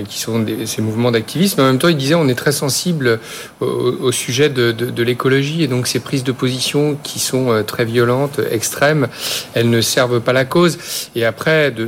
qui 0.08 0.18
sont 0.18 0.40
des, 0.40 0.66
ces 0.66 0.82
mouvements 0.82 0.95
mouvement 0.96 1.10
d'activisme. 1.10 1.60
En 1.60 1.64
même 1.64 1.78
temps, 1.78 1.88
il 1.88 1.96
disait 1.96 2.14
on 2.14 2.28
est 2.28 2.34
très 2.34 2.52
sensible 2.52 3.20
au, 3.60 4.10
sujet 4.12 4.48
de, 4.48 5.02
l'écologie 5.02 5.62
et 5.62 5.68
donc 5.68 5.86
ces 5.86 6.00
prises 6.00 6.24
de 6.24 6.32
position 6.32 6.96
qui 7.02 7.18
sont 7.18 7.50
euh, 7.50 7.62
très 7.62 7.84
violentes, 7.84 8.40
extrêmes, 8.50 9.08
elles 9.54 9.70
ne 9.70 9.80
servent 9.80 10.20
pas 10.20 10.32
la 10.32 10.44
cause. 10.44 10.78
Et 11.14 11.24
après, 11.24 11.70
de, 11.70 11.86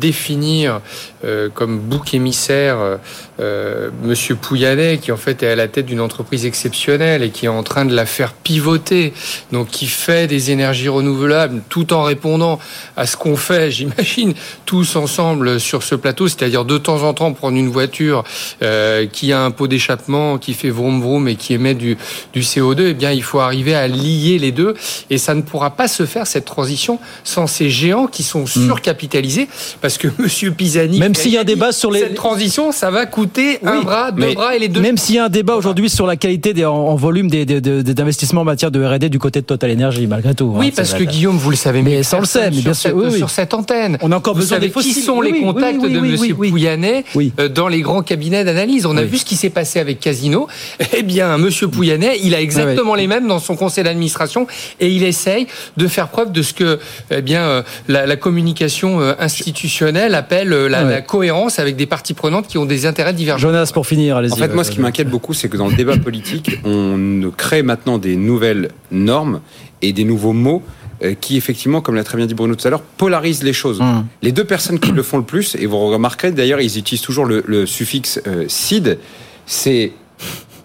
définir 0.00 0.80
euh, 1.24 1.48
comme 1.52 1.78
bouc 1.78 2.14
émissaire 2.14 2.98
euh, 3.40 3.90
Monsieur 4.02 4.34
Pouyanné, 4.34 4.98
qui 4.98 5.12
en 5.12 5.16
fait 5.16 5.42
est 5.42 5.48
à 5.48 5.56
la 5.56 5.68
tête 5.68 5.86
d'une 5.86 6.00
entreprise 6.00 6.46
exceptionnelle 6.46 7.22
et 7.22 7.30
qui 7.30 7.46
est 7.46 7.48
en 7.48 7.62
train 7.62 7.84
de 7.84 7.94
la 7.94 8.06
faire 8.06 8.32
pivoter, 8.32 9.12
donc 9.52 9.68
qui 9.68 9.86
fait 9.86 10.26
des 10.26 10.50
énergies 10.50 10.88
renouvelables 10.88 11.62
tout 11.68 11.92
en 11.92 12.02
répondant 12.02 12.58
à 12.96 13.06
ce 13.06 13.16
qu'on 13.16 13.36
fait, 13.36 13.70
j'imagine, 13.70 14.34
tous 14.64 14.96
ensemble 14.96 15.60
sur 15.60 15.82
ce 15.82 15.94
plateau, 15.94 16.28
c'est-à-dire 16.28 16.64
de 16.64 16.78
temps 16.78 17.02
en 17.02 17.14
temps 17.14 17.32
prendre 17.32 17.56
une 17.56 17.68
voiture 17.68 18.21
euh, 18.62 19.06
qui 19.06 19.32
a 19.32 19.42
un 19.42 19.50
pot 19.50 19.66
d'échappement, 19.66 20.38
qui 20.38 20.54
fait 20.54 20.70
vroom 20.70 21.00
vroom 21.00 21.28
et 21.28 21.36
qui 21.36 21.54
émet 21.54 21.74
du, 21.74 21.96
du 22.32 22.40
CO2, 22.40 22.88
eh 22.88 22.94
bien 22.94 23.12
il 23.12 23.22
faut 23.22 23.40
arriver 23.40 23.74
à 23.74 23.88
lier 23.88 24.38
les 24.38 24.52
deux 24.52 24.74
et 25.10 25.18
ça 25.18 25.34
ne 25.34 25.42
pourra 25.42 25.70
pas 25.70 25.88
se 25.88 26.06
faire 26.06 26.26
cette 26.26 26.44
transition 26.44 26.98
sans 27.24 27.46
ces 27.46 27.70
géants 27.70 28.06
qui 28.06 28.22
sont 28.22 28.42
hmm. 28.42 28.66
surcapitalisés 28.66 29.48
parce 29.80 29.98
que 29.98 30.08
Monsieur 30.18 30.52
Pisani, 30.52 30.98
même 30.98 31.14
s'il 31.14 31.32
y 31.32 31.36
a 31.36 31.40
un 31.40 31.44
débat 31.44 31.72
sur 31.72 31.90
les 31.90 32.00
cette 32.00 32.14
transition, 32.14 32.72
ça 32.72 32.90
va 32.90 33.06
coûter 33.06 33.58
un 33.64 33.82
bras, 33.82 34.10
deux 34.12 34.34
bras 34.34 34.56
et 34.56 34.58
les 34.58 34.68
deux. 34.68 34.80
Même 34.80 34.98
s'il 34.98 35.16
y 35.16 35.18
a 35.18 35.26
un 35.26 35.28
débat 35.28 35.54
aujourd'hui 35.54 35.88
sur 35.88 36.06
la 36.06 36.16
qualité 36.16 36.52
des, 36.52 36.64
en, 36.64 36.94
volume 36.96 37.28
des, 37.28 37.44
des, 37.44 38.00
investissements 38.00 38.42
en 38.42 38.44
matière 38.44 38.70
de 38.70 38.84
R&D 38.84 39.08
du 39.08 39.18
côté 39.18 39.40
de 39.40 39.46
Total 39.46 39.72
Energy, 39.72 40.06
malgré 40.06 40.34
tout. 40.34 40.52
Hein, 40.54 40.60
oui, 40.60 40.72
parce 40.74 40.94
que 40.94 41.04
Guillaume, 41.04 41.36
vous 41.36 41.50
le 41.50 41.56
savez, 41.56 41.82
mais 41.82 42.02
sans 42.02 42.20
le 42.20 42.26
sait, 42.26 42.50
mais 42.50 42.62
bien 42.62 42.74
sûr, 42.74 43.12
sur 43.12 43.30
cette 43.30 43.54
antenne. 43.54 43.98
On 44.02 44.12
a 44.12 44.16
encore 44.16 44.34
besoin 44.34 44.58
des 44.58 44.70
Qui 44.70 44.94
sont 44.94 45.20
les 45.20 45.40
contacts 45.40 45.82
de 45.82 46.00
Monsieur 46.00 46.34
Pouyannet 46.34 47.04
euh, 47.16 47.48
dans 47.48 47.68
les 47.68 47.80
grands 47.80 48.02
cabinets 48.12 48.44
d'analyse 48.44 48.84
On 48.84 48.98
a 48.98 49.02
vu 49.02 49.16
ce 49.16 49.24
qui 49.24 49.36
s'est 49.36 49.48
passé 49.48 49.80
avec 49.80 49.98
Casino. 49.98 50.46
Eh 50.94 51.02
bien, 51.02 51.38
Monsieur 51.38 51.68
Pouyannet, 51.68 52.18
il 52.22 52.34
a 52.34 52.40
exactement 52.40 52.94
les 52.94 53.06
mêmes 53.06 53.26
dans 53.26 53.38
son 53.38 53.56
conseil 53.56 53.82
d'administration 53.84 54.46
et 54.78 54.90
il 54.90 55.02
essaye 55.04 55.46
de 55.78 55.88
faire 55.88 56.08
preuve 56.08 56.32
de 56.32 56.42
ce 56.42 56.52
que, 56.52 56.78
eh 57.10 57.22
bien, 57.22 57.42
euh, 57.42 57.62
la, 57.88 58.16
communication 58.16 59.00
euh, 59.00 59.14
institutionnelle 59.18 60.14
appelle 60.14 60.50
la, 60.50 60.82
la, 60.82 61.00
cohérence 61.00 61.58
avec 61.58 61.76
des 61.76 61.86
parties 61.86 62.12
prenantes 62.12 62.46
qui 62.46 62.58
ont 62.58 62.66
des 62.66 62.84
intérêts 62.84 63.14
divergents. 63.14 63.48
Jonas, 63.48 63.70
pour 63.72 63.86
finir, 63.86 64.18
allez-y. 64.18 64.32
En 64.32 64.36
fait, 64.36 64.52
moi, 64.52 64.64
ce 64.64 64.70
qui 64.70 64.80
m'inquiète 64.80 65.08
beaucoup, 65.08 65.32
c'est 65.32 65.48
que 65.48 65.56
dans 65.56 65.68
le 65.68 65.74
débat 65.74 65.96
politique, 65.96 66.58
on 66.64 67.22
crée 67.34 67.62
maintenant 67.62 67.96
des 67.96 68.16
nouvelles 68.16 68.68
normes 68.90 69.40
et 69.80 69.92
des 69.92 70.04
nouveaux 70.04 70.34
mots 70.34 70.62
euh, 70.62 70.81
qui 71.20 71.36
effectivement, 71.36 71.80
comme 71.80 71.94
l'a 71.94 72.04
très 72.04 72.16
bien 72.16 72.26
dit 72.26 72.34
Bruno 72.34 72.54
tout 72.54 72.66
à 72.66 72.70
l'heure, 72.70 72.82
polarisent 72.82 73.42
les 73.42 73.52
choses. 73.52 73.80
Mmh. 73.80 74.04
Les 74.22 74.32
deux 74.32 74.44
personnes 74.44 74.78
qui 74.78 74.92
le 74.92 75.02
font 75.02 75.18
le 75.18 75.24
plus, 75.24 75.56
et 75.56 75.66
vous 75.66 75.78
remarquerez 75.88 76.32
d'ailleurs, 76.32 76.60
ils 76.60 76.78
utilisent 76.78 77.02
toujours 77.02 77.24
le, 77.24 77.66
suffixe 77.66 78.20
euh, 78.26 78.44
cide, 78.48 78.98
c'est 79.46 79.92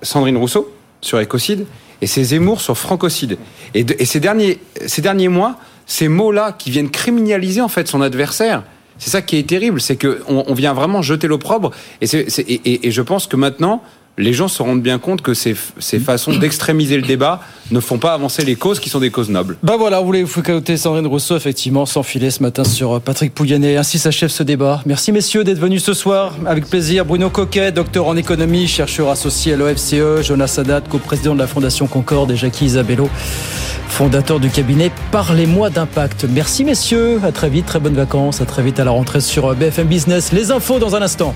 Sandrine 0.02 0.38
Rousseau 0.38 0.74
sur 1.02 1.20
écocide 1.20 1.66
et 2.02 2.08
c'est 2.08 2.24
Zemmour 2.24 2.62
sur 2.62 2.78
francocide. 2.78 3.38
Et, 3.74 3.86
et 3.98 4.06
ces, 4.06 4.20
derniers, 4.20 4.60
ces 4.86 5.02
derniers 5.02 5.28
mois, 5.30 5.58
ces 5.86 6.08
mots-là 6.08 6.52
qui 6.58 6.72
viennent 6.72 6.92
criminaliser 6.92 7.62
en 7.62 7.68
fait 7.68 7.88
son 7.88 8.02
adversaire, 8.02 8.64
c'est 9.00 9.10
ça 9.10 9.22
qui 9.22 9.38
est 9.38 9.48
terrible, 9.48 9.80
c'est 9.80 9.96
qu'on 9.96 10.44
on 10.48 10.54
vient 10.54 10.74
vraiment 10.74 11.02
jeter 11.02 11.28
l'opprobre. 11.28 11.72
Et, 12.02 12.08
et, 12.16 12.88
et, 12.88 12.92
je 12.92 13.02
pense 13.02 13.28
que 13.28 13.36
maintenant, 13.36 13.84
les 14.18 14.34
gens 14.34 14.48
se 14.48 14.64
rendent 14.64 14.82
bien 14.82 14.98
compte 14.98 15.22
que 15.22 15.34
ces, 15.34 15.56
ces 15.78 16.00
façons 16.00 16.36
d'extrémiser 16.36 16.96
le 16.96 17.04
débat 17.04 17.42
ne 17.70 17.80
font 17.80 18.00
pas 18.00 18.14
avancer 18.14 18.44
les 18.44 18.56
causes 18.56 18.80
qui 18.80 18.90
sont 18.90 19.00
des 19.00 19.12
causes 19.12 19.30
nobles. 19.30 19.58
Bah 19.62 19.76
voilà, 19.78 20.00
vous 20.00 20.06
voulez 20.08 20.24
vous 20.24 20.30
focaliser 20.30 20.78
Sandrine 20.78 21.06
Rousseau, 21.06 21.36
effectivement, 21.38 21.86
sans 21.86 22.02
filet 22.02 22.32
ce 22.32 22.42
matin 22.42 22.64
sur 22.64 22.94
euh, 22.94 23.00
Patrick 23.00 23.34
Pouyanné. 23.34 23.78
Ainsi 23.78 24.00
s'achève 24.00 24.30
ce 24.30 24.42
débat. 24.42 24.82
Merci 24.86 25.12
messieurs 25.12 25.44
d'être 25.44 25.60
venus 25.60 25.84
ce 25.84 25.94
soir. 25.94 26.34
Avec 26.48 26.68
plaisir. 26.68 27.06
Bruno 27.06 27.30
Coquet, 27.30 27.72
docteur 27.72 28.08
en 28.08 28.16
économie, 28.16 28.68
chercheur 28.68 29.10
associé 29.10 29.54
à 29.54 29.58
l'OFCE, 29.58 30.24
Jonas 30.24 30.48
Sadat, 30.48 30.82
co-président 30.82 31.36
de 31.36 31.40
la 31.40 31.48
Fondation 31.48 31.86
Concorde 31.86 32.32
et 32.32 32.36
Jackie 32.36 32.66
Isabello, 32.66 33.10
fondateur 33.88 34.40
du 34.40 34.50
cabinet 34.50 34.92
Parlez-moi 35.12 35.70
d'impact. 35.70 36.26
Merci 36.30 36.64
messieurs, 36.64 37.20
à 37.24 37.32
très 37.32 37.50
vite, 37.50 37.68
très 37.68 37.80
bonnes 37.80 37.94
vacances, 37.94 38.42
à 38.42 38.46
très 38.46 38.64
vite 38.64 38.80
à 38.80 38.84
la 38.84 38.92
rentrée 38.92 39.22
sur 39.22 39.52
euh, 39.52 39.54
BFM 39.54 39.88
Business. 39.88 40.32
Les 40.32 40.50
infos 40.50 40.80
dans 40.80 40.96
un 40.96 41.04
instant. 41.04 41.36